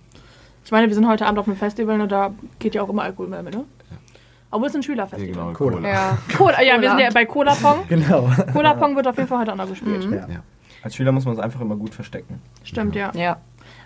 Ich 0.65 0.71
meine, 0.71 0.87
wir 0.87 0.95
sind 0.95 1.07
heute 1.07 1.25
Abend 1.25 1.39
auf 1.39 1.47
einem 1.47 1.55
Festival 1.57 1.99
und 2.01 2.11
da 2.11 2.33
geht 2.59 2.75
ja 2.75 2.81
auch 2.81 2.89
immer 2.89 3.03
Alkohol 3.03 3.27
mehr 3.29 3.43
mit, 3.43 3.53
ne? 3.55 3.63
Obwohl 4.49 4.67
es 4.67 4.75
ein 4.75 4.81
Ja, 4.81 4.85
Schülerfestival 4.85 5.33
genau, 5.33 5.53
Cola. 5.53 5.75
Cola. 5.77 5.89
Ja. 5.89 6.17
Cola, 6.37 6.61
ja, 6.61 6.81
wir 6.81 6.89
sind 6.89 6.99
ja 6.99 7.09
bei 7.13 7.25
Cola 7.25 7.53
Pong. 7.55 7.79
Genau. 7.89 8.29
Cola 8.53 8.73
Pong 8.73 8.95
wird 8.95 9.07
auf 9.07 9.17
jeden 9.17 9.27
Fall 9.27 9.39
heute 9.39 9.53
auch 9.53 9.57
noch 9.57 9.69
gespielt. 9.69 10.05
Mhm. 10.05 10.13
Ja. 10.13 10.27
Ja. 10.27 10.39
Als 10.83 10.95
Schüler 10.95 11.11
muss 11.11 11.25
man 11.25 11.33
es 11.33 11.39
einfach 11.39 11.59
immer 11.59 11.75
gut 11.75 11.93
verstecken. 11.93 12.41
Stimmt, 12.63 12.95
ja. 12.95 13.11
Ja. 13.13 13.37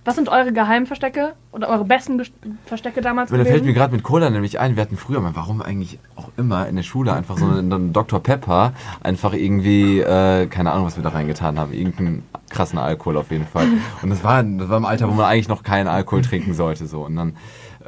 Was 0.04 0.16
sind 0.16 0.30
eure 0.30 0.52
Geheimverstecke 0.52 1.34
oder 1.52 1.70
eure 1.70 1.86
besten 1.86 2.22
Verstecke 2.66 3.02
damals 3.02 3.30
da 3.30 3.38
fällt 3.44 3.66
mir 3.66 3.74
gerade 3.74 3.94
mit 3.94 4.02
Cola 4.04 4.32
nämlich 4.32 4.60
ein, 4.60 4.76
wir 4.76 4.82
hatten 4.82 4.98
früher 4.98 5.20
mal, 5.22 5.36
warum 5.36 5.62
eigentlich 5.62 6.00
auch 6.16 6.30
immer 6.38 6.68
in 6.68 6.76
der 6.76 6.84
Schule 6.84 7.14
einfach 7.14 7.38
so 7.38 7.46
einen 7.46 7.94
Dr. 7.94 8.20
Pepper, 8.20 8.74
einfach 9.04 9.34
irgendwie, 9.34 10.00
äh, 10.00 10.48
keine 10.48 10.72
Ahnung, 10.72 10.88
was 10.88 10.96
wir 10.96 11.04
da 11.04 11.10
reingetan 11.10 11.60
haben, 11.60 11.72
irgendeinen 11.72 12.24
krassen 12.50 12.80
Alkohol 12.80 13.18
auf 13.18 13.30
jeden 13.30 13.46
Fall. 13.46 13.68
Und 14.02 14.10
das 14.10 14.24
war, 14.24 14.42
das 14.42 14.70
war 14.70 14.78
im 14.78 14.86
Alter, 14.86 15.08
wo 15.08 15.14
man 15.14 15.26
eigentlich 15.26 15.50
noch 15.50 15.62
keinen 15.62 15.88
Alkohol 15.88 16.24
trinken 16.24 16.56
sollte, 16.56 16.88
so. 16.88 17.06
Und 17.06 17.16
dann, 17.16 17.36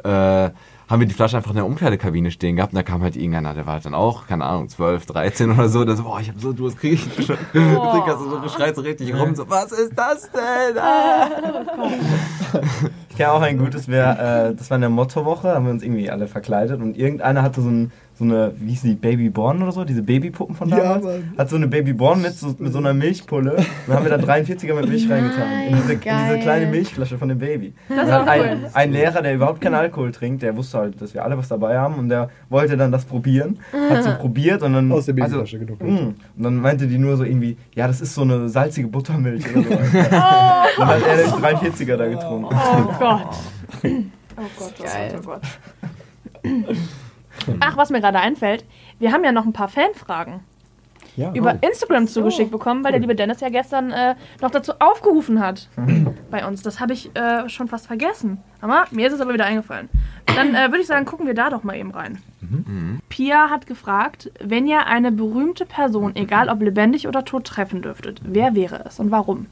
äh, 0.04 0.50
haben 0.88 1.00
wir 1.00 1.06
die 1.06 1.14
Flasche 1.14 1.36
einfach 1.36 1.50
in 1.50 1.56
der 1.56 1.66
Umkleidekabine 1.66 2.30
stehen 2.30 2.56
gehabt 2.56 2.72
und 2.72 2.76
da 2.76 2.82
kam 2.82 3.02
halt 3.02 3.16
irgendeiner, 3.16 3.54
der 3.54 3.66
war 3.66 3.74
halt 3.74 3.86
dann 3.86 3.94
auch, 3.94 4.26
keine 4.26 4.44
Ahnung, 4.44 4.68
12, 4.68 5.06
13 5.06 5.50
oder 5.50 5.68
so, 5.68 5.84
der 5.84 5.96
so, 5.96 6.04
boah, 6.04 6.20
ich 6.20 6.28
hab 6.28 6.38
so 6.38 6.52
Durst, 6.52 6.78
krieg 6.78 6.92
ich 6.94 7.26
schon. 7.26 7.38
Oh. 7.54 8.04
so, 8.18 8.38
du 8.38 8.48
schreist 8.48 8.76
so 8.76 8.82
richtig 8.82 9.14
rum, 9.14 9.34
so, 9.34 9.48
was 9.48 9.72
ist 9.72 9.92
das 9.96 10.30
denn? 10.30 10.78
Ah. 10.78 11.30
Ich 13.14 13.18
kenne 13.18 13.30
auch 13.30 13.42
ein 13.42 13.58
gutes, 13.58 13.86
wär, 13.86 14.48
äh, 14.48 14.54
das 14.56 14.70
war 14.70 14.74
in 14.74 14.80
der 14.80 14.90
Mottowoche, 14.90 15.54
haben 15.54 15.66
wir 15.66 15.70
uns 15.70 15.84
irgendwie 15.84 16.10
alle 16.10 16.26
verkleidet 16.26 16.80
und 16.80 16.96
irgendeiner 16.96 17.42
hatte 17.42 17.62
so, 17.62 17.68
ein, 17.68 17.92
so 18.16 18.24
eine, 18.24 18.52
wie 18.58 18.70
hieß 18.70 18.82
die, 18.82 18.94
Babyborn 18.94 19.62
oder 19.62 19.72
so, 19.72 19.84
diese 19.84 20.02
Babypuppen 20.02 20.54
von 20.54 20.68
Ja, 20.68 20.76
damals, 20.76 21.04
Mann. 21.04 21.32
hat 21.36 21.50
so 21.50 21.56
eine 21.56 21.66
Babyborn 21.66 22.22
mit 22.22 22.34
so, 22.34 22.54
mit 22.58 22.72
so 22.72 22.78
einer 22.78 22.94
Milchpulle 22.94 23.56
und 23.56 23.66
dann 23.88 23.96
haben 23.96 24.04
wir 24.04 24.16
da 24.16 24.24
43er 24.24 24.74
mit 24.74 24.88
Milch 24.88 25.10
reingetan. 25.10 25.50
In 25.68 25.76
diese, 25.76 25.92
in 25.92 25.98
diese 25.98 25.98
geil. 25.98 26.40
kleine 26.40 26.66
Milchflasche 26.66 27.18
von 27.18 27.28
dem 27.28 27.38
Baby. 27.38 27.74
Das 27.88 28.08
dann 28.08 28.22
auch 28.22 28.26
ein, 28.26 28.40
cool. 28.40 28.70
ein 28.72 28.92
Lehrer, 28.92 29.20
der 29.20 29.34
überhaupt 29.34 29.60
keinen 29.60 29.74
Alkohol 29.74 30.12
trinkt, 30.12 30.42
der 30.42 30.56
wusste 30.56 30.78
halt, 30.78 31.00
dass 31.02 31.12
wir 31.12 31.24
alle 31.24 31.36
was 31.36 31.48
dabei 31.48 31.76
haben 31.76 31.96
und 31.96 32.08
der 32.08 32.30
wollte 32.50 32.76
dann 32.76 32.92
das 32.92 33.04
probieren, 33.04 33.58
hat 33.90 34.04
so 34.04 34.10
probiert 34.20 34.62
und 34.62 34.74
dann... 34.74 34.92
Aus 34.92 35.06
der 35.06 35.14
also, 35.14 35.38
Babyflasche 35.38 35.58
genug. 35.58 35.82
Mm. 35.82 35.86
Und 35.86 36.16
dann 36.36 36.56
meinte 36.56 36.86
die 36.86 36.98
nur 36.98 37.16
so 37.16 37.24
irgendwie, 37.24 37.56
ja, 37.74 37.88
das 37.88 38.00
ist 38.00 38.14
so 38.14 38.22
eine 38.22 38.48
salzige 38.48 38.86
Buttermilch 38.86 39.44
oder 39.50 39.64
so. 39.64 39.70
dann 40.10 40.86
hat 40.86 41.02
er 41.06 41.16
den 41.16 41.30
43er 41.30 41.96
da 41.96 42.06
getrunken. 42.06 42.54
Oh 42.74 42.92
Gott. 42.98 43.36
Oh 44.36 44.42
Gott, 44.58 44.74
oh 44.78 44.82
Geil. 44.82 45.20
Gott, 45.24 45.40
oh 46.44 46.48
Gott. 46.48 46.76
Ach, 47.60 47.76
was 47.76 47.90
mir 47.90 48.00
gerade 48.00 48.18
einfällt, 48.20 48.64
wir 48.98 49.12
haben 49.12 49.24
ja 49.24 49.32
noch 49.32 49.44
ein 49.44 49.52
paar 49.52 49.68
Fanfragen 49.68 50.40
Ja. 51.16 51.32
über 51.32 51.62
Instagram 51.62 52.06
zugeschickt 52.06 52.50
bekommen, 52.50 52.82
weil 52.84 52.92
der 52.92 53.00
liebe 53.00 53.14
Dennis 53.14 53.40
ja 53.40 53.48
gestern 53.48 53.90
äh, 53.90 54.14
noch 54.40 54.50
dazu 54.50 54.72
aufgerufen 54.78 55.40
hat 55.40 55.68
bei 56.30 56.46
uns. 56.46 56.62
Das 56.62 56.80
habe 56.80 56.92
ich 56.92 57.14
äh, 57.16 57.48
schon 57.48 57.68
fast 57.68 57.86
vergessen. 57.86 58.38
Aber 58.60 58.84
mir 58.90 59.06
ist 59.08 59.12
es 59.14 59.20
aber 59.20 59.32
wieder 59.34 59.44
eingefallen. 59.46 59.88
Dann 60.26 60.54
äh, 60.54 60.68
würde 60.70 60.80
ich 60.80 60.86
sagen, 60.86 61.04
gucken 61.06 61.26
wir 61.26 61.34
da 61.34 61.50
doch 61.50 61.62
mal 61.64 61.76
eben 61.76 61.90
rein. 61.92 62.18
Pia 63.08 63.48
hat 63.50 63.66
gefragt, 63.66 64.30
wenn 64.40 64.66
ihr 64.66 64.86
eine 64.86 65.12
berühmte 65.12 65.64
Person, 65.66 66.14
egal 66.16 66.48
ob 66.48 66.60
lebendig 66.62 67.06
oder 67.08 67.24
tot, 67.24 67.44
treffen 67.46 67.82
dürftet, 67.82 68.20
wer 68.24 68.54
wäre 68.54 68.84
es 68.86 68.98
und 69.00 69.10
warum? 69.10 69.46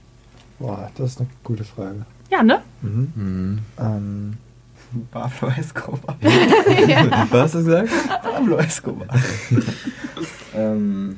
Boah, 0.59 0.91
das 0.97 1.13
ist 1.13 1.21
eine 1.21 1.29
gute 1.45 1.65
Frage. 1.65 2.05
Ja, 2.31 2.43
ne? 2.43 2.61
Ähm, 2.85 4.35
Pablo 5.11 5.49
Escobar. 5.59 6.17
Was 7.31 7.41
hast 7.43 7.55
du 7.55 7.65
gesagt? 7.65 7.89
Pablo 8.23 8.57
Escobar. 8.59 9.09
ähm, 10.57 11.17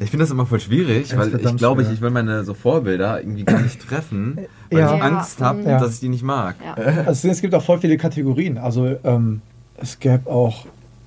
Ich 0.00 0.10
finde 0.10 0.24
das 0.24 0.30
immer 0.30 0.46
voll 0.46 0.60
schwierig, 0.60 1.16
weil 1.16 1.34
ich 1.40 1.56
glaube, 1.56 1.82
ich, 1.82 1.90
ich 1.90 2.00
will 2.00 2.10
meine 2.10 2.44
so 2.44 2.54
Vorbilder 2.54 3.20
irgendwie 3.20 3.44
gar 3.44 3.60
nicht 3.60 3.80
treffen, 3.80 4.38
weil 4.70 4.80
Ja. 4.80 4.94
ich 4.96 5.02
Angst 5.02 5.40
habe, 5.40 5.62
Ja. 5.62 5.78
dass 5.78 5.94
ich 5.94 6.00
die 6.00 6.08
nicht 6.08 6.22
mag. 6.24 6.56
Ja. 6.64 6.74
also 7.06 7.28
es 7.28 7.40
gibt 7.40 7.54
auch 7.54 7.62
voll 7.62 7.78
viele 7.78 7.96
Kategorien. 7.96 8.58
Also 8.58 8.96
ähm, 9.04 9.40
es 9.78 9.98
gäbe 9.98 10.28
auch, 10.30 10.66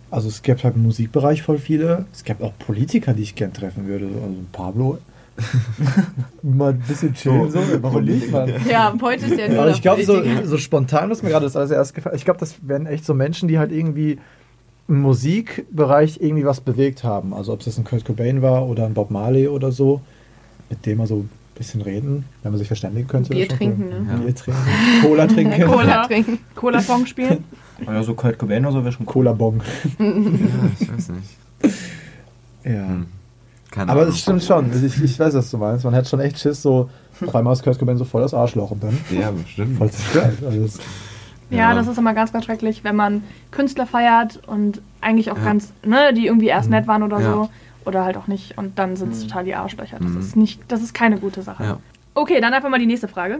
also 0.09 0.27
es 0.27 0.41
gäbe 0.41 0.63
halt 0.63 0.75
im 0.75 0.83
Musikbereich 0.83 1.41
voll 1.43 1.57
viele. 1.59 2.05
Es 2.13 2.23
gäbe 2.23 2.43
auch 2.43 2.53
Politiker, 2.57 3.13
die 3.13 3.23
ich 3.23 3.35
gern 3.35 3.53
treffen 3.53 3.87
würde. 3.87 4.05
Also 4.05 4.35
Pablo. 4.51 4.97
Mal 6.43 6.73
ein 6.73 6.79
bisschen 6.79 7.13
chillen 7.13 7.49
so. 7.49 7.59
Warum 7.81 8.03
nicht, 8.03 8.31
Mann? 8.31 8.51
Ja, 8.69 8.93
heute 9.01 9.25
ist 9.25 9.37
ja 9.37 9.47
nur 9.47 9.59
Aber 9.59 9.69
noch 9.69 9.75
ich 9.75 9.81
glaube, 9.81 10.03
so, 10.03 10.21
so 10.43 10.57
spontan, 10.57 11.09
was 11.09 11.23
mir 11.23 11.29
gerade 11.29 11.45
das 11.45 11.55
als 11.55 11.71
erstes 11.71 11.93
gefallen 11.93 12.15
ich 12.15 12.25
glaube, 12.25 12.39
das 12.39 12.55
wären 12.61 12.85
echt 12.85 13.05
so 13.05 13.13
Menschen, 13.13 13.47
die 13.47 13.57
halt 13.57 13.71
irgendwie 13.71 14.19
im 14.87 15.01
Musikbereich 15.01 16.19
irgendwie 16.21 16.45
was 16.45 16.61
bewegt 16.61 17.03
haben. 17.03 17.33
Also 17.33 17.53
ob 17.53 17.61
es 17.61 17.65
jetzt 17.67 17.77
ein 17.77 17.83
Kurt 17.83 18.05
Cobain 18.05 18.41
war 18.41 18.67
oder 18.67 18.85
ein 18.85 18.93
Bob 18.93 19.11
Marley 19.11 19.47
oder 19.47 19.71
so, 19.71 20.01
mit 20.69 20.85
dem 20.85 20.97
mal 20.99 21.07
so 21.07 21.17
ein 21.17 21.29
bisschen 21.55 21.81
reden, 21.81 22.25
wenn 22.43 22.51
man 22.51 22.59
sich 22.59 22.67
verständigen 22.67 23.07
könnte. 23.07 23.29
Bier 23.29 23.39
wäre 23.39 23.49
schon 23.49 23.57
trinken, 23.57 23.83
cool. 23.91 24.15
ne? 24.15 24.21
Bier 24.23 24.35
trinken. 24.35 24.61
Cola 25.01 25.27
trinken. 25.27 25.65
Cola. 25.65 26.07
trinken. 26.07 26.39
Cola-Pong 26.55 27.05
spielen? 27.05 27.43
oder 27.87 28.03
so 28.03 28.13
Kurt 28.13 28.37
Cobain 28.37 28.65
oder 28.65 28.73
so 28.73 28.83
wäre 28.83 28.91
schon 28.91 29.05
cool. 29.07 29.13
Cola 29.13 29.33
Bong. 29.33 29.61
Ja, 29.99 30.05
ich 30.79 30.93
weiß 30.93 31.09
nicht. 31.09 31.37
Ja. 32.65 32.87
Hm. 32.87 33.07
Keine 33.73 33.91
Aber 33.91 34.01
Ahnung. 34.01 34.13
es 34.13 34.19
stimmt 34.19 34.43
schon. 34.43 34.71
Ich, 34.85 35.01
ich 35.03 35.19
weiß, 35.19 35.33
was 35.33 35.49
du 35.49 35.57
meinst. 35.57 35.83
Man 35.83 35.95
hat 35.95 36.07
schon 36.07 36.19
echt 36.19 36.37
Schiss, 36.39 36.61
so 36.61 36.89
auf 37.25 37.35
einmal 37.35 37.53
ist 37.53 37.63
Kurt 37.63 37.79
Cobain 37.79 37.97
so 37.97 38.05
voll 38.05 38.21
das 38.21 38.33
Arschloch 38.33 38.69
und 38.71 38.83
dann 38.83 38.97
Ja, 39.09 39.31
bestimmt. 39.31 39.77
voll 39.77 39.87
das, 39.87 40.79
Ja, 41.49 41.57
Ja. 41.57 41.73
das 41.73 41.87
ist 41.87 41.97
immer 41.97 42.13
ganz, 42.13 42.31
ganz 42.31 42.45
schrecklich, 42.45 42.83
wenn 42.83 42.95
man 42.95 43.23
Künstler 43.51 43.85
feiert 43.87 44.41
und 44.47 44.81
eigentlich 45.01 45.31
auch 45.31 45.37
Ja. 45.37 45.43
ganz, 45.43 45.73
ne, 45.85 46.13
die 46.13 46.27
irgendwie 46.27 46.47
erst 46.47 46.69
nett 46.69 46.87
waren 46.87 47.01
oder 47.03 47.19
Ja. 47.19 47.31
so. 47.33 47.49
Oder 47.85 48.05
halt 48.05 48.15
auch 48.15 48.27
nicht. 48.27 48.57
Und 48.57 48.79
dann 48.79 48.95
sind 48.95 49.11
es 49.11 49.23
total 49.23 49.43
die 49.43 49.55
Arschlöcher. 49.55 49.97
Das 49.99 50.11
Mhm. 50.11 50.19
ist 50.19 50.35
nicht, 50.37 50.61
das 50.69 50.81
ist 50.81 50.93
keine 50.93 51.17
gute 51.17 51.41
Sache. 51.41 51.63
Ja. 51.63 51.79
Okay, 52.13 52.39
dann 52.39 52.53
einfach 52.53 52.69
mal 52.69 52.79
die 52.79 52.85
nächste 52.85 53.07
Frage. 53.07 53.39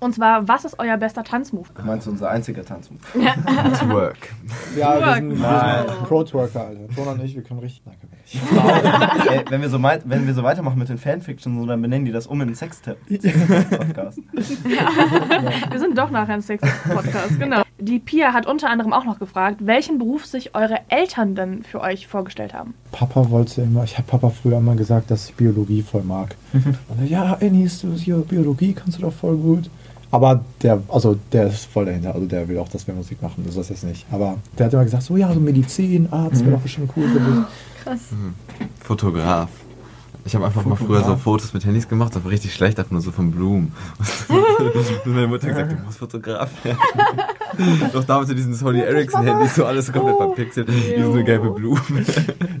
Und 0.00 0.14
zwar, 0.14 0.46
was 0.48 0.64
ist 0.64 0.78
euer 0.78 0.96
bester 0.96 1.24
Tanzmove? 1.24 1.68
Du 1.74 1.82
meinst 1.82 2.06
unser 2.08 2.30
einziger 2.30 2.64
Tanzmove? 2.64 3.00
Twerk. 3.12 4.34
ja, 4.76 5.00
wir 5.00 5.14
sind, 5.14 5.30
wir 5.30 5.36
Nein. 5.38 5.86
sind 5.88 6.04
Pro-Twerker, 6.04 6.66
Alter. 6.66 6.80
Jonah 6.96 7.12
und 7.12 7.24
ich, 7.24 7.34
wir 7.34 7.42
können 7.42 7.60
richtig. 7.60 7.82
Danke. 7.84 8.08
Ey, 9.30 9.44
wenn, 9.50 9.60
wir 9.60 9.68
so 9.68 9.82
wenn 9.82 10.26
wir 10.26 10.34
so 10.34 10.42
weitermachen 10.42 10.78
mit 10.78 10.88
den 10.88 10.98
Fanfictions, 10.98 11.60
so, 11.60 11.66
dann 11.66 11.82
benennen 11.82 12.06
die 12.06 12.12
das 12.12 12.26
um 12.26 12.40
in 12.40 12.48
den 12.48 12.54
Sextap-Podcast. 12.54 14.18
Wir 15.70 15.78
sind 15.78 15.98
doch 15.98 16.10
nachher 16.10 16.34
ein 16.34 16.42
Sex-Podcast, 16.42 17.38
genau. 17.38 17.62
Die 17.78 17.98
Pia 17.98 18.32
hat 18.32 18.46
unter 18.46 18.70
anderem 18.70 18.92
auch 18.92 19.04
noch 19.04 19.18
gefragt, 19.18 19.58
welchen 19.60 19.98
Beruf 19.98 20.24
sich 20.24 20.54
eure 20.54 20.78
Eltern 20.88 21.34
denn 21.34 21.62
für 21.62 21.80
euch 21.80 22.06
vorgestellt 22.06 22.54
haben. 22.54 22.74
Papa 22.92 23.30
wollte 23.30 23.62
immer, 23.62 23.84
ich 23.84 23.98
habe 23.98 24.06
Papa 24.06 24.30
früher 24.30 24.58
immer 24.58 24.74
gesagt, 24.74 25.10
dass 25.10 25.28
ich 25.28 25.34
Biologie 25.34 25.82
voll 25.82 26.02
mag. 26.02 26.34
Und 26.52 27.00
er, 27.00 27.06
ja, 27.06 27.38
hier 27.40 28.16
Biologie 28.16 28.72
kannst 28.72 28.98
du 28.98 29.02
doch 29.02 29.12
voll 29.12 29.36
gut. 29.36 29.68
Aber 30.10 30.44
der, 30.62 30.80
also 30.88 31.16
der 31.32 31.48
ist 31.48 31.64
voll 31.66 31.86
dahinter, 31.86 32.14
also 32.14 32.26
der 32.26 32.48
will 32.48 32.58
auch, 32.58 32.68
dass 32.68 32.86
wir 32.86 32.94
Musik 32.94 33.20
machen, 33.20 33.42
das 33.46 33.56
ist 33.56 33.70
jetzt 33.70 33.84
nicht. 33.84 34.06
Aber 34.10 34.36
der 34.58 34.66
hat 34.66 34.72
immer 34.72 34.84
gesagt, 34.84 35.02
so 35.02 35.16
ja, 35.16 35.32
so 35.32 35.40
Medizin, 35.40 36.08
Arzt 36.10 36.44
wäre 36.44 36.52
doch 36.56 36.60
bestimmt 36.62 36.90
cool 36.96 37.08
für 37.08 37.20
dich. 37.20 37.44
Krass. 37.82 38.00
Fotograf. 38.80 39.48
Ich 40.26 40.34
habe 40.34 40.46
einfach 40.46 40.64
mal 40.64 40.76
früher 40.76 41.04
so 41.04 41.16
Fotos 41.16 41.52
mit 41.52 41.66
Handys 41.66 41.86
gemacht, 41.86 42.14
das 42.16 42.24
war 42.24 42.30
richtig 42.30 42.54
schlecht, 42.54 42.78
einfach 42.78 42.92
nur 42.92 43.02
so 43.02 43.12
von 43.12 43.30
Blumen. 43.30 43.72
Und 45.04 45.14
meine 45.14 45.26
Mutter 45.26 45.48
gesagt, 45.48 45.72
du 45.72 45.76
musst 45.84 45.98
Fotograf 45.98 46.50
werden. 46.64 46.78
Doch 47.92 48.04
damals 48.04 48.30
mit 48.30 48.38
diesen 48.38 48.54
Sony 48.54 48.80
Ericsson 48.80 49.22
Handys, 49.22 49.54
so 49.54 49.66
alles 49.66 49.92
komplett 49.92 50.16
verpixelt, 50.16 50.68
wie 50.68 51.02
so 51.02 51.12
eine 51.12 51.24
gelbe 51.24 51.50
Blume. 51.50 51.80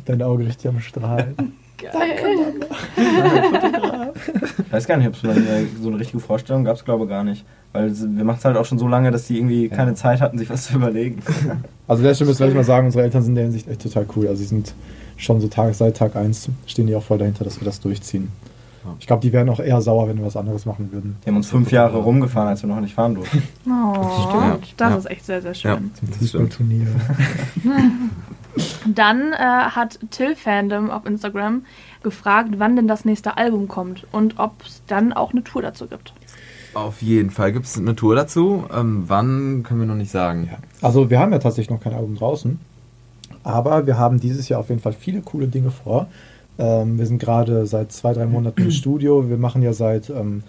Dein 0.04 0.20
Auge 0.22 0.44
richtig 0.44 0.68
am 0.68 0.80
Strahlen. 0.80 1.54
Ich 4.66 4.72
weiß 4.72 4.86
gar 4.86 4.96
nicht, 4.96 5.06
ob 5.08 5.14
es 5.14 5.20
so 5.82 5.88
eine 5.88 5.98
richtige 5.98 6.20
Vorstellung 6.20 6.64
gab, 6.64 6.76
es 6.76 6.84
glaube 6.84 7.04
ich 7.04 7.10
gar 7.10 7.24
nicht. 7.24 7.44
Weil 7.72 7.90
wir 7.92 8.24
machen 8.24 8.38
es 8.38 8.44
halt 8.44 8.56
auch 8.56 8.64
schon 8.64 8.78
so 8.78 8.86
lange, 8.88 9.10
dass 9.10 9.26
die 9.26 9.36
irgendwie 9.38 9.68
keine 9.68 9.94
Zeit 9.94 10.20
hatten, 10.20 10.38
sich 10.38 10.48
was 10.50 10.66
zu 10.66 10.74
überlegen. 10.76 11.22
Also 11.86 12.02
der 12.02 12.14
Stimme 12.14 12.30
müssen 12.30 12.46
wir 12.48 12.54
mal 12.54 12.64
sagen, 12.64 12.86
unsere 12.86 13.04
Eltern 13.04 13.20
sind 13.22 13.32
in 13.32 13.34
der 13.34 13.44
Hinsicht 13.44 13.68
echt 13.68 13.82
total 13.82 14.06
cool. 14.16 14.26
Also 14.28 14.38
sie 14.38 14.46
sind 14.48 14.72
schon 15.18 15.38
so 15.42 15.48
Tag, 15.48 15.74
seit 15.74 15.98
Tag 15.98 16.16
1 16.16 16.48
stehen 16.66 16.86
die 16.86 16.96
auch 16.96 17.02
voll 17.02 17.18
dahinter, 17.18 17.44
dass 17.44 17.60
wir 17.60 17.66
das 17.66 17.78
durchziehen. 17.80 18.28
Ich 19.00 19.06
glaube, 19.06 19.20
die 19.20 19.32
wären 19.34 19.48
auch 19.50 19.60
eher 19.60 19.80
sauer, 19.82 20.08
wenn 20.08 20.16
wir 20.18 20.24
was 20.24 20.36
anderes 20.36 20.64
machen 20.66 20.90
würden. 20.92 21.16
Die 21.24 21.28
haben 21.28 21.36
uns 21.36 21.48
fünf 21.50 21.70
Jahre 21.72 21.98
rumgefahren, 21.98 22.48
als 22.48 22.62
wir 22.62 22.68
noch 22.70 22.80
nicht 22.80 22.94
fahren 22.94 23.14
durften. 23.16 23.42
Oh, 23.66 24.28
Stimmt. 24.30 24.74
das 24.78 24.90
Ja. 24.92 24.96
ist 24.96 25.10
echt 25.10 25.26
sehr, 25.26 25.42
sehr 25.42 25.52
Ja, 25.52 25.76
schön. 25.76 25.90
das 25.94 25.98
stimmt. 25.98 26.16
Fußballturnier. 26.54 26.86
Dann 28.86 29.32
äh, 29.32 29.36
hat 29.36 29.98
Till 30.10 30.36
Fandom 30.36 30.90
auf 30.90 31.06
Instagram 31.06 31.62
gefragt, 32.04 32.50
wann 32.58 32.76
denn 32.76 32.86
das 32.86 33.04
nächste 33.04 33.36
Album 33.36 33.66
kommt 33.66 34.06
und 34.12 34.38
ob 34.38 34.62
es 34.64 34.82
dann 34.86 35.12
auch 35.12 35.32
eine 35.32 35.42
Tour 35.42 35.62
dazu 35.62 35.86
gibt. 35.88 36.12
Auf 36.74 37.02
jeden 37.02 37.30
Fall 37.30 37.52
gibt 37.52 37.66
es 37.66 37.78
eine 37.78 37.96
Tour 37.96 38.14
dazu. 38.14 38.64
Ähm, 38.72 39.04
wann 39.06 39.62
können 39.62 39.80
wir 39.80 39.86
noch 39.86 39.94
nicht 39.94 40.10
sagen. 40.10 40.48
Ja. 40.50 40.58
Also 40.82 41.10
wir 41.10 41.18
haben 41.18 41.32
ja 41.32 41.38
tatsächlich 41.38 41.70
noch 41.70 41.82
kein 41.82 41.94
Album 41.94 42.16
draußen, 42.16 42.58
aber 43.42 43.86
wir 43.86 43.98
haben 43.98 44.20
dieses 44.20 44.48
Jahr 44.48 44.60
auf 44.60 44.68
jeden 44.68 44.80
Fall 44.80 44.92
viele 44.92 45.20
coole 45.20 45.48
Dinge 45.48 45.70
vor. 45.70 46.06
Ähm, 46.58 46.98
wir 46.98 47.06
sind 47.06 47.18
gerade 47.18 47.66
seit 47.66 47.92
zwei, 47.92 48.12
drei 48.12 48.26
Monaten 48.26 48.62
im 48.62 48.70
Studio. 48.70 49.28
Wir 49.28 49.38
machen 49.38 49.62
ja 49.62 49.72
seit 49.72 50.10
ähm, 50.10 50.42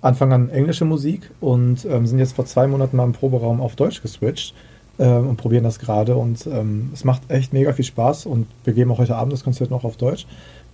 Anfang 0.00 0.32
an 0.32 0.50
englische 0.50 0.84
Musik 0.84 1.30
und 1.40 1.84
ähm, 1.86 2.06
sind 2.06 2.18
jetzt 2.18 2.36
vor 2.36 2.44
zwei 2.44 2.66
Monaten 2.66 2.96
mal 2.96 3.04
im 3.04 3.12
Proberaum 3.12 3.60
auf 3.60 3.74
Deutsch 3.74 4.02
geswitcht 4.02 4.54
ähm, 4.98 5.28
und 5.28 5.36
probieren 5.36 5.64
das 5.64 5.78
gerade. 5.78 6.16
Und 6.16 6.46
ähm, 6.46 6.90
es 6.92 7.04
macht 7.04 7.22
echt 7.28 7.52
mega 7.52 7.72
viel 7.72 7.84
Spaß 7.84 8.26
und 8.26 8.46
wir 8.64 8.74
geben 8.74 8.90
auch 8.90 8.98
heute 8.98 9.16
Abend 9.16 9.32
das 9.32 9.44
Konzert 9.44 9.70
noch 9.70 9.84
auf 9.84 9.96
Deutsch. 9.96 10.26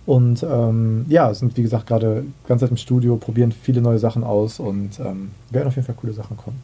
Und 0.05 0.43
ähm, 0.43 1.05
ja, 1.09 1.33
sind 1.33 1.55
wie 1.57 1.61
gesagt 1.61 1.87
gerade 1.87 2.25
ganz 2.47 2.61
Zeit 2.61 2.71
im 2.71 2.77
Studio, 2.77 3.17
probieren 3.17 3.51
viele 3.51 3.81
neue 3.81 3.99
Sachen 3.99 4.23
aus 4.23 4.59
und 4.59 4.99
ähm, 4.99 5.31
werden 5.51 5.67
auf 5.67 5.75
jeden 5.75 5.85
Fall 5.85 5.95
coole 5.95 6.13
Sachen 6.13 6.37
kommen. 6.37 6.59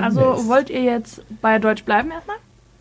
Also 0.00 0.20
Demnächst. 0.20 0.48
wollt 0.48 0.70
ihr 0.70 0.82
jetzt 0.82 1.22
bei 1.40 1.58
Deutsch 1.60 1.84
bleiben 1.84 2.10
erstmal? 2.10 2.36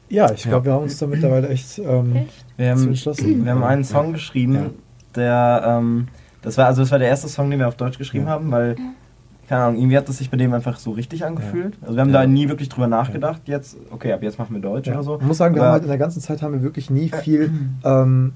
Ja, 0.10 0.32
ich 0.32 0.44
glaube, 0.44 0.58
Ja. 0.58 0.66
wir 0.66 0.74
haben 0.74 0.84
uns 0.84 0.98
da 0.98 1.06
mittlerweile 1.08 1.48
echt, 1.50 1.78
ähm, 1.80 2.16
Echt? 2.16 2.46
Wir 2.58 2.72
haben, 2.72 2.88
entschlossen. 2.88 3.46
wir 3.46 3.52
haben 3.52 3.64
einen 3.64 3.84
Song 3.84 4.14
geschrieben, 4.14 4.72
der, 5.16 5.64
ähm, 5.66 6.08
das 6.42 6.58
war, 6.58 6.66
also 6.66 6.82
das 6.82 6.92
war 6.92 7.00
der 7.00 7.08
erste 7.08 7.30
Song, 7.30 7.50
den 7.52 7.60
wir 7.60 7.68
auf 7.68 7.78
Deutsch 7.78 7.98
geschrieben 8.00 8.26
Ja. 8.26 8.32
haben, 8.32 8.50
weil, 8.52 8.76
keine 9.48 9.64
Ahnung, 9.64 9.80
irgendwie 9.80 9.98
hat 9.98 10.10
es 10.10 10.18
sich 10.18 10.30
bei 10.32 10.38
dem 10.38 10.54
einfach 10.54 10.80
so 10.80 10.92
richtig 10.92 11.24
angefühlt. 11.24 11.78
Also 11.82 11.96
wir 11.96 12.02
haben 12.02 12.12
da 12.12 12.26
nie 12.26 12.50
wirklich 12.50 12.70
drüber 12.70 12.88
nachgedacht, 12.88 13.42
jetzt, 13.46 13.78
okay, 13.92 14.12
ab 14.12 14.24
jetzt 14.24 14.40
machen 14.40 14.56
wir 14.56 14.62
Deutsch 14.62 14.88
Ja. 14.88 14.94
oder 14.96 15.04
so. 15.04 15.18
Man 15.20 15.28
muss 15.28 15.38
sagen, 15.38 15.54
wir 15.56 15.62
haben 15.64 15.72
halt 15.74 15.84
in 15.84 15.90
der 15.90 15.98
ganzen 16.00 16.20
Zeit 16.22 16.42
haben 16.42 16.54
wir 16.54 16.64
wirklich 16.64 16.90
nie 16.90 17.10
viel 17.10 17.52
ähm, 17.84 18.34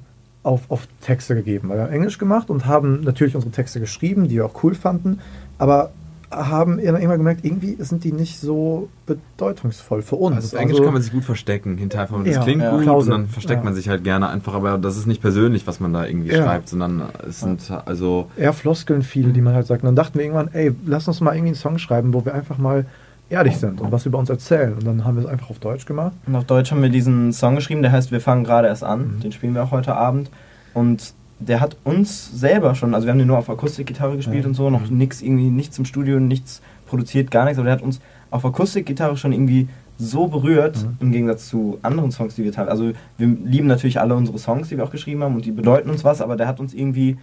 auf, 0.47 0.61
auf 0.69 0.87
Texte 1.01 1.35
gegeben. 1.35 1.69
Weil 1.69 1.77
wir 1.77 1.83
haben 1.83 1.93
Englisch 1.93 2.17
gemacht 2.17 2.49
und 2.49 2.65
haben 2.65 3.01
natürlich 3.01 3.35
unsere 3.35 3.51
Texte 3.51 3.79
geschrieben, 3.79 4.27
die 4.27 4.35
wir 4.35 4.45
auch 4.45 4.63
cool 4.63 4.73
fanden, 4.75 5.19
aber 5.57 5.91
haben 6.29 6.77
immer 6.79 6.99
immer 6.99 7.15
gemerkt, 7.17 7.45
irgendwie 7.45 7.77
sind 7.79 8.03
die 8.03 8.11
nicht 8.11 8.39
so 8.39 8.89
bedeutungsvoll 9.05 10.01
für 10.01 10.17
uns. 10.17 10.35
Also 10.35 10.57
auf 10.57 10.61
Englisch 10.61 10.81
kann 10.81 10.91
man 10.91 11.01
sich 11.01 11.13
gut 11.13 11.23
verstecken 11.23 11.77
hinter 11.77 12.01
einfach, 12.01 12.21
das 12.23 12.35
Ja, 12.35 12.43
klingt 12.43 12.61
ja. 12.61 12.71
gut 12.71 12.81
Klause. 12.83 13.13
und 13.13 13.17
dann 13.21 13.27
versteckt 13.29 13.59
Ja. 13.61 13.63
man 13.63 13.73
sich 13.73 13.87
halt 13.87 14.03
gerne 14.03 14.27
einfach, 14.27 14.53
aber 14.53 14.77
das 14.77 14.97
ist 14.97 15.05
nicht 15.07 15.21
persönlich, 15.21 15.67
was 15.67 15.79
man 15.79 15.93
da 15.93 16.05
irgendwie 16.05 16.31
schreibt, 16.35 16.67
sondern 16.67 17.03
es 17.27 17.39
sind 17.39 17.71
also 17.85 18.27
eher 18.35 18.51
Floskeln 18.51 19.03
viele, 19.03 19.31
die 19.31 19.39
man 19.41 19.53
halt 19.53 19.67
sagt. 19.67 19.83
Und 19.83 19.87
dann 19.87 19.95
dachten 19.95 20.17
wir 20.19 20.25
irgendwann, 20.25 20.49
ey, 20.51 20.73
lass 20.85 21.07
uns 21.07 21.21
mal 21.21 21.31
irgendwie 21.31 21.49
einen 21.49 21.55
Song 21.55 21.77
schreiben, 21.77 22.13
wo 22.13 22.25
wir 22.25 22.33
einfach 22.33 22.57
mal 22.57 22.85
ehrlich 23.29 23.57
sind 23.57 23.81
und 23.81 23.91
was 23.91 24.05
über 24.05 24.17
uns 24.17 24.29
erzählen. 24.29 24.73
Und 24.73 24.85
dann 24.85 25.03
haben 25.05 25.15
wir 25.17 25.23
es 25.23 25.29
einfach 25.29 25.49
auf 25.49 25.59
Deutsch 25.59 25.85
gemacht. 25.85 26.13
Und 26.25 26.35
auf 26.35 26.45
Deutsch 26.45 26.71
haben 26.71 26.81
wir 26.81 26.89
diesen 26.89 27.33
Song 27.33 27.55
geschrieben, 27.55 27.81
der 27.81 27.91
heißt 27.91 28.11
Wir 28.11 28.21
fangen 28.21 28.43
gerade 28.43 28.67
erst 28.67 28.83
an. 28.83 29.15
Mhm. 29.17 29.19
Den 29.21 29.31
spielen 29.31 29.53
wir 29.55 29.63
auch 29.63 29.71
heute 29.71 29.95
Abend. 29.95 30.29
Und 30.73 31.13
der 31.39 31.59
hat 31.59 31.77
uns 31.83 32.31
selber 32.39 32.73
schon, 32.73 32.95
also 32.95 33.05
wir 33.05 33.11
haben 33.11 33.19
den 33.19 33.27
nur 33.27 33.37
auf 33.37 33.49
Akustikgitarre 33.49 34.15
gespielt 34.17 34.43
Ja. 34.43 34.47
und 34.47 34.53
so, 34.55 34.69
noch 34.71 34.89
nix 34.89 35.21
irgendwie, 35.21 35.49
nichts 35.49 35.77
im 35.77 35.85
Studio, 35.85 36.19
nichts 36.19 36.61
produziert, 36.87 37.29
gar 37.29 37.43
nichts, 37.45 37.59
aber 37.59 37.65
der 37.65 37.73
hat 37.75 37.83
uns 37.83 37.99
auf 38.31 38.43
Akustikgitarre 38.43 39.17
schon 39.17 39.33
irgendwie 39.33 39.67
so 39.99 40.27
berührt, 40.27 40.77
Mhm. 40.83 40.97
im 40.99 41.11
Gegensatz 41.11 41.47
zu 41.47 41.77
anderen 41.83 42.11
Songs, 42.11 42.33
die 42.35 42.43
wir 42.43 42.51
teilweise, 42.51 42.71
also 42.71 42.91
wir 43.19 43.27
lieben 43.27 43.67
natürlich 43.67 43.99
alle 43.99 44.15
unsere 44.15 44.39
Songs, 44.39 44.69
die 44.69 44.77
wir 44.77 44.83
auch 44.83 44.89
geschrieben 44.91 45.21
haben 45.21 45.35
und 45.35 45.45
die 45.45 45.51
bedeuten 45.51 45.89
uns 45.91 46.03
was, 46.03 46.21
aber 46.21 46.37
der 46.37 46.47
hat 46.47 46.59
uns 46.59 46.73
irgendwie, 46.73 47.17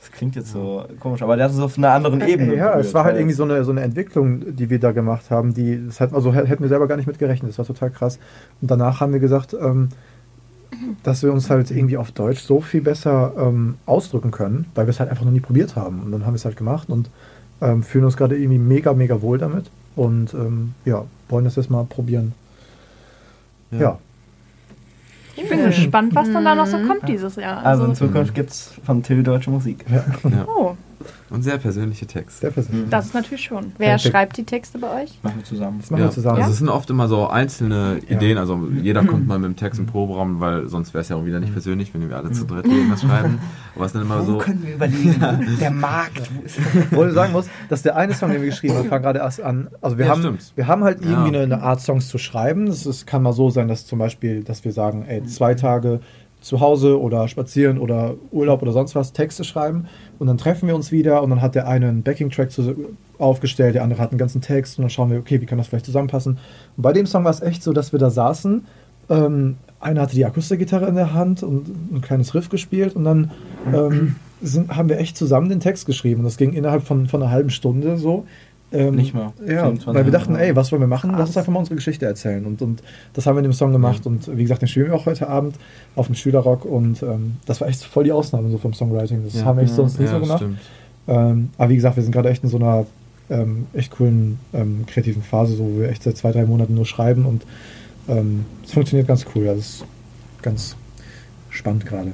das 0.00 0.10
klingt 0.12 0.34
jetzt 0.34 0.52
so 0.52 0.84
komisch, 0.98 1.20
aber 1.20 1.36
hat 1.42 1.50
uns 1.50 1.60
auf 1.60 1.76
einer 1.76 1.90
anderen 1.90 2.22
Ebene 2.22 2.54
Ja, 2.56 2.70
berührt, 2.70 2.86
es 2.86 2.94
war 2.94 3.04
halt 3.04 3.16
irgendwie 3.16 3.34
so 3.34 3.42
eine, 3.44 3.64
so 3.64 3.70
eine 3.70 3.82
Entwicklung, 3.82 4.56
die 4.56 4.70
wir 4.70 4.80
da 4.80 4.92
gemacht 4.92 5.30
haben, 5.30 5.52
die 5.52 5.86
das 5.86 6.00
hat, 6.00 6.14
also 6.14 6.32
hätten 6.32 6.62
wir 6.62 6.68
selber 6.68 6.88
gar 6.88 6.96
nicht 6.96 7.06
mit 7.06 7.18
gerechnet. 7.18 7.50
Das 7.50 7.58
war 7.58 7.66
total 7.66 7.90
krass. 7.90 8.18
Und 8.62 8.70
danach 8.70 9.00
haben 9.00 9.12
wir 9.12 9.20
gesagt, 9.20 9.54
ähm, 9.60 9.90
dass 11.02 11.22
wir 11.22 11.32
uns 11.32 11.50
halt 11.50 11.70
irgendwie 11.70 11.98
auf 11.98 12.12
Deutsch 12.12 12.40
so 12.40 12.62
viel 12.62 12.80
besser 12.80 13.34
ähm, 13.36 13.76
ausdrücken 13.84 14.30
können, 14.30 14.66
weil 14.74 14.86
wir 14.86 14.90
es 14.90 15.00
halt 15.00 15.10
einfach 15.10 15.24
noch 15.24 15.32
nie 15.32 15.40
probiert 15.40 15.76
haben. 15.76 16.02
Und 16.02 16.12
dann 16.12 16.24
haben 16.24 16.32
wir 16.32 16.36
es 16.36 16.46
halt 16.46 16.56
gemacht 16.56 16.88
und 16.88 17.10
ähm, 17.60 17.82
fühlen 17.82 18.04
uns 18.06 18.16
gerade 18.16 18.38
irgendwie 18.38 18.58
mega, 18.58 18.94
mega 18.94 19.20
wohl 19.20 19.36
damit. 19.36 19.70
Und 19.96 20.32
ähm, 20.32 20.74
ja, 20.86 21.04
wollen 21.28 21.44
das 21.44 21.56
jetzt 21.56 21.70
mal 21.70 21.84
probieren. 21.84 22.32
Ja. 23.70 23.98
Ich 25.42 25.48
bin 25.48 25.64
gespannt, 25.64 26.14
was 26.14 26.30
dann 26.32 26.44
da 26.44 26.54
noch 26.54 26.66
so 26.66 26.78
kommt 26.78 27.08
dieses 27.08 27.36
Jahr. 27.36 27.64
Also 27.64 27.84
in 27.84 27.90
Also, 27.90 28.06
Zukunft 28.06 28.34
gibt's 28.34 28.72
von 28.84 29.02
Till 29.02 29.22
deutsche 29.22 29.50
Musik. 29.50 29.84
ja. 29.90 30.04
oh, 30.46 30.74
und 31.30 31.42
sehr 31.42 31.58
persönliche 31.58 32.06
Texte. 32.06 32.40
Sehr 32.40 32.50
persönlich. 32.50 32.88
das 32.90 33.06
ist 33.06 33.14
natürlich 33.14 33.44
schon. 33.44 33.72
Wer 33.78 33.88
Perfekt. 33.90 34.12
schreibt 34.12 34.36
die 34.36 34.44
Texte 34.44 34.78
bei 34.78 35.02
euch? 35.02 35.18
Machen 35.22 35.36
wir 35.38 35.44
zusammen. 35.44 35.78
Das 35.80 35.90
machen 35.90 36.02
wir 36.02 36.10
zusammen. 36.10 36.38
Also 36.38 36.50
es 36.52 36.58
sind 36.58 36.68
oft 36.68 36.90
immer 36.90 37.08
so 37.08 37.28
einzelne 37.28 38.00
Ja. 38.08 38.16
Ideen, 38.16 38.38
also 38.38 38.68
jeder 38.82 39.04
kommt 39.04 39.26
mal 39.26 39.38
mit 39.38 39.48
dem 39.50 39.56
Text 39.56 39.78
im 39.80 39.86
Proberaum, 39.86 40.40
weil 40.40 40.68
sonst 40.68 40.92
wäre 40.94 41.02
es 41.02 41.08
ja 41.08 41.16
auch 41.16 41.24
wieder 41.24 41.40
nicht 41.40 41.52
persönlich, 41.52 41.92
wenn 41.94 42.08
wir 42.08 42.16
alle 42.16 42.32
zu 42.32 42.44
dritt 42.44 42.66
irgendwas 42.66 43.02
schreiben. 43.02 43.38
Aber 43.74 43.84
es 43.84 43.90
ist 43.90 43.94
dann 43.94 44.02
immer 44.02 44.24
so, 44.24 44.40
wir 44.44 44.74
überlegen? 44.74 45.20
Der 45.60 45.70
Markt. 45.70 46.30
Wo 46.90 47.04
ich 47.04 47.12
sagen 47.12 47.32
muss, 47.32 47.46
dass 47.68 47.82
der 47.82 47.96
eine 47.96 48.14
Song, 48.14 48.30
den 48.30 48.40
wir 48.42 48.48
geschrieben 48.50 48.74
haben, 48.74 48.88
fang 48.88 49.02
gerade 49.02 49.20
erst 49.20 49.40
an. 49.40 49.68
Also 49.80 49.98
wir 49.98 50.06
Ja, 50.06 50.12
haben, 50.12 50.20
stimmt. 50.22 50.52
wir 50.56 50.66
haben 50.66 50.84
halt 50.84 51.00
irgendwie 51.00 51.32
Ja. 51.32 51.40
eine, 51.42 51.54
eine 51.54 51.62
Art 51.62 51.80
Songs 51.80 52.08
zu 52.08 52.18
schreiben. 52.18 52.66
Ist, 52.66 53.06
kann 53.06 53.22
mal 53.22 53.32
so 53.32 53.50
sein, 53.50 53.68
dass 53.68 53.86
zum 53.86 53.98
Beispiel, 53.98 54.42
dass 54.42 54.64
wir 54.64 54.72
sagen, 54.72 55.04
ey, 55.06 55.24
zwei 55.24 55.54
Tage 55.54 56.00
zu 56.40 56.60
Hause 56.60 57.00
oder 57.00 57.28
spazieren 57.28 57.78
oder 57.78 58.14
Urlaub 58.30 58.62
oder 58.62 58.72
sonst 58.72 58.94
was, 58.94 59.12
Texte 59.12 59.44
schreiben 59.44 59.86
und 60.18 60.26
dann 60.26 60.38
treffen 60.38 60.66
wir 60.66 60.74
uns 60.74 60.90
wieder 60.90 61.22
und 61.22 61.30
dann 61.30 61.42
hat 61.42 61.54
der 61.54 61.68
eine 61.68 61.88
einen 61.88 62.02
Backing-Track 62.02 62.50
aufgestellt, 63.18 63.74
der 63.74 63.82
andere 63.82 64.00
hat 64.00 64.10
einen 64.10 64.18
ganzen 64.18 64.40
Text 64.40 64.78
und 64.78 64.82
dann 64.82 64.90
schauen 64.90 65.10
wir, 65.10 65.18
okay, 65.18 65.40
wie 65.40 65.46
kann 65.46 65.58
das 65.58 65.68
vielleicht 65.68 65.86
zusammenpassen. 65.86 66.38
Und 66.76 66.82
bei 66.82 66.92
dem 66.92 67.06
Song 67.06 67.24
war 67.24 67.30
es 67.30 67.42
echt 67.42 67.62
so, 67.62 67.72
dass 67.72 67.92
wir 67.92 67.98
da 67.98 68.10
saßen, 68.10 68.64
ähm, 69.10 69.56
einer 69.80 70.02
hatte 70.02 70.14
die 70.14 70.24
Akustikgitarre 70.24 70.86
in 70.86 70.94
der 70.94 71.14
Hand 71.14 71.42
und 71.42 71.68
ein 71.92 72.00
kleines 72.00 72.34
Riff 72.34 72.48
gespielt 72.48 72.96
und 72.96 73.04
dann 73.04 73.30
ähm, 73.72 74.16
sind, 74.42 74.74
haben 74.74 74.88
wir 74.88 74.98
echt 74.98 75.16
zusammen 75.16 75.48
den 75.48 75.60
Text 75.60 75.86
geschrieben. 75.86 76.20
Und 76.20 76.24
das 76.24 76.36
ging 76.36 76.52
innerhalb 76.52 76.82
von, 76.82 77.06
von 77.06 77.22
einer 77.22 77.30
halben 77.30 77.50
Stunde 77.50 77.98
so. 77.98 78.26
Ähm, 78.72 78.94
Nicht 78.94 79.14
mal. 79.14 79.32
Ja, 79.40 79.62
24 79.64 79.86
weil 79.94 80.04
wir 80.04 80.12
dachten, 80.12 80.36
ey, 80.36 80.54
was 80.54 80.70
wollen 80.70 80.80
wir 80.82 80.86
machen? 80.86 81.10
Lass 81.16 81.30
uns 81.30 81.36
einfach 81.36 81.52
mal 81.52 81.58
unsere 81.58 81.74
Geschichte 81.74 82.06
erzählen. 82.06 82.46
Und, 82.46 82.62
und 82.62 82.82
das 83.14 83.26
haben 83.26 83.34
wir 83.34 83.40
in 83.40 83.44
dem 83.44 83.52
Song 83.52 83.72
gemacht. 83.72 84.06
Und 84.06 84.36
wie 84.36 84.42
gesagt, 84.42 84.62
den 84.62 84.68
spielen 84.68 84.86
wir 84.86 84.94
auch 84.94 85.06
heute 85.06 85.28
Abend 85.28 85.56
auf 85.96 86.06
dem 86.06 86.14
Schülerrock. 86.14 86.64
Und 86.64 87.02
ähm, 87.02 87.36
das 87.46 87.60
war 87.60 87.68
echt 87.68 87.82
voll 87.84 88.04
die 88.04 88.12
Ausnahme 88.12 88.48
so 88.50 88.58
vom 88.58 88.72
Songwriting. 88.72 89.24
Das 89.24 89.34
Ja. 89.34 89.44
haben 89.44 89.56
wir 89.58 89.64
echt 89.64 89.74
sonst 89.74 89.98
nie 89.98 90.06
ja, 90.06 90.12
so 90.12 90.20
gemacht. 90.20 90.44
Ähm, 91.08 91.50
aber 91.58 91.68
wie 91.70 91.74
gesagt, 91.76 91.96
wir 91.96 92.02
sind 92.04 92.12
gerade 92.12 92.28
echt 92.30 92.44
in 92.44 92.48
so 92.50 92.58
einer 92.58 92.86
ähm, 93.28 93.66
echt 93.72 93.90
coolen 93.92 94.38
ähm, 94.52 94.84
kreativen 94.86 95.22
Phase, 95.22 95.56
so, 95.56 95.64
wo 95.64 95.80
wir 95.80 95.88
echt 95.88 96.02
seit 96.04 96.16
zwei, 96.16 96.30
drei 96.30 96.44
Monaten 96.44 96.74
nur 96.74 96.86
schreiben. 96.86 97.26
Und 97.26 97.42
ähm, 98.08 98.44
es 98.64 98.72
funktioniert 98.72 99.08
ganz 99.08 99.26
cool. 99.34 99.46
Das 99.46 99.58
ist 99.58 99.84
ganz 100.42 100.76
spannend 101.48 101.86
gerade. 101.86 102.12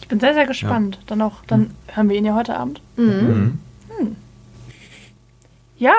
Ich 0.00 0.06
bin 0.06 0.20
sehr, 0.20 0.34
sehr 0.34 0.46
gespannt. 0.46 1.00
Dann 1.06 1.22
auch, 1.22 1.44
dann 1.48 1.70
hören 1.88 2.08
wir 2.08 2.16
ihn 2.16 2.24
ja 2.24 2.36
heute 2.36 2.56
Abend. 2.56 2.80
Mhm. 2.96 3.58
Ja, 5.78 5.92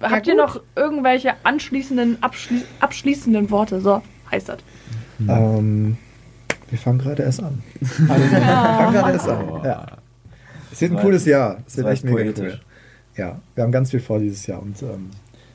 habt 0.00 0.26
ihr 0.26 0.34
gut. 0.34 0.42
noch 0.44 0.60
irgendwelche 0.74 1.34
anschließenden, 1.44 2.22
abschli 2.22 2.62
abschließenden 2.80 3.50
Worte? 3.50 3.80
So 3.80 4.02
heißt 4.30 4.48
das. 4.48 4.58
Ähm, 5.28 5.96
Wir 6.68 6.78
fangen 6.78 6.98
gerade 6.98 7.22
erst 7.22 7.42
an. 7.42 7.62
Also, 8.08 8.30
wir 8.30 8.40
fangen 8.40 8.92
gerade 8.92 9.12
erst 9.12 9.28
an. 9.28 9.48
Ja. 9.64 9.86
Es 10.72 10.80
wird 10.80 10.92
ein 10.92 10.98
cooles 10.98 11.24
Jahr. 11.24 11.58
Es 11.66 11.76
wird 11.76 11.86
echt 11.86 12.04
mega 12.04 12.16
poetisch. 12.16 12.54
cool. 12.54 12.60
Ja, 13.16 13.40
wir 13.54 13.64
haben 13.64 13.72
ganz 13.72 13.90
viel 13.90 14.00
vor 14.00 14.18
dieses 14.18 14.46
Jahr 14.46 14.60
und 14.60 14.80
ähm, 14.82 15.10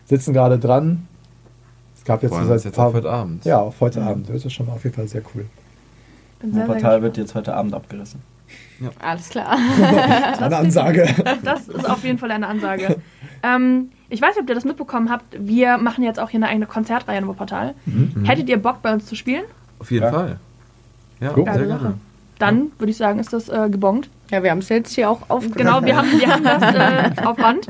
sitzen 0.06 0.34
gerade 0.34 0.58
dran. 0.58 1.08
Es 1.96 2.04
gab 2.04 2.24
jetzt 2.24 2.32
Freuen 2.34 2.48
seit 2.48 2.64
jetzt 2.64 2.76
paar- 2.76 2.88
auf 2.88 2.94
heute 2.96 3.10
Abend. 3.12 3.46
Ja, 3.46 3.60
auf 3.60 3.80
heute 3.82 4.02
Abend. 4.02 4.30
Das 4.30 4.44
ist 4.44 4.54
schon 4.54 4.68
auf 4.70 4.84
jeden 4.84 4.96
Fall 4.96 5.08
sehr 5.08 5.22
cool. 5.36 5.46
Bin 6.40 6.54
sehr 6.54 6.66
Portal 6.66 7.04
wird 7.04 7.18
jetzt 7.18 7.36
heute 7.36 7.54
Abend 7.54 7.76
abgerissen. 7.76 8.22
Alles 9.00 9.30
klar. 9.30 9.56
Das 9.80 9.90
war 10.40 10.46
eine 10.48 10.58
Ansage. 10.58 11.08
Das 11.44 11.68
ist 11.68 11.88
auf 11.88 12.04
jeden 12.04 12.18
Fall 12.18 12.32
eine 12.32 12.48
Ansage. 12.48 12.98
ähm, 13.44 13.90
ich 14.10 14.22
weiß 14.22 14.36
nicht, 14.36 14.44
ob 14.44 14.50
ihr 14.50 14.56
das 14.56 14.66
mitbekommen 14.66 15.10
habt. 15.10 15.26
Wir 15.40 15.78
machen 15.78 16.04
jetzt 16.04 16.20
auch 16.20 16.30
hier 16.30 16.40
eine 16.40 16.48
eigene 16.50 16.66
Konzertreihe 16.66 17.18
in 17.20 17.28
Wuppertal. 17.28 17.76
Hättet 18.26 18.50
ihr 18.50 18.58
Bock, 18.62 18.82
bei 18.82 18.94
uns 18.94 19.06
zu 19.06 19.16
spielen? 19.16 19.44
Auf 19.80 19.90
jeden 19.92 20.04
Ja. 20.06 20.12
Fall. 20.12 20.38
Ja, 21.22 21.32
Cool. 21.36 21.46
sehr 21.46 21.66
gerne. 21.66 21.94
Dann 22.40 22.72
würde 22.80 22.90
ich 22.92 22.98
sagen, 22.98 23.20
ist 23.20 23.32
das 23.34 23.50
äh, 23.50 23.70
gebongt. 23.70 24.10
Ja, 24.32 24.42
wir 24.42 24.50
haben 24.52 24.58
es 24.60 24.70
jetzt 24.70 24.96
hier 24.96 25.10
auch 25.10 25.30
aufgenommen. 25.30 25.86
Genau, 25.86 25.86
wir 25.86 25.96
haben, 25.98 26.12
wir 26.20 26.28
haben 26.28 26.44
das 26.44 26.64
äh, 26.76 27.12
auf 27.26 27.38
Band. 27.38 27.68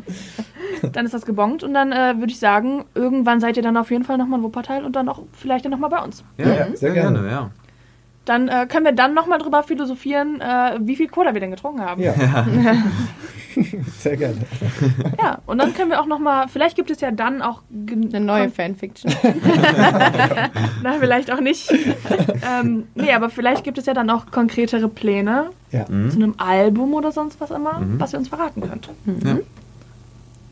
Dann 0.93 1.05
ist 1.05 1.13
das 1.13 1.25
gebongt 1.25 1.63
und 1.63 1.73
dann 1.73 1.91
äh, 1.91 2.15
würde 2.17 2.31
ich 2.31 2.39
sagen, 2.39 2.85
irgendwann 2.95 3.39
seid 3.41 3.57
ihr 3.57 3.63
dann 3.63 3.75
auf 3.77 3.91
jeden 3.91 4.03
Fall 4.05 4.17
nochmal 4.17 4.39
in 4.39 4.43
Wuppertal 4.45 4.85
und 4.85 4.95
dann 4.95 5.09
auch 5.09 5.23
vielleicht 5.33 5.65
dann 5.65 5.71
nochmal 5.73 5.89
bei 5.89 5.99
uns. 6.01 6.23
Ja, 6.37 6.47
Ja, 6.47 6.67
sehr, 6.75 6.91
gerne. 6.91 7.29
ja. 7.29 7.49
Dann 8.25 8.47
äh, 8.49 8.67
können 8.69 8.85
wir 8.85 8.91
dann 8.91 9.13
nochmal 9.15 9.39
drüber 9.39 9.63
philosophieren, 9.63 10.39
äh, 10.41 10.77
wie 10.81 10.95
viel 10.95 11.07
Cola 11.07 11.33
wir 11.33 11.41
denn 11.41 11.49
getrunken 11.51 11.81
haben. 11.81 12.01
Ja. 12.03 12.13
sehr 13.97 14.15
gerne. 14.15 14.37
Ja, 15.19 15.39
und 15.47 15.57
dann 15.57 15.73
können 15.73 15.89
wir 15.89 15.99
auch 15.99 16.05
nochmal, 16.05 16.47
vielleicht 16.47 16.75
gibt 16.75 16.91
es 16.91 17.01
ja 17.01 17.09
dann 17.11 17.41
auch 17.41 17.61
Eine 17.73 18.19
neue 18.19 18.43
kon- 18.43 18.53
Fanfiction. 18.53 19.11
Na, 20.83 20.93
vielleicht 20.99 21.31
auch 21.31 21.39
nicht. 21.41 21.71
ähm, 22.47 22.87
nee, 22.95 23.11
aber 23.11 23.29
vielleicht 23.29 23.63
gibt 23.63 23.77
es 23.77 23.87
ja 23.87 23.93
dann 23.93 24.09
auch 24.09 24.27
konkretere 24.31 24.87
Pläne 24.87 25.49
Ja. 25.71 25.85
zu 25.87 25.93
einem 25.93 26.35
Album 26.37 26.93
oder 26.93 27.11
sonst 27.11 27.41
was 27.41 27.49
immer, 27.51 27.79
Mhm. 27.79 27.99
was 27.99 28.13
ihr 28.13 28.19
uns 28.19 28.27
verraten 28.29 28.61
könnt. 28.61 28.87
Ja. 29.23 29.37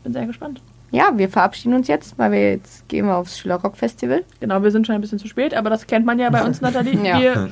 Bin 0.02 0.12
sehr 0.12 0.26
gespannt. 0.26 0.60
Ja, 0.92 1.12
wir 1.16 1.28
verabschieden 1.28 1.74
uns 1.74 1.86
jetzt, 1.88 2.18
weil 2.18 2.32
wir 2.32 2.50
jetzt 2.52 2.88
gehen 2.88 3.06
wir 3.06 3.16
aufs 3.16 3.38
Schülerrock-Festival. 3.38 4.24
Genau, 4.40 4.62
wir 4.62 4.70
sind 4.72 4.86
schon 4.86 4.96
ein 4.96 5.00
bisschen 5.00 5.18
zu 5.20 5.28
spät, 5.28 5.54
aber 5.54 5.70
das 5.70 5.86
kennt 5.86 6.04
man 6.04 6.18
ja 6.18 6.30
bei 6.30 6.42
uns, 6.44 6.60
Nathalie. 6.62 6.98
Ja. 7.06 7.20
Wir 7.20 7.50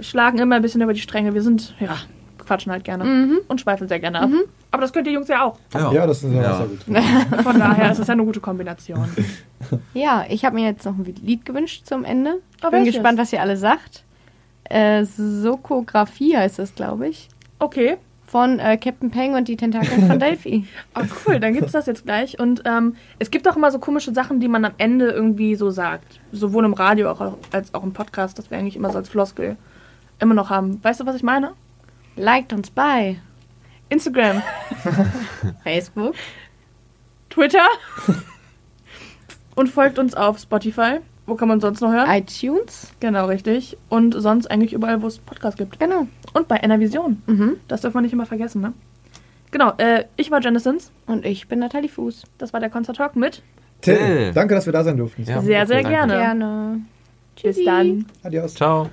schlagen 0.00 0.38
immer 0.38 0.56
ein 0.56 0.62
bisschen 0.62 0.80
über 0.82 0.92
die 0.92 1.00
Stränge. 1.00 1.34
Wir 1.34 1.42
sind, 1.42 1.74
ja, 1.80 1.96
quatschen 2.38 2.70
halt 2.70 2.84
gerne 2.84 3.02
Mhm. 3.04 3.38
und 3.48 3.60
schweifeln 3.60 3.88
sehr 3.88 3.98
gerne 3.98 4.20
ab. 4.20 4.30
Aber 4.70 4.82
das 4.82 4.92
könnt 4.92 5.06
ihr 5.08 5.14
Jungs 5.14 5.26
ja 5.28 5.42
auch. 5.44 5.58
Ja, 5.74 6.06
das 6.06 6.22
ist 6.22 6.32
ja, 6.32 6.42
Ja. 6.42 6.56
sehr 6.58 6.66
gut. 6.66 7.42
Von 7.42 7.58
daher 7.58 7.90
ist 7.90 7.98
es 7.98 8.06
ja 8.06 8.12
eine 8.12 8.24
gute 8.24 8.40
Kombination. 8.40 9.08
Ja, 9.94 10.24
ich 10.28 10.44
habe 10.44 10.54
mir 10.54 10.66
jetzt 10.66 10.84
noch 10.84 10.96
ein 10.96 11.04
Lied 11.22 11.44
gewünscht 11.46 11.86
zum 11.86 12.04
Ende. 12.04 12.34
Oh, 12.62 12.70
Bin 12.70 12.80
welches? 12.80 12.94
gespannt, 12.94 13.18
was 13.18 13.32
ihr 13.32 13.40
alle 13.40 13.56
sagt. 13.56 14.04
Äh, 14.64 15.04
Sokografie 15.04 16.36
heißt 16.36 16.58
das, 16.58 16.74
glaube 16.74 17.08
ich. 17.08 17.28
Okay. 17.58 17.96
Von 18.26 18.58
äh, 18.58 18.76
Captain 18.76 19.10
Peng 19.10 19.34
und 19.34 19.46
die 19.46 19.56
Tentakeln 19.56 20.08
von 20.08 20.18
Delphi. 20.20 20.66
Oh, 20.94 21.02
cool, 21.26 21.38
dann 21.38 21.54
gibt's 21.54 21.72
das 21.72 21.86
jetzt 21.86 22.04
gleich. 22.04 22.40
Und 22.40 22.62
ähm, 22.64 22.96
es 23.18 23.30
gibt 23.30 23.48
auch 23.48 23.56
immer 23.56 23.70
so 23.70 23.78
komische 23.78 24.12
Sachen, 24.12 24.40
die 24.40 24.48
man 24.48 24.64
am 24.64 24.72
Ende 24.78 25.10
irgendwie 25.10 25.54
so 25.54 25.70
sagt. 25.70 26.20
Sowohl 26.32 26.64
im 26.64 26.74
Radio 26.74 27.10
auch, 27.10 27.36
als 27.52 27.72
auch 27.72 27.84
im 27.84 27.92
Podcast, 27.92 28.38
das 28.38 28.50
wir 28.50 28.58
eigentlich 28.58 28.76
immer 28.76 28.90
so 28.90 28.98
als 28.98 29.08
Floskel 29.08 29.56
immer 30.18 30.34
noch 30.34 30.50
haben. 30.50 30.82
Weißt 30.82 31.00
du, 31.00 31.06
was 31.06 31.14
ich 31.16 31.22
meine? 31.22 31.52
Liked 32.16 32.52
uns 32.52 32.70
bei 32.70 33.18
Instagram, 33.88 34.42
Facebook. 35.62 36.14
Twitter 37.30 37.66
und 39.54 39.68
folgt 39.68 39.98
uns 39.98 40.14
auf 40.14 40.38
Spotify. 40.38 41.00
Wo 41.26 41.34
kann 41.34 41.48
man 41.48 41.60
sonst 41.60 41.80
noch 41.80 41.92
hören? 41.92 42.08
iTunes. 42.08 42.92
Genau, 43.00 43.26
richtig. 43.26 43.76
Und 43.88 44.12
sonst 44.12 44.50
eigentlich 44.50 44.72
überall, 44.72 45.02
wo 45.02 45.08
es 45.08 45.18
Podcasts 45.18 45.58
gibt. 45.58 45.78
Genau. 45.80 46.06
Und 46.32 46.48
bei 46.48 46.56
Enervision. 46.58 47.22
Mhm. 47.26 47.56
Das 47.68 47.80
darf 47.80 47.94
man 47.94 48.04
nicht 48.04 48.12
immer 48.12 48.26
vergessen, 48.26 48.60
ne? 48.62 48.72
Genau, 49.50 49.72
äh, 49.78 50.04
ich 50.16 50.30
war 50.30 50.40
Janisons. 50.40 50.92
Und 51.06 51.24
ich 51.24 51.48
bin 51.48 51.58
Nathalie 51.58 51.88
Fuß. 51.88 52.24
Das 52.38 52.52
war 52.52 52.60
der 52.60 52.70
Concert 52.70 52.96
Talk 52.96 53.16
mit. 53.16 53.42
Till, 53.80 54.32
danke, 54.32 54.54
dass 54.54 54.66
wir 54.66 54.72
da 54.72 54.82
sein 54.84 54.96
durften. 54.96 55.24
Ja. 55.24 55.40
Sehr, 55.42 55.66
sehr 55.66 55.82
Danke. 55.82 55.90
gerne. 55.90 56.12
Gerne. 56.14 56.80
Bis 57.42 57.62
dann. 57.64 58.06
Adios. 58.22 58.54
Ciao. 58.54 58.88